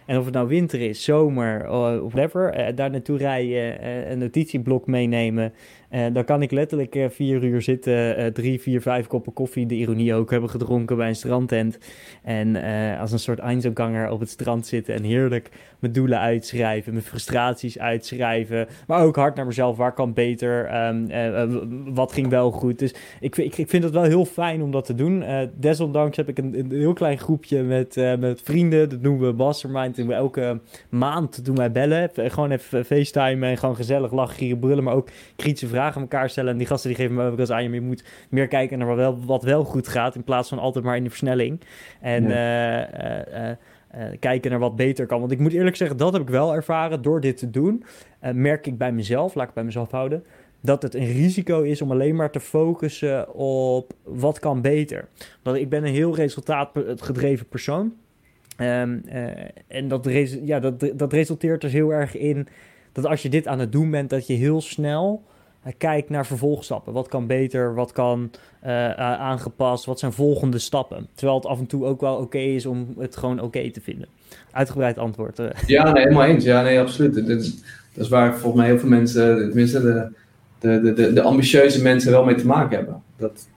En 0.08 0.18
of 0.18 0.24
het 0.24 0.34
nou 0.34 0.48
winter 0.48 0.80
is, 0.80 1.04
zomer 1.04 1.70
of 1.70 2.12
whatever, 2.12 2.74
daar 2.74 2.90
naartoe 2.90 3.16
rijden, 3.18 3.86
een 4.10 4.18
notitieblok 4.18 4.86
meenemen. 4.86 5.52
Uh, 5.90 6.06
dan 6.12 6.24
kan 6.24 6.42
ik 6.42 6.50
letterlijk 6.50 6.94
uh, 6.94 7.08
vier 7.08 7.44
uur 7.44 7.62
zitten, 7.62 8.20
uh, 8.20 8.26
drie, 8.26 8.60
vier, 8.60 8.82
vijf 8.82 9.06
koppen 9.06 9.32
koffie, 9.32 9.66
de 9.66 9.74
ironie 9.74 10.14
ook 10.14 10.30
hebben 10.30 10.50
gedronken 10.50 10.96
bij 10.96 11.08
een 11.08 11.16
strandtent. 11.16 11.78
En 12.22 12.56
als 13.00 13.12
een 13.12 13.18
soort 13.18 13.38
Einzelganger 13.38 14.10
op 14.10 14.20
het 14.20 14.28
strand 14.28 14.66
zitten 14.66 14.94
en 14.94 15.02
heerlijk 15.02 15.50
mijn 15.78 15.92
doelen 15.92 16.18
uitschrijven, 16.18 16.92
mijn 16.92 17.04
frustraties 17.04 17.78
uitschrijven. 17.78 18.66
Maar 18.86 19.02
ook 19.02 19.16
hard 19.16 19.36
naar 19.36 19.46
mezelf, 19.46 19.76
waar 19.76 19.94
kan 19.94 20.12
beter, 20.12 20.86
um, 20.86 21.94
wat 21.94 22.12
ging 22.12 22.28
wel 22.28 22.50
goed. 22.50 22.78
Dus 22.78 22.94
ik, 23.20 23.36
ik, 23.36 23.56
ik 23.56 23.68
vind 23.68 23.84
het 23.84 23.92
wel 23.92 24.02
heel 24.02 24.24
fijn 24.24 24.62
om 24.62 24.70
dat 24.70 24.84
te 24.84 24.94
doen. 24.94 25.24
desondanks 25.54 26.16
heb 26.16 26.28
ik 26.28 26.38
een, 26.38 26.58
een 26.58 26.70
heel 26.70 26.92
klein 26.92 27.18
groepje 27.18 27.62
met, 27.62 27.96
met 28.18 28.40
vrienden, 28.44 28.88
dat 28.88 29.00
noemen 29.00 29.28
we 29.28 29.36
Mastermind. 29.36 29.98
En 29.98 30.06
we 30.06 30.14
elke 30.14 30.60
maand 30.90 31.44
doen 31.44 31.56
wij 31.56 31.72
bellen, 31.72 32.10
gewoon 32.14 32.50
even 32.50 32.84
FaceTime 32.84 33.46
en 33.46 33.58
gewoon 33.58 33.76
gezellig 33.76 34.12
lachen, 34.12 34.36
gieren, 34.36 34.58
brullen, 34.58 34.84
maar 34.84 34.94
ook 34.94 35.08
kritische 35.36 35.66
vragen 35.66 35.76
vragen 35.78 35.96
aan 35.96 36.02
elkaar 36.02 36.30
stellen. 36.30 36.52
En 36.52 36.58
die 36.58 36.66
gasten 36.66 36.88
die 36.88 36.98
geven 36.98 37.14
me 37.14 37.30
ook 37.30 37.38
eens 37.38 37.50
aan, 37.50 37.72
je 37.72 37.80
moet 37.80 38.04
meer 38.28 38.48
kijken 38.48 38.78
naar 38.78 38.86
wat 38.86 38.96
wel, 38.96 39.24
wat 39.24 39.42
wel 39.42 39.64
goed 39.64 39.88
gaat, 39.88 40.14
in 40.14 40.24
plaats 40.24 40.48
van 40.48 40.58
altijd 40.58 40.84
maar 40.84 40.96
in 40.96 41.02
de 41.02 41.10
versnelling. 41.10 41.60
En 42.00 42.24
uh, 42.24 43.56
kijken 44.18 44.50
naar 44.50 44.60
wat 44.60 44.76
beter 44.76 45.06
kan. 45.06 45.20
Want 45.20 45.32
ik 45.32 45.38
moet 45.38 45.52
eerlijk 45.52 45.76
zeggen, 45.76 45.96
dat 45.96 46.12
heb 46.12 46.22
ik 46.22 46.28
wel 46.28 46.54
ervaren 46.54 47.02
door 47.02 47.20
dit 47.20 47.36
te 47.36 47.50
doen. 47.50 47.84
merk 48.32 48.66
ik 48.66 48.78
bij 48.78 48.92
mezelf, 48.92 49.34
laat 49.34 49.48
ik 49.48 49.54
bij 49.54 49.64
mezelf 49.64 49.90
houden, 49.90 50.24
dat 50.60 50.82
het 50.82 50.94
een 50.94 51.12
risico 51.12 51.62
is 51.62 51.82
om 51.82 51.90
alleen 51.90 52.16
maar 52.16 52.30
te 52.30 52.40
focussen 52.40 53.34
op 53.34 53.92
wat 54.02 54.38
kan 54.38 54.60
beter. 54.60 55.08
Want 55.42 55.56
ik 55.56 55.68
ben 55.68 55.84
een 55.84 55.94
heel 55.94 56.14
resultaatgedreven 56.14 57.46
persoon. 57.46 57.92
Um, 58.60 59.04
en 59.66 59.88
dat, 59.88 60.08
ja, 60.42 60.60
dat, 60.60 60.92
dat 60.94 61.12
resulteert 61.12 61.60
dus 61.60 61.72
heel 61.72 61.92
erg 61.92 62.16
in 62.16 62.48
dat 62.92 63.06
als 63.06 63.22
je 63.22 63.28
dit 63.28 63.46
aan 63.46 63.58
het 63.58 63.72
doen 63.72 63.90
bent, 63.90 64.10
dat 64.10 64.26
je 64.26 64.34
heel 64.34 64.60
snel 64.60 65.22
kijk 65.78 66.10
naar 66.10 66.26
vervolgstappen. 66.26 66.92
Wat 66.92 67.08
kan 67.08 67.26
beter, 67.26 67.74
wat 67.74 67.92
kan 67.92 68.30
uh, 68.64 68.92
aangepast, 68.92 69.84
wat 69.84 69.98
zijn 69.98 70.12
volgende 70.12 70.58
stappen? 70.58 71.08
Terwijl 71.14 71.38
het 71.38 71.46
af 71.46 71.58
en 71.58 71.66
toe 71.66 71.84
ook 71.84 72.00
wel 72.00 72.16
oké 72.16 72.38
is 72.38 72.66
om 72.66 72.94
het 72.98 73.16
gewoon 73.16 73.40
oké 73.40 73.70
te 73.70 73.80
vinden. 73.80 74.08
Uitgebreid 74.50 74.98
antwoord. 74.98 75.38
Uh. 75.38 75.46
Ja, 75.66 75.92
nee, 75.92 76.02
helemaal 76.02 76.24
eens. 76.24 76.44
Ja, 76.44 76.62
nee, 76.62 76.80
absoluut. 76.80 77.14
Dat 77.14 77.28
is, 77.28 77.54
dat 77.94 78.04
is 78.04 78.08
waar 78.08 78.32
volgens 78.32 78.54
mij 78.54 78.66
heel 78.66 78.78
veel 78.78 78.88
mensen, 78.88 79.36
tenminste 79.36 79.80
de, 79.80 80.80
de, 80.80 80.92
de, 80.92 81.12
de, 81.12 81.22
ambitieuze 81.22 81.82
mensen 81.82 82.10
wel 82.10 82.24
mee 82.24 82.34
te 82.34 82.46
maken 82.46 82.76
hebben. 82.76 83.02
Dat, 83.16 83.48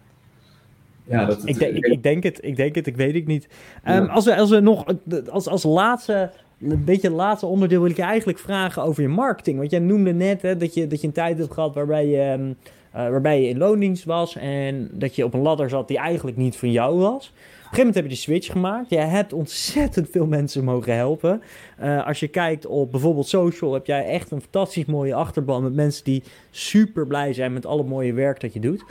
ja, 1.03 1.25
dat, 1.25 1.41
ik, 1.45 1.59
denk, 1.59 1.75
ik, 1.75 1.85
ik, 1.85 2.03
denk 2.03 2.23
het, 2.23 2.39
ik 2.41 2.55
denk 2.55 2.75
het, 2.75 2.87
ik 2.87 2.95
weet 2.95 3.13
het 3.13 3.27
niet. 3.27 3.47
Um, 3.87 4.05
als, 4.05 4.25
we, 4.25 4.35
als 4.35 4.49
we 4.49 4.59
nog 4.59 4.85
als, 5.29 5.47
als 5.47 5.63
laatste 5.63 6.31
een 6.61 6.83
beetje 6.83 7.07
het 7.07 7.17
laatste 7.17 7.45
onderdeel 7.45 7.81
wil 7.81 7.89
ik 7.89 7.95
je 7.95 8.01
eigenlijk 8.01 8.39
vragen 8.39 8.83
over 8.83 9.01
je 9.01 9.07
marketing. 9.07 9.57
Want 9.57 9.71
jij 9.71 9.79
noemde 9.79 10.13
net 10.13 10.41
hè, 10.41 10.57
dat, 10.57 10.73
je, 10.73 10.87
dat 10.87 11.01
je 11.01 11.07
een 11.07 11.13
tijd 11.13 11.37
hebt 11.37 11.53
gehad 11.53 11.75
waarbij 11.75 12.07
je, 12.07 12.21
ehm, 12.21 12.47
uh, 12.49 12.53
waarbij 12.91 13.41
je 13.41 13.47
in 13.47 13.57
loondienst 13.57 14.03
was 14.03 14.35
en 14.35 14.89
dat 14.91 15.15
je 15.15 15.25
op 15.25 15.33
een 15.33 15.41
ladder 15.41 15.69
zat 15.69 15.87
die 15.87 15.97
eigenlijk 15.97 16.37
niet 16.37 16.55
van 16.55 16.71
jou 16.71 16.99
was. 16.99 17.27
Op 17.27 17.77
een 17.77 17.77
gegeven 17.77 17.77
moment 17.77 17.95
heb 17.95 18.03
je 18.03 18.09
de 18.09 18.15
switch 18.15 18.51
gemaakt. 18.51 18.89
Jij 18.89 19.07
hebt 19.07 19.33
ontzettend 19.33 20.09
veel 20.09 20.25
mensen 20.25 20.63
mogen 20.63 20.95
helpen. 20.95 21.41
Uh, 21.81 22.07
als 22.07 22.19
je 22.19 22.27
kijkt 22.27 22.65
op 22.65 22.91
bijvoorbeeld 22.91 23.27
social, 23.27 23.73
heb 23.73 23.85
jij 23.85 24.05
echt 24.05 24.31
een 24.31 24.41
fantastisch 24.41 24.85
mooie 24.85 25.13
achterban 25.13 25.63
met 25.63 25.73
mensen 25.73 26.03
die 26.03 26.23
super 26.49 27.07
blij 27.07 27.33
zijn 27.33 27.53
met 27.53 27.65
alle 27.65 27.83
mooie 27.83 28.13
werk 28.13 28.39
dat 28.39 28.53
je 28.53 28.59
doet. 28.59 28.83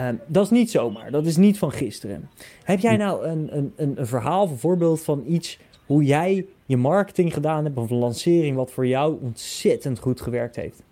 Uh, 0.00 0.08
dat 0.26 0.44
is 0.44 0.50
niet 0.50 0.70
zomaar, 0.70 1.10
dat 1.10 1.26
is 1.26 1.36
niet 1.36 1.58
van 1.58 1.72
gisteren. 1.72 2.28
Heb 2.64 2.78
jij 2.78 2.96
nou 2.96 3.26
een, 3.26 3.56
een, 3.56 3.72
een, 3.76 3.92
een 3.96 4.06
verhaal, 4.06 4.48
een 4.48 4.58
voorbeeld 4.58 5.02
van 5.02 5.22
iets 5.26 5.58
hoe 5.86 6.04
jij 6.04 6.46
je 6.72 6.78
marketing 6.78 7.34
gedaan 7.34 7.64
hebt 7.64 7.76
of 7.76 7.90
een 7.90 7.96
lancering 7.96 8.56
wat 8.56 8.70
voor 8.70 8.86
jou 8.86 9.18
ontzettend 9.22 9.98
goed 9.98 10.20
gewerkt 10.20 10.56
heeft. 10.56 10.82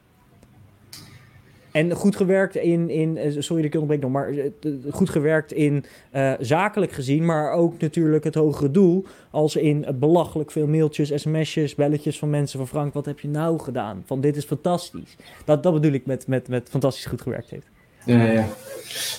En 1.72 1.92
goed 1.92 2.16
gewerkt 2.16 2.56
in, 2.56 2.90
in 2.90 3.16
eh, 3.16 3.30
sorry 3.38 3.62
dat 3.62 3.74
ik 3.74 3.80
onderbreek 3.80 4.00
nog, 4.00 4.10
maar 4.10 4.28
eh, 4.28 4.70
goed 4.90 5.10
gewerkt 5.10 5.52
in 5.52 5.84
uh, 6.14 6.32
zakelijk 6.40 6.92
gezien, 6.92 7.24
maar 7.24 7.52
ook 7.52 7.80
natuurlijk 7.80 8.24
het 8.24 8.34
hogere 8.34 8.70
doel, 8.70 9.04
als 9.30 9.56
in 9.56 9.86
belachelijk 9.94 10.50
veel 10.50 10.66
mailtjes, 10.66 11.12
sms'jes, 11.14 11.74
belletjes 11.74 12.18
van 12.18 12.30
mensen 12.30 12.58
van 12.58 12.68
Frank, 12.68 12.94
wat 12.94 13.06
heb 13.06 13.20
je 13.20 13.28
nou 13.28 13.58
gedaan? 13.58 14.02
Van 14.06 14.20
dit 14.20 14.36
is 14.36 14.44
fantastisch. 14.44 15.16
Dat, 15.44 15.62
dat 15.62 15.72
bedoel 15.72 15.92
ik 15.92 16.06
met, 16.06 16.26
met, 16.26 16.48
met 16.48 16.68
fantastisch 16.70 17.06
goed 17.06 17.22
gewerkt 17.22 17.50
heeft. 17.50 17.66
Ja, 18.04 18.24
ja. 18.24 18.46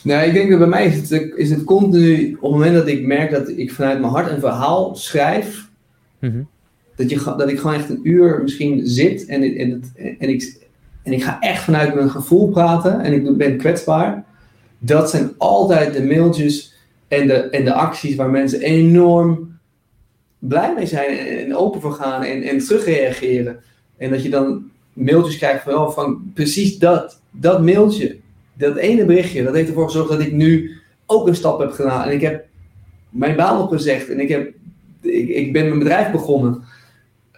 Nou, 0.03 0.27
ik 0.27 0.33
denk 0.33 0.49
dat 0.49 0.59
bij 0.59 0.67
mij 0.67 0.85
is 0.85 1.09
het, 1.09 1.31
is 1.35 1.49
het 1.49 1.63
continu, 1.63 2.33
op 2.33 2.41
het 2.41 2.51
moment 2.51 2.73
dat 2.73 2.87
ik 2.87 3.05
merk 3.05 3.31
dat 3.31 3.49
ik 3.49 3.71
vanuit 3.71 3.99
mijn 3.99 4.11
hart 4.11 4.31
een 4.31 4.39
verhaal 4.39 4.95
schrijf, 4.95 5.70
Mhm. 6.21 6.41
dat, 6.95 7.09
je, 7.09 7.33
dat 7.37 7.49
ik 7.49 7.59
gewoon 7.59 7.75
echt 7.75 7.89
een 7.89 7.99
uur 8.03 8.41
misschien 8.43 8.87
zit 8.87 9.25
en, 9.25 9.43
en, 9.43 9.83
en, 10.19 10.29
ik, 10.29 10.57
en 11.03 11.13
ik 11.13 11.23
ga 11.23 11.39
echt 11.39 11.63
vanuit 11.63 11.95
mijn 11.95 12.09
gevoel 12.09 12.49
praten 12.49 12.99
en 13.01 13.13
ik 13.13 13.37
ben 13.37 13.57
kwetsbaar. 13.57 14.25
Dat 14.79 15.09
zijn 15.09 15.31
altijd 15.37 15.93
de 15.93 16.03
mailtjes 16.03 16.73
en 17.07 17.27
de, 17.27 17.33
en 17.33 17.65
de 17.65 17.73
acties 17.73 18.15
waar 18.15 18.29
mensen 18.29 18.61
enorm 18.61 19.59
blij 20.39 20.73
mee 20.73 20.85
zijn 20.85 21.17
en, 21.17 21.55
open 21.55 21.81
voor 21.81 21.93
gaan 21.93 22.23
en, 22.23 22.41
en 22.41 22.57
terugreageren. 22.57 23.59
En 23.97 24.09
dat 24.09 24.23
je 24.23 24.29
dan 24.29 24.69
mailtjes 24.93 25.37
krijgt 25.37 25.63
van, 25.63 25.73
oh, 25.73 25.89
van 25.89 26.31
precies 26.33 26.77
dat, 26.77 27.21
dat 27.31 27.61
mailtje, 27.63 28.17
dat 28.53 28.75
ene 28.75 29.05
berichtje, 29.05 29.43
dat 29.43 29.53
heeft 29.53 29.67
ervoor 29.67 29.85
gezorgd 29.85 30.09
dat 30.09 30.19
ik 30.19 30.31
nu 30.31 30.71
ook 31.05 31.27
een 31.27 31.35
stap 31.35 31.59
heb 31.59 31.71
gedaan. 31.71 32.07
En 32.07 32.13
ik 32.13 32.21
heb 32.21 32.45
mijn 33.09 33.35
baan 33.35 33.61
opgezegd 33.61 34.09
en 34.09 34.19
ik 34.19 34.29
heb 34.29 34.53
ik, 35.01 35.29
ik 35.29 35.53
ben 35.53 35.67
mijn 35.67 35.79
bedrijf 35.79 36.11
begonnen. 36.11 36.63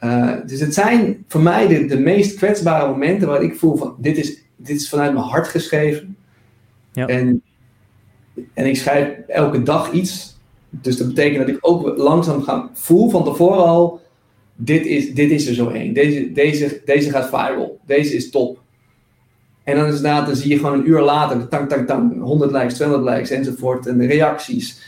Uh, 0.04 0.34
dus 0.46 0.60
het 0.60 0.74
zijn 0.74 1.24
voor 1.28 1.42
mij 1.42 1.68
de, 1.68 1.86
de 1.86 2.00
meest 2.00 2.36
kwetsbare 2.36 2.88
momenten 2.88 3.28
waar 3.28 3.44
ik 3.44 3.56
voel 3.56 3.76
van 3.76 3.96
dit 4.00 4.18
is, 4.18 4.44
dit 4.56 4.76
is 4.76 4.90
vanuit 4.90 5.14
mijn 5.14 5.26
hart 5.26 5.48
geschreven. 5.48 6.18
Ja. 6.92 7.08
En, 7.08 7.42
en 8.54 8.66
ik 8.66 8.78
schrijf 8.78 9.08
elke 9.28 9.64
dag 9.64 9.92
iets. 9.92 10.38
Dus 10.70 10.98
dat 10.98 11.08
betekent 11.08 11.48
dat 11.48 11.56
ik 11.56 11.58
ook 11.62 11.98
langzaam 11.98 12.42
ga 12.42 12.70
voel 12.74 13.10
van 13.10 13.24
tevoren 13.24 13.66
al. 13.66 14.02
Dit 14.56 14.86
is, 14.86 15.14
dit 15.14 15.32
is 15.32 15.48
er 15.48 15.54
zo 15.54 15.70
één. 15.70 15.94
Deze, 15.94 16.32
deze, 16.32 16.82
deze 16.86 17.10
gaat 17.10 17.30
viral. 17.30 17.80
Deze 17.86 18.16
is 18.16 18.30
top. 18.30 18.62
En 19.64 19.76
dan 19.76 19.88
is 19.88 20.02
dan 20.02 20.36
zie 20.36 20.50
je 20.50 20.58
gewoon 20.58 20.80
een 20.80 20.90
uur 20.90 21.02
later, 21.02 21.48
tang, 21.48 21.70
tang, 21.70 21.88
tang, 21.88 22.22
100 22.22 22.52
likes, 22.52 22.74
200 22.74 23.16
likes 23.16 23.30
enzovoort. 23.30 23.88
En 23.88 23.98
de 23.98 24.06
reacties. 24.06 24.82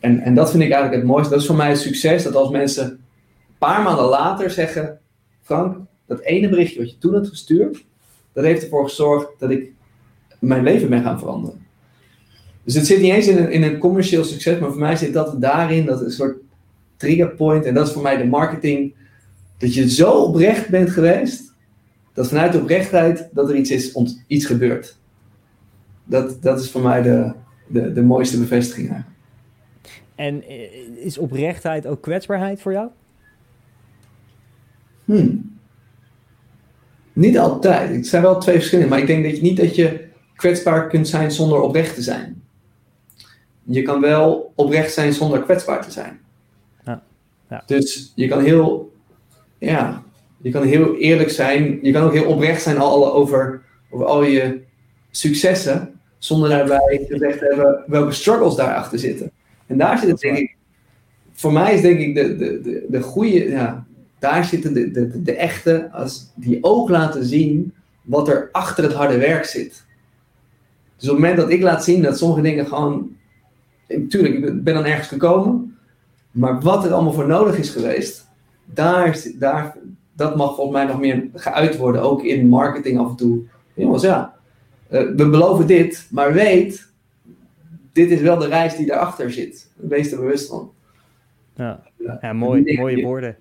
En, 0.00 0.20
en 0.20 0.34
dat 0.34 0.50
vind 0.50 0.62
ik 0.62 0.70
eigenlijk 0.70 1.02
het 1.02 1.10
mooiste. 1.10 1.30
Dat 1.30 1.40
is 1.40 1.46
voor 1.46 1.56
mij 1.56 1.68
het 1.68 1.78
succes. 1.78 2.22
Dat 2.22 2.34
als 2.34 2.50
mensen 2.50 2.84
een 2.84 2.98
paar 3.58 3.82
maanden 3.82 4.04
later 4.04 4.50
zeggen: 4.50 4.98
Frank, 5.42 5.76
dat 6.06 6.20
ene 6.20 6.48
berichtje 6.48 6.78
wat 6.78 6.90
je 6.90 6.98
toen 6.98 7.14
had 7.14 7.28
gestuurd, 7.28 7.84
dat 8.32 8.44
heeft 8.44 8.62
ervoor 8.62 8.88
gezorgd 8.88 9.28
dat 9.38 9.50
ik 9.50 9.72
mijn 10.38 10.62
leven 10.62 10.88
ben 10.88 11.02
gaan 11.02 11.18
veranderen. 11.18 11.66
Dus 12.64 12.74
het 12.74 12.86
zit 12.86 13.00
niet 13.00 13.12
eens 13.12 13.26
in 13.26 13.36
een, 13.36 13.50
in 13.50 13.62
een 13.62 13.78
commercieel 13.78 14.24
succes, 14.24 14.58
maar 14.58 14.70
voor 14.70 14.78
mij 14.78 14.96
zit 14.96 15.12
dat 15.12 15.40
daarin, 15.40 15.86
dat 15.86 16.00
een 16.00 16.10
soort 16.10 16.36
triggerpoint. 16.96 17.64
En 17.64 17.74
dat 17.74 17.86
is 17.86 17.92
voor 17.92 18.02
mij 18.02 18.16
de 18.16 18.26
marketing. 18.26 18.94
Dat 19.58 19.74
je 19.74 19.90
zo 19.90 20.12
oprecht 20.12 20.68
bent 20.68 20.90
geweest, 20.90 21.54
dat 22.12 22.28
vanuit 22.28 22.52
de 22.52 22.58
oprechtheid 22.60 23.28
dat 23.32 23.48
er 23.48 23.56
iets 23.56 23.70
is, 23.70 23.96
iets 24.26 24.44
gebeurt. 24.44 24.96
Dat, 26.04 26.42
dat 26.42 26.60
is 26.60 26.70
voor 26.70 26.82
mij 26.82 27.02
de, 27.02 27.32
de, 27.66 27.92
de 27.92 28.02
mooiste 28.02 28.38
bevestiging 28.38 28.90
eigenlijk. 28.90 29.19
En 30.20 30.42
eh, 30.42 31.04
is 31.04 31.18
oprechtheid 31.18 31.86
ook 31.86 32.02
kwetsbaarheid 32.02 32.60
voor 32.60 32.72
jou? 32.72 32.88
Hmm. 35.04 35.58
Niet 37.12 37.38
altijd. 37.38 37.90
Het 37.90 38.06
zijn 38.06 38.22
wel 38.22 38.38
twee 38.38 38.56
verschillen. 38.56 38.88
Maar 38.88 38.98
ik 38.98 39.06
denk 39.06 39.24
dat 39.24 39.36
je 39.36 39.42
niet 39.42 39.56
dat 39.56 39.74
je 39.74 40.08
kwetsbaar 40.36 40.88
kunt 40.88 41.08
zijn 41.08 41.30
zonder 41.30 41.60
oprecht 41.60 41.94
te 41.94 42.02
zijn. 42.02 42.42
Je 43.62 43.82
kan 43.82 44.00
wel 44.00 44.52
oprecht 44.54 44.92
zijn 44.92 45.12
zonder 45.12 45.42
kwetsbaar 45.42 45.84
te 45.84 45.90
zijn. 45.90 46.20
Ja. 46.84 47.02
Ja. 47.50 47.62
Dus 47.66 48.12
je 48.14 48.28
kan 48.28 48.42
heel, 48.42 48.92
ja, 49.58 50.02
je 50.36 50.50
kan 50.50 50.62
heel 50.62 50.96
eerlijk 50.96 51.30
zijn. 51.30 51.78
Je 51.82 51.92
kan 51.92 52.02
ook 52.02 52.12
heel 52.12 52.28
oprecht 52.28 52.62
zijn 52.62 52.78
al 52.78 53.12
over, 53.12 53.62
over 53.90 54.06
al 54.06 54.22
je 54.22 54.60
successen. 55.10 56.00
Zonder 56.18 56.48
daarbij 56.48 57.06
gezegd 57.08 57.38
te 57.38 57.44
hebben 57.44 57.84
welke 57.86 58.12
struggles 58.12 58.54
daarachter 58.54 58.98
zitten. 58.98 59.32
En 59.70 59.78
daar 59.78 59.98
zit 59.98 60.08
het 60.08 60.20
denk 60.20 60.36
ik, 60.36 60.56
voor 61.32 61.52
mij 61.52 61.74
is 61.74 61.80
denk 61.80 61.98
ik 61.98 62.14
de, 62.14 62.36
de, 62.36 62.60
de, 62.60 62.86
de 62.88 63.02
goede, 63.02 63.48
ja, 63.48 63.86
daar 64.18 64.44
zitten 64.44 64.74
de, 64.74 64.90
de, 64.90 65.22
de 65.22 65.36
echte, 65.36 65.90
als 65.92 66.32
die 66.34 66.58
ook 66.60 66.88
laten 66.88 67.24
zien 67.24 67.72
wat 68.02 68.28
er 68.28 68.48
achter 68.52 68.84
het 68.84 68.92
harde 68.92 69.18
werk 69.18 69.44
zit. 69.44 69.84
Dus 70.96 71.08
op 71.08 71.14
het 71.16 71.24
moment 71.24 71.36
dat 71.36 71.50
ik 71.50 71.62
laat 71.62 71.84
zien 71.84 72.02
dat 72.02 72.18
sommige 72.18 72.42
dingen 72.42 72.66
gewoon, 72.66 73.16
natuurlijk, 73.88 74.34
ik 74.34 74.64
ben 74.64 74.74
dan 74.74 74.84
ergens 74.84 75.08
gekomen, 75.08 75.76
maar 76.30 76.60
wat 76.60 76.84
er 76.84 76.92
allemaal 76.92 77.12
voor 77.12 77.26
nodig 77.26 77.58
is 77.58 77.70
geweest, 77.70 78.28
daar, 78.64 79.22
daar, 79.38 79.76
dat 80.16 80.36
mag 80.36 80.54
volgens 80.54 80.76
mij 80.76 80.86
nog 80.86 81.00
meer 81.00 81.28
geuit 81.34 81.76
worden, 81.76 82.02
ook 82.02 82.22
in 82.22 82.48
marketing 82.48 82.98
af 82.98 83.10
en 83.10 83.16
toe. 83.16 83.42
Jongens, 83.74 84.02
ja, 84.02 84.34
uh, 84.90 85.00
we 85.00 85.28
beloven 85.28 85.66
dit, 85.66 86.06
maar 86.10 86.32
weet 86.32 86.89
dit 88.00 88.10
is 88.10 88.20
wel 88.20 88.38
de 88.38 88.46
reis 88.46 88.76
die 88.76 88.86
daarachter 88.86 89.32
zit. 89.32 89.70
Wees 89.76 90.12
er 90.12 90.18
bewust 90.18 90.48
van. 90.48 90.72
Ja, 91.54 91.82
ja 92.20 92.32
mooi, 92.32 92.76
mooie 92.76 93.02
woorden. 93.02 93.36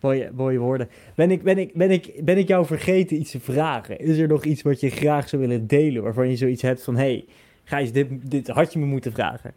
Mooie, 0.00 0.30
mooie 0.34 0.58
woorden. 0.58 0.88
Ben 1.14 1.30
ik, 1.30 1.42
ben, 1.42 1.58
ik, 1.58 1.74
ben, 1.74 1.90
ik, 1.90 2.24
ben 2.24 2.38
ik 2.38 2.48
jou 2.48 2.66
vergeten 2.66 3.16
iets 3.16 3.30
te 3.30 3.40
vragen? 3.40 3.98
Is 3.98 4.18
er 4.18 4.28
nog 4.28 4.44
iets 4.44 4.62
wat 4.62 4.80
je 4.80 4.90
graag 4.90 5.28
zou 5.28 5.42
willen 5.42 5.66
delen? 5.66 6.02
Waarvan 6.02 6.30
je 6.30 6.36
zoiets 6.36 6.62
hebt 6.62 6.84
van: 6.84 6.96
hé, 6.96 7.00
hey, 7.00 7.24
Gijs, 7.64 7.92
dit, 7.92 8.06
dit 8.30 8.48
had 8.48 8.72
je 8.72 8.78
me 8.78 8.86
moeten 8.86 9.12
vragen. 9.12 9.52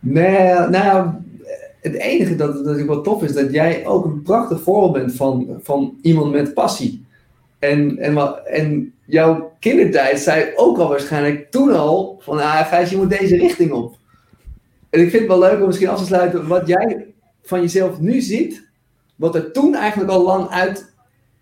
Nee, 0.00 0.68
nou, 0.68 1.10
het 1.80 1.94
enige 1.94 2.36
dat, 2.36 2.64
dat 2.64 2.78
ik 2.78 2.86
wel 2.86 3.02
tof 3.02 3.22
is, 3.22 3.32
dat 3.32 3.52
jij 3.52 3.86
ook 3.86 4.04
een 4.04 4.22
prachtig 4.22 4.62
voorbeeld 4.62 4.92
bent 4.92 5.14
van, 5.14 5.58
van 5.62 5.98
iemand 6.02 6.32
met 6.32 6.54
passie. 6.54 7.06
En, 7.58 7.98
en, 7.98 8.44
en 8.46 8.94
jouw 9.04 9.56
kindertijd 9.58 10.20
zei 10.20 10.52
ook 10.56 10.78
al 10.78 10.88
waarschijnlijk 10.88 11.50
toen 11.50 11.72
al 11.72 12.18
van, 12.20 12.38
ah 12.38 12.68
Gijs, 12.68 12.90
je 12.90 12.96
moet 12.96 13.18
deze 13.18 13.36
richting 13.36 13.72
op. 13.72 13.96
En 14.90 15.00
ik 15.00 15.10
vind 15.10 15.22
het 15.22 15.38
wel 15.38 15.38
leuk 15.38 15.60
om 15.60 15.66
misschien 15.66 15.88
af 15.88 15.98
te 15.98 16.04
sluiten 16.04 16.46
wat 16.46 16.66
jij 16.66 17.06
van 17.42 17.60
jezelf 17.60 18.00
nu 18.00 18.20
ziet, 18.20 18.68
wat 19.16 19.34
er 19.34 19.52
toen 19.52 19.74
eigenlijk 19.74 20.10
al 20.10 20.22
lang 20.22 20.48
uit, 20.48 20.92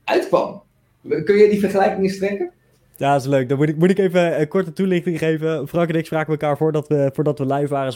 uitkwam. 0.05 0.63
Kun 1.25 1.37
je 1.37 1.49
die 1.49 1.61
vergelijking 1.61 2.03
eens 2.03 2.19
trekken? 2.19 2.51
Ja, 2.99 3.13
dat 3.13 3.21
is 3.21 3.27
leuk. 3.27 3.49
Dan 3.49 3.59
moet 3.59 3.69
ik, 3.69 3.77
moet 3.77 3.91
ik 3.91 3.99
even 3.99 4.41
een 4.41 4.49
korte 4.49 4.73
toelichting 4.73 5.19
geven. 5.19 5.69
Frank 5.69 5.89
en 5.89 5.95
ik 5.95 6.07
spraken 6.07 6.33
elkaar 6.33 6.57
voordat 6.57 6.89
we, 6.89 7.11
voordat 7.13 7.39
we 7.39 7.47
live 7.47 7.69
waren, 7.69 7.93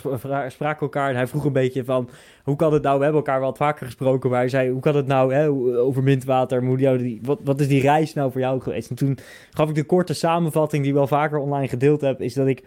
spraken 0.51 0.81
elkaar. 0.81 1.11
En 1.11 1.17
hij 1.17 1.27
vroeg 1.27 1.45
een 1.45 1.53
beetje 1.53 1.85
van, 1.85 2.09
hoe 2.45 2.57
kan 2.57 2.73
het 2.73 2.83
nou, 2.83 2.97
we 2.99 3.05
hebben 3.05 3.23
elkaar 3.23 3.41
wel 3.41 3.55
vaker 3.55 3.87
gesproken, 3.87 4.31
maar 4.31 4.39
hij 4.39 4.49
zei, 4.49 4.71
hoe 4.71 4.81
kan 4.81 4.97
het 4.97 5.07
nou 5.07 5.35
hè, 5.35 5.49
over 5.79 6.03
mintwater, 6.03 6.77
die, 6.77 7.21
wat, 7.23 7.39
wat 7.45 7.61
is 7.61 7.69
die 7.69 7.81
reis 7.81 8.15
nou 8.15 8.33
voor 8.33 8.41
jou 8.41 8.61
geweest? 8.61 8.91
En 8.91 8.97
toen 8.97 9.19
gaf 9.51 9.69
ik 9.69 9.75
de 9.75 9.85
korte 9.85 10.15
samenvatting 10.15 10.83
die 10.83 10.91
ik 10.91 10.97
wel 10.97 11.07
vaker 11.07 11.39
online 11.39 11.69
gedeeld 11.69 12.01
heb, 12.01 12.21
is 12.21 12.35
dat 12.35 12.47
ik 12.47 12.63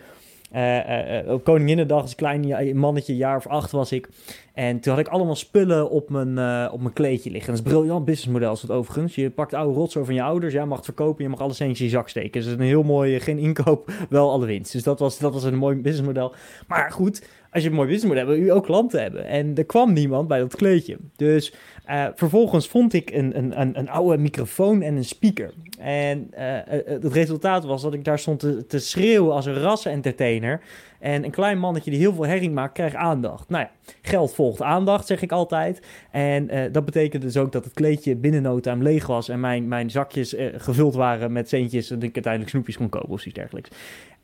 uh, 0.56 1.34
op 1.34 1.44
Koninginnedag 1.44 2.02
als 2.02 2.16
klein 2.16 2.78
mannetje, 2.78 3.16
jaar 3.16 3.38
of 3.38 3.48
acht 3.48 3.72
was 3.72 3.92
ik. 3.92 4.10
En 4.54 4.80
toen 4.80 4.94
had 4.94 5.06
ik 5.06 5.12
allemaal 5.12 5.36
spullen 5.36 5.90
op 5.90 6.10
mijn, 6.10 6.70
op 6.72 6.82
mijn 6.82 6.94
kleedje 6.94 7.32
liggen. 7.32 7.54
dat 7.54 7.60
is 7.60 7.72
een 7.72 7.78
briljant 7.78 8.06
businessmodel 8.06 8.54
is 8.54 8.62
dat 8.62 8.78
overigens. 8.78 9.16
Je 9.16 9.30
pakt 9.30 9.54
oude 9.54 9.80
rotzooi 9.80 10.06
van 10.06 10.14
je 10.14 10.22
ouders, 10.22 10.54
jij 10.54 10.66
mag 10.66 10.78
het 10.78 10.86
verkopen, 10.86 11.24
je 11.24 11.30
mag 11.30 11.40
alles 11.40 11.58
centjes 11.58 11.80
in 11.80 11.86
je 11.86 11.92
zak 11.92 12.10
steken. 12.10 12.42
Dus 12.42 12.52
een 12.52 12.60
heel 12.60 12.84
mooi, 12.84 13.20
geen 13.20 13.38
inkoop, 13.38 13.92
wel 14.10 14.32
alle 14.32 14.46
winst. 14.46 14.72
Dus 14.72 14.84
dat 14.84 15.00
was, 15.00 15.20
dat 15.20 15.34
was 15.34 15.44
een 15.44 15.56
mooi 15.56 15.76
businessmodel. 15.76 16.34
Maar 16.68 16.92
goed, 16.92 17.28
als 17.54 17.64
je 17.64 17.70
een 17.70 17.76
mooi 17.76 17.88
businessmodel 17.88 18.26
hebt, 18.26 18.38
wil 18.38 18.48
je 18.48 18.54
ook 18.54 18.66
klanten 18.66 19.02
hebben. 19.02 19.26
En 19.26 19.56
er 19.56 19.66
kwam 19.66 19.94
niemand 19.94 20.28
bij 20.28 20.40
dat 20.40 20.56
kleedje. 20.56 20.98
Dus 21.16 21.54
uh, 21.90 22.06
vervolgens 22.16 22.68
vond 22.68 22.94
ik 22.94 23.12
een, 23.12 23.38
een, 23.38 23.62
een, 23.62 23.80
een, 23.80 23.90
oude 23.90 24.18
microfoon 24.18 24.82
en 24.82 24.96
een 24.96 25.06
speaker. 25.06 25.54
En 25.80 26.32
uh, 26.34 26.40
het 26.86 27.06
resultaat 27.14 27.66
was 27.66 27.82
dat 27.82 27.94
ik 27.94 28.04
daar 28.04 28.20
stond 28.20 28.40
te, 28.68 28.80
schreeuwen 28.80 29.34
als 29.34 29.46
een 29.46 29.60
rassen-entertainer. 29.60 30.62
En 31.00 31.24
een 31.24 31.32
klein 31.32 31.60
mannetje 31.60 31.92
die 31.92 32.00
heel 32.00 32.14
veel 32.14 32.26
herring 32.26 32.54
maakt, 32.54 32.74
krijgt 32.74 32.96
aandacht. 32.96 33.50
Nou 33.50 33.64
ja, 33.64 33.94
geld 34.02 34.34
volgt 34.34 34.62
aandacht, 34.62 35.08
zeg 35.08 35.22
ik 35.22 35.32
altijd. 35.32 35.82
En 36.12 36.72
dat 36.72 36.86
betekende 36.86 37.26
dus 37.26 37.38
ook 37.38 37.52
dat 37.52 37.64
het 37.64 37.74
kleedje 37.74 38.16
binnen 38.16 38.62
leeg 38.82 39.08
was. 39.08 39.30
En 39.30 39.40
mijn, 39.40 39.68
mijn 39.68 39.92
zakjes 39.92 40.36
gevuld 40.58 40.96
waren 40.96 41.32
met 41.32 41.50
centjes. 41.50 41.90
En 41.90 42.02
ik 42.02 42.14
uiteindelijk 42.14 42.52
snoepjes 42.52 42.78
kon 42.78 42.90
kopen 42.90 43.10
of 43.10 43.26
iets 43.26 43.36
dergelijks. 43.36 43.70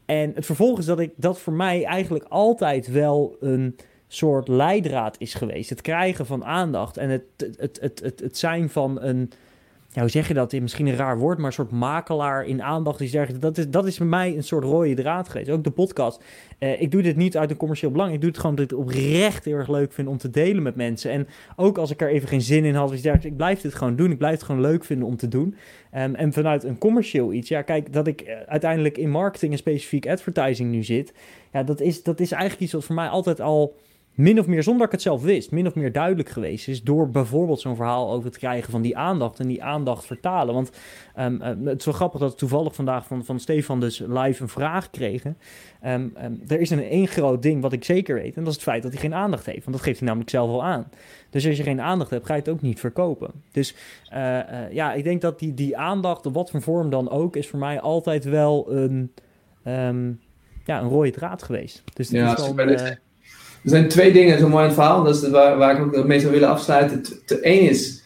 En 0.10 0.32
het 0.36 0.46
vervolg 0.46 0.80
is 0.80 0.86
dat 0.86 1.00
ik 1.00 1.12
dat 1.16 1.40
voor 1.40 1.54
mij 1.54 1.84
eigenlijk 1.84 2.26
altijd 2.30 2.88
wel 2.88 3.36
een 3.40 3.76
soort 4.08 4.48
leidraad 4.48 5.16
is 5.20 5.34
geweest. 5.34 5.70
Het 5.70 5.82
krijgen 5.82 6.26
van 6.26 6.46
aandacht 6.46 6.98
en 6.98 7.10
het, 7.10 7.24
het, 7.58 7.80
het, 7.82 8.00
het, 8.00 8.20
het 8.20 8.38
zijn 8.38 8.70
van 8.70 9.02
een, 9.02 9.32
ja, 9.92 10.02
hoe 10.02 10.10
zeg 10.10 10.28
je 10.28 10.34
dat? 10.34 10.52
Misschien 10.52 10.88
een 10.88 10.96
raar 10.96 11.18
woord, 11.18 11.38
maar 11.38 11.48
een 11.48 11.54
soort 11.54 11.72
makelaar 11.72 12.46
in 12.46 12.64
aandacht. 12.64 13.00
Die 13.00 13.08
zegt, 13.08 13.42
dat, 13.42 13.58
is, 13.58 13.70
dat 13.70 13.88
is 13.88 13.98
voor 13.98 14.06
mij 14.06 14.36
een 14.36 14.44
soort 14.44 14.64
rode 14.64 14.94
draad 14.94 15.30
geweest. 15.30 15.50
Ook 15.50 15.64
de 15.64 15.72
podcast. 15.72 16.24
Uh, 16.60 16.82
ik 16.82 16.92
doe 16.92 17.02
dit 17.02 17.16
niet 17.16 17.38
uit 17.38 17.50
een 17.50 17.58
commercieel 17.58 17.92
belang. 17.92 18.14
Ik 18.14 18.20
doe 18.20 18.30
het 18.30 18.40
gewoon 18.40 18.58
omdat 18.58 18.72
ik 18.72 18.78
het 18.78 18.88
oprecht 18.88 19.46
heel 19.46 19.56
erg 19.56 19.70
leuk 19.70 19.94
vind 19.94 20.08
om 20.08 20.18
te 20.18 20.30
delen 20.30 20.64
met 20.64 20.76
mensen. 20.76 21.12
En 21.12 21.28
ook 21.56 21.78
als 21.78 21.92
ik 21.92 22.02
er 22.02 22.10
even 22.10 22.28
geen 22.28 22.42
zin 22.42 22.66
in 22.66 22.76
had, 22.76 22.90
dus 22.90 23.06
ik 23.22 23.38
blijf 23.38 23.62
dit 23.62 23.76
gewoon 23.76 23.96
doen. 23.96 24.12
Ik 24.12 24.18
blijf 24.18 24.34
het 24.34 24.44
gewoon 24.44 24.62
leuk 24.62 24.86
vinden 24.86 25.08
om 25.08 25.16
te 25.16 25.28
doen. 25.28 25.56
Um, 25.96 26.16
en 26.16 26.34
vanuit 26.34 26.64
een 26.64 26.78
commercieel 26.78 27.34
iets, 27.34 27.50
ja, 27.50 27.62
kijk, 27.62 27.94
dat 27.94 28.08
ik 28.08 28.22
uh, 28.22 28.34
uiteindelijk 28.48 28.98
in 28.98 29.10
marketing 29.10 29.52
en 29.52 29.58
specifiek 29.58 30.08
advertising 30.08 30.72
nu 30.72 30.84
zit. 30.84 31.14
Ja, 31.54 31.64
dat 31.64 31.82
is, 31.82 32.04
dat 32.04 32.20
is 32.20 32.32
eigenlijk 32.32 32.62
iets 32.62 32.74
wat 32.74 32.84
voor 32.84 32.96
mij 32.96 33.08
altijd 33.08 33.42
al 33.42 33.76
min 34.20 34.40
of 34.40 34.48
meer, 34.48 34.64
zonder 34.64 34.82
dat 34.82 34.88
ik 34.88 34.94
het 34.94 35.02
zelf 35.02 35.24
wist, 35.24 35.52
min 35.52 35.68
of 35.68 35.76
meer 35.76 35.92
duidelijk 35.92 36.30
geweest 36.30 36.68
is. 36.68 36.84
Door 36.84 37.10
bijvoorbeeld 37.10 37.60
zo'n 37.60 37.76
verhaal 37.76 38.12
over 38.12 38.26
het 38.26 38.38
krijgen 38.38 38.72
van 38.72 38.82
die 38.82 38.98
aandacht 38.98 39.40
en 39.40 39.48
die 39.48 39.64
aandacht 39.64 40.06
vertalen. 40.06 40.54
Want 40.54 40.72
um, 41.20 41.42
het 41.42 41.80
is 41.80 41.86
wel 41.86 41.94
grappig 41.94 42.20
dat 42.20 42.32
we 42.32 42.38
toevallig 42.38 42.76
vandaag 42.76 43.08
van, 43.08 43.26
van 43.26 43.40
Stefan 43.40 43.80
dus 43.80 44.00
live 44.00 44.42
een 44.42 44.50
vraag 44.50 44.90
kregen. 44.90 45.38
Um, 45.86 46.14
er 46.48 46.60
is 46.60 46.70
een 46.70 46.84
één 46.84 47.08
groot 47.08 47.42
ding 47.42 47.62
wat 47.62 47.74
ik 47.74 47.84
zeker 47.84 48.16
weet. 48.16 48.36
En 48.36 48.44
dat 48.44 48.48
is 48.48 48.54
het 48.54 48.64
feit 48.64 48.84
dat 48.84 48.92
hij 48.92 49.02
geen 49.02 49.14
aandacht 49.14 49.46
heeft. 49.46 49.64
Want 49.64 49.76
dat 49.76 49.86
geeft 49.86 49.98
hij 49.98 50.08
namelijk 50.08 50.32
zelf 50.32 50.50
al 50.50 50.64
aan. 50.64 50.90
Dus 51.30 51.48
als 51.48 51.58
je 51.58 51.64
geen 51.64 51.82
aandacht 51.82 52.10
hebt, 52.10 52.26
ga 52.26 52.34
je 52.34 52.40
het 52.40 52.50
ook 52.50 52.62
niet 52.62 52.80
verkopen. 52.80 53.32
Dus 53.52 53.76
uh, 54.14 54.20
uh, 54.20 54.72
ja, 54.72 54.94
ik 54.94 55.04
denk 55.04 55.22
dat 55.22 55.40
die, 55.40 55.54
die 55.54 55.78
aandacht, 55.78 56.26
op 56.26 56.34
wat 56.34 56.52
voor 56.52 56.62
vorm 56.62 56.90
dan 56.90 57.10
ook, 57.10 57.36
is 57.36 57.48
voor 57.48 57.60
mij 57.60 57.80
altijd 57.82 58.24
wel 58.24 58.72
een, 58.72 59.12
ja, 60.66 60.82
een 60.82 60.90
rode 60.90 61.12
draad 61.12 61.44
geweest. 61.44 61.84
Dus 61.94 62.10
ja, 62.10 62.38
is 62.38 62.98
er 63.64 63.70
zijn 63.70 63.88
twee 63.88 64.12
dingen 64.12 64.40
zo 64.40 64.50
mooi 64.50 64.62
in 64.62 64.70
het 64.70 64.80
verhaal. 64.80 65.04
Dat 65.04 65.16
is 65.16 65.30
waar, 65.30 65.80
ik 65.80 65.98
ook 65.98 66.08
mee 66.08 66.20
zou 66.20 66.32
willen 66.32 66.50
afsluiten. 66.50 67.04
Eén 67.42 67.70
is, 67.70 68.04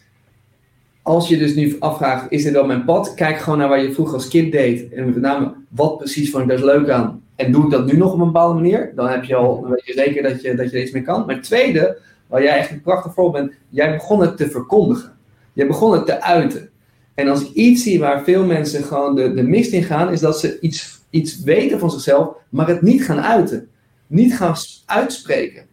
als 1.01 1.27
je 1.27 1.37
dus 1.37 1.55
nu 1.55 1.75
afvraagt, 1.79 2.25
is 2.29 2.43
dit 2.43 2.53
wel 2.53 2.65
mijn 2.65 2.85
pad? 2.85 3.13
Kijk 3.13 3.37
gewoon 3.37 3.59
naar 3.59 3.69
waar 3.69 3.81
je 3.81 3.93
vroeger 3.93 4.15
als 4.15 4.27
kind 4.27 4.51
deed. 4.51 4.93
En 4.93 5.05
met 5.05 5.15
name, 5.15 5.53
wat 5.69 5.97
precies 5.97 6.31
vond 6.31 6.43
ik 6.43 6.49
daar 6.49 6.65
leuk 6.65 6.89
aan? 6.89 7.21
En 7.35 7.51
doe 7.51 7.63
ik 7.63 7.71
dat 7.71 7.85
nu 7.85 7.97
nog 7.97 8.13
op 8.13 8.19
een 8.19 8.25
bepaalde 8.25 8.53
manier? 8.53 8.91
Dan, 8.95 9.07
heb 9.09 9.23
je 9.23 9.35
al, 9.35 9.61
dan 9.61 9.69
weet 9.69 9.85
je 9.85 9.93
zeker 9.93 10.23
dat 10.23 10.41
je, 10.41 10.55
dat 10.55 10.71
je 10.71 10.77
er 10.77 10.83
iets 10.83 10.91
mee 10.91 11.01
kan. 11.01 11.25
Maar 11.25 11.35
het 11.35 11.43
tweede, 11.43 11.97
waar 12.27 12.43
jij 12.43 12.57
echt 12.57 12.71
een 12.71 12.81
prachtig 12.81 13.13
voorbeeld 13.13 13.45
bent, 13.45 13.57
jij 13.69 13.91
begon 13.91 14.21
het 14.21 14.37
te 14.37 14.49
verkondigen. 14.49 15.11
Je 15.53 15.65
begon 15.65 15.91
het 15.93 16.05
te 16.05 16.21
uiten. 16.21 16.69
En 17.13 17.27
als 17.27 17.41
ik 17.41 17.53
iets 17.53 17.83
zie 17.83 17.99
waar 17.99 18.23
veel 18.23 18.45
mensen 18.45 18.83
gewoon 18.83 19.15
de, 19.15 19.33
de 19.33 19.43
mist 19.43 19.71
in 19.71 19.83
gaan, 19.83 20.11
is 20.11 20.19
dat 20.19 20.39
ze 20.39 20.59
iets, 20.59 20.99
iets 21.09 21.43
weten 21.43 21.79
van 21.79 21.91
zichzelf, 21.91 22.27
maar 22.49 22.67
het 22.67 22.81
niet 22.81 23.05
gaan 23.05 23.21
uiten 23.21 23.69
niet 24.07 24.35
gaan 24.35 24.55
uitspreken. 24.85 25.65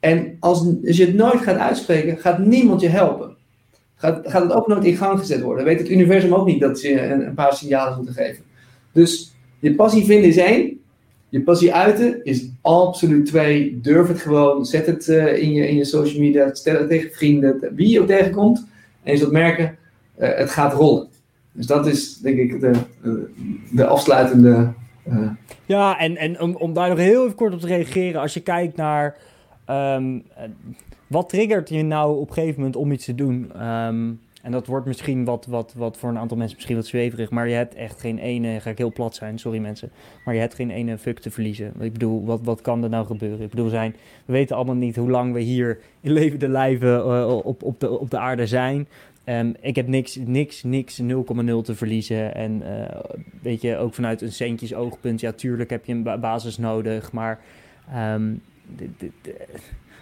En 0.00 0.36
als, 0.40 0.64
je 0.82 1.04
het 1.04 1.14
nooit 1.14 1.40
gaat 1.40 1.56
uitspreken, 1.56 2.18
gaat 2.18 2.38
niemand 2.38 2.80
je 2.80 2.88
helpen. 2.88 3.36
Gaat, 3.94 4.20
gaat 4.30 4.42
het 4.42 4.52
ook 4.52 4.66
nooit 4.66 4.84
in 4.84 4.96
gang 4.96 5.18
gezet 5.18 5.40
worden. 5.40 5.64
Weet 5.64 5.78
het 5.78 5.90
universum 5.90 6.34
ook 6.34 6.46
niet 6.46 6.60
dat 6.60 6.78
ze 6.78 7.02
een, 7.02 7.34
paar 7.34 7.52
signalen 7.52 7.96
moeten 7.96 8.14
geven. 8.14 8.44
Dus 8.92 9.34
je 9.58 9.74
passie 9.74 10.04
vinden 10.04 10.28
is 10.28 10.36
één. 10.36 10.80
Je 11.28 11.42
passie 11.42 11.74
uiten 11.74 12.24
is 12.24 12.48
absoluut 12.60 13.26
twee. 13.26 13.80
Durf 13.82 14.08
het 14.08 14.20
gewoon. 14.20 14.66
Zet 14.66 14.86
het 14.86 15.08
uh, 15.08 15.42
in, 15.42 15.52
je, 15.52 15.68
in 15.68 15.76
je 15.76 15.84
social 15.84 16.20
media. 16.20 16.54
Stel 16.54 16.74
het 16.74 16.88
tegen 16.88 17.10
vrienden. 17.10 17.72
Wie 17.74 17.88
je 17.88 18.00
ook 18.00 18.06
tegenkomt. 18.06 18.66
En 19.02 19.12
je 19.12 19.18
zult 19.18 19.32
merken, 19.32 19.76
uh, 20.18 20.28
het 20.34 20.50
gaat 20.50 20.72
rollen. 20.72 21.08
Dus 21.52 21.66
dat 21.66 21.86
is 21.86 22.16
denk 22.16 22.38
ik 22.38 22.60
de, 22.60 22.72
de 23.70 23.86
afsluitende 23.86 24.72
ja, 25.66 25.98
en, 25.98 26.16
en 26.16 26.40
om, 26.40 26.56
om 26.56 26.72
daar 26.72 26.88
nog 26.88 26.98
heel 26.98 27.24
even 27.24 27.36
kort 27.36 27.54
op 27.54 27.60
te 27.60 27.66
reageren. 27.66 28.20
Als 28.20 28.34
je 28.34 28.40
kijkt 28.40 28.76
naar 28.76 29.16
um, 29.70 30.22
wat 31.06 31.28
triggert 31.28 31.68
je 31.68 31.82
nou 31.82 32.18
op 32.18 32.28
een 32.28 32.34
gegeven 32.34 32.56
moment 32.56 32.76
om 32.76 32.92
iets 32.92 33.04
te 33.04 33.14
doen? 33.14 33.66
Um, 33.66 34.20
en 34.42 34.52
dat 34.52 34.66
wordt 34.66 34.86
misschien 34.86 35.24
wat, 35.24 35.46
wat, 35.46 35.74
wat 35.76 35.96
voor 35.96 36.08
een 36.08 36.18
aantal 36.18 36.36
mensen 36.36 36.56
misschien 36.56 36.76
wat 36.76 36.86
zweverig. 36.86 37.30
Maar 37.30 37.48
je 37.48 37.54
hebt 37.54 37.74
echt 37.74 38.00
geen 38.00 38.18
ene, 38.18 38.60
ga 38.60 38.70
ik 38.70 38.78
heel 38.78 38.92
plat 38.92 39.14
zijn, 39.14 39.38
sorry 39.38 39.58
mensen. 39.58 39.90
Maar 40.24 40.34
je 40.34 40.40
hebt 40.40 40.54
geen 40.54 40.70
ene 40.70 40.98
fuck 40.98 41.18
te 41.18 41.30
verliezen. 41.30 41.72
Ik 41.80 41.92
bedoel, 41.92 42.24
wat, 42.24 42.40
wat 42.42 42.60
kan 42.60 42.82
er 42.82 42.88
nou 42.88 43.06
gebeuren? 43.06 43.40
Ik 43.40 43.50
bedoel, 43.50 43.68
zijn, 43.68 43.96
we 44.24 44.32
weten 44.32 44.56
allemaal 44.56 44.74
niet 44.74 44.96
hoe 44.96 45.10
lang 45.10 45.32
we 45.32 45.40
hier 45.40 45.78
in 46.00 46.12
levende 46.12 46.48
lijven 46.48 46.98
uh, 46.98 47.36
op, 47.44 47.62
op, 47.62 47.80
de, 47.80 47.98
op 47.98 48.10
de 48.10 48.18
aarde 48.18 48.46
zijn. 48.46 48.88
Um, 49.28 49.54
ik 49.60 49.76
heb 49.76 49.86
niks, 49.86 50.16
niks, 50.16 50.62
niks 50.62 51.00
0,0 51.02 51.06
te 51.62 51.74
verliezen. 51.74 52.34
En 52.34 52.62
uh, 52.62 53.00
weet 53.42 53.62
je, 53.62 53.76
ook 53.76 53.94
vanuit 53.94 54.20
een 54.20 54.32
centjes 54.32 54.74
oogpunt, 54.74 55.20
ja, 55.20 55.32
tuurlijk 55.32 55.70
heb 55.70 55.84
je 55.84 55.92
een 55.92 56.02
ba 56.02 56.18
basis 56.18 56.58
nodig. 56.58 57.12
Maar 57.12 57.40
um, 57.94 58.42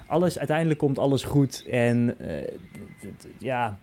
alles, 0.06 0.38
uiteindelijk 0.38 0.78
komt 0.78 0.98
alles 0.98 1.22
goed. 1.22 1.66
En 1.70 2.14
uh, 2.20 2.28
ja, 3.38 3.78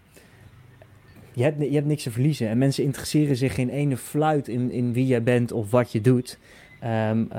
je 1.34 1.44
hebt, 1.44 1.62
je 1.62 1.74
hebt 1.74 1.88
niks 1.88 2.04
te 2.04 2.12
verliezen. 2.12 2.48
En 2.48 2.58
mensen 2.58 2.84
interesseren 2.84 3.36
zich 3.36 3.54
geen 3.56 3.70
ene 3.70 3.98
fluit 3.98 4.48
in, 4.48 4.72
in 4.72 4.94
wie 4.94 5.06
jij 5.06 5.24
bent 5.24 5.52
of 5.52 5.72
wat 5.72 5.92
je 5.92 6.02
doet. 6.02 6.40
Um, 6.84 7.30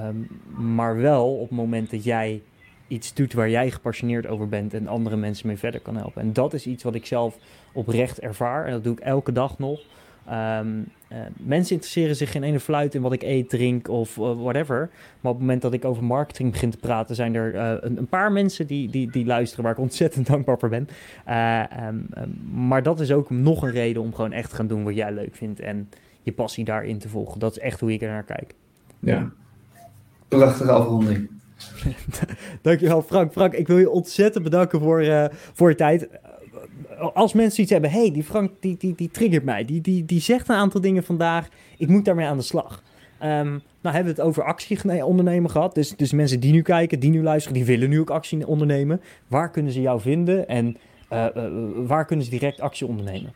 maar 0.57 0.96
wel 0.96 1.34
op 1.34 1.48
het 1.48 1.59
moment 1.59 1.90
dat 1.90 2.05
jij 2.05 2.42
iets 2.95 3.14
doet 3.14 3.32
waar 3.32 3.51
jij 3.51 3.70
gepassioneerd 3.70 4.26
over 4.26 4.49
bent 4.49 4.74
en 4.74 4.88
andere 4.88 5.16
mensen 5.16 5.47
mee 5.47 5.59
verder 5.59 5.80
kan 5.80 5.97
helpen. 5.97 6.22
En 6.22 6.32
dat 6.32 6.55
is 6.55 6.66
iets 6.66 6.82
wat 6.82 6.95
ik 6.95 7.07
zelf 7.07 7.36
oprecht 7.72 8.20
ervaar 8.20 8.66
en 8.66 8.72
dat 8.72 8.84
doe 8.84 8.92
ik 8.92 9.01
elke 9.01 9.32
dag 9.32 9.59
nog. 9.59 9.80
Um, 10.32 10.88
mensen 11.36 11.74
interesseren 11.74 12.16
zich 12.16 12.30
geen 12.30 12.42
ene 12.42 12.61
fluit 12.61 12.95
in 12.95 13.03
wat 13.03 13.12
ik 13.12 13.22
eet, 13.22 13.49
drink 13.49 13.88
of 13.88 14.16
uh, 14.16 14.32
whatever. 14.42 14.90
Maar 15.20 15.32
op 15.32 15.38
het 15.38 15.47
moment 15.47 15.62
dat 15.62 15.72
ik 15.72 15.84
over 15.84 16.05
marketing 16.05 16.53
begin 16.53 16.70
te 16.70 16.76
praten, 16.76 17.14
zijn 17.14 17.34
er 17.34 17.55
uh, 17.55 17.72
een, 17.80 18.07
paar 18.07 18.32
mensen 18.32 18.66
die, 18.66 18.90
die, 18.90 19.11
die 19.11 19.26
luisteren 19.26 19.64
waar 19.64 19.72
ik 19.72 19.78
ontzettend 19.78 20.26
dankbaar 20.32 20.59
voor 20.59 20.68
ben. 20.68 20.88
Um, 21.86 22.07
um, 22.18 22.66
maar 22.66 22.82
dat 22.82 23.01
is 23.01 23.12
ook 23.12 23.30
nog 23.30 23.62
een 23.62 23.70
reden 23.70 24.03
om 24.03 24.14
gewoon 24.14 24.32
echt 24.32 24.51
te 24.51 24.57
gaan 24.57 24.66
doen 24.66 24.84
wat 24.84 24.95
jij 24.95 25.12
leuk 25.12 25.36
vindt 25.36 25.61
en 25.61 25.88
je 26.22 26.32
passie 26.32 26.64
daarin 26.64 26.99
te 26.99 27.09
volgen. 27.09 27.38
Dat 27.38 27.51
is 27.51 27.59
echt 27.59 27.80
hoe 27.80 27.92
ik 27.92 28.03
er 28.03 28.09
naar 28.09 28.24
kijk. 28.24 28.55
Ja, 29.01 29.30
prachtige 30.28 30.70
afronding. 30.70 31.34
Dankjewel 32.62 33.02
Frank. 33.02 33.32
Frank, 33.32 33.52
ik 33.52 33.66
wil 33.66 33.78
je 33.78 33.90
ontzettend 33.90 34.44
bedanken 34.44 34.80
voor, 34.80 35.02
uh, 35.02 35.24
voor 35.30 35.68
je 35.68 35.74
tijd. 35.74 36.09
als 37.14 37.32
mensen 37.32 37.62
iets 37.62 37.72
hebben, 37.72 37.90
hey, 37.90 38.12
die 38.12 38.24
Frank 38.24 38.50
die, 38.61 38.76
die, 38.78 38.94
die 38.94 39.11
triggert 39.11 39.44
mij, 39.44 39.64
die, 39.64 39.80
die, 39.80 40.05
die 40.05 40.20
zegt 40.20 40.48
een 40.48 40.57
aantal 40.57 40.80
dingen 40.80 41.05
vandaag, 41.05 41.48
ik 41.78 41.88
moet 41.88 42.05
daarmee 42.05 42.26
aan 42.26 42.36
de 42.36 42.42
slag. 42.42 42.82
Um, 43.22 43.62
nou 43.80 43.94
hebben 43.94 44.14
we 44.14 44.20
het 44.20 44.28
over 44.28 44.44
actie 44.44 45.05
ondernemen 45.05 45.50
gehad. 45.50 45.74
Dus, 45.74 45.96
dus 45.96 46.12
mensen 46.12 46.40
die 46.40 46.52
nu 46.52 46.62
kijken, 46.62 47.00
die 47.00 47.11
nu 47.11 47.22
luisteren, 47.22 47.57
die 47.59 47.66
willen 47.66 47.88
nu 47.88 48.00
ook 48.00 48.11
actie 48.11 48.46
ondernemen. 48.46 49.00
Waar 49.28 49.50
kunnen 49.50 49.72
ze 49.72 49.80
jou 49.80 50.00
vinden 50.00 50.48
en 50.48 50.76
uh, 51.12 51.26
uh, 51.36 51.44
waar 51.86 52.05
kunnen 52.05 52.24
ze 52.24 52.30
direct 52.30 52.61
actie 52.61 52.86
ondernemen? 52.86 53.32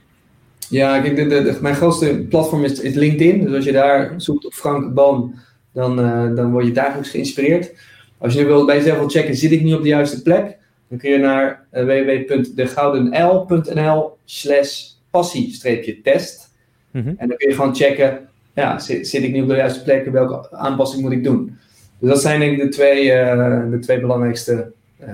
Ja, 0.68 1.00
kijk, 1.00 1.60
mijn 1.60 1.74
grootste 1.74 2.26
platform 2.28 2.64
is, 2.64 2.80
is, 2.80 2.94
LinkedIn. 2.94 3.44
Dus 3.44 3.54
als 3.54 3.64
je 3.64 3.72
daar 3.72 4.14
zoekt 4.16 4.46
op 4.46 4.52
Frank 4.52 4.94
Boon, 4.94 5.34
dan, 5.72 5.96
dan 6.34 6.50
word 6.50 6.66
je 6.66 6.72
dagelijks 6.72 7.10
geïnspireerd. 7.10 7.72
Als 8.18 8.34
je 8.34 8.40
nu 8.40 8.46
wilt 8.46 8.66
bij 8.66 8.76
jezelf 8.76 8.98
wil 8.98 9.08
checken, 9.08 9.34
zit 9.34 9.52
ik 9.52 9.62
niet 9.62 9.74
op 9.74 9.82
de 9.82 9.88
juiste 9.88 10.22
plek? 10.22 10.56
Dan 10.88 10.98
kun 10.98 11.10
je 11.10 11.18
naar 11.18 11.66
www.degoudenl.nl 11.70 14.16
slash 14.24 14.86
passie-test. 15.10 16.54
Mm 16.90 17.02
-hmm. 17.02 17.14
En 17.18 17.28
dan 17.28 17.36
kun 17.36 17.48
je 17.48 17.54
gewoon 17.54 17.74
checken 17.74 18.28
ja, 18.58 18.78
zit, 18.78 19.08
zit 19.08 19.22
ik 19.22 19.32
nu 19.32 19.42
op 19.42 19.48
de 19.48 19.54
juiste 19.54 19.82
plek 19.82 20.06
en 20.06 20.12
welke 20.12 20.50
aanpassing 20.50 21.02
moet 21.02 21.12
ik 21.12 21.24
doen? 21.24 21.58
Dus 21.98 22.10
dat 22.10 22.20
zijn 22.20 22.40
denk 22.40 22.52
ik 22.52 22.62
de 22.62 22.68
twee, 22.68 23.04
uh, 23.04 23.70
de 23.70 23.78
twee 23.78 24.00
belangrijkste 24.00 24.72
uh, 25.00 25.08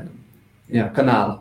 ja, 0.67 0.87
kanalen. 0.87 1.39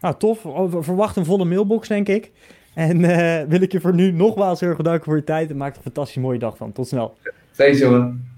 Nou, 0.00 0.14
tof. 0.18 0.46
Verwacht 0.84 1.16
een 1.16 1.24
volle 1.24 1.44
mailbox, 1.44 1.88
denk 1.88 2.08
ik. 2.08 2.30
En 2.74 3.00
uh, 3.00 3.42
wil 3.48 3.60
ik 3.60 3.72
je 3.72 3.80
voor 3.80 3.94
nu 3.94 4.12
nogmaals 4.12 4.60
heel 4.60 4.68
erg 4.68 4.78
bedanken 4.78 5.04
voor 5.04 5.16
je 5.16 5.24
tijd. 5.24 5.50
En 5.50 5.56
maak 5.56 5.70
er 5.70 5.76
een 5.76 5.82
fantastisch 5.82 6.22
mooie 6.22 6.38
dag 6.38 6.56
van. 6.56 6.72
Tot 6.72 6.88
snel. 6.88 7.16
Thanks, 7.56 7.78
jongen. 7.78 8.29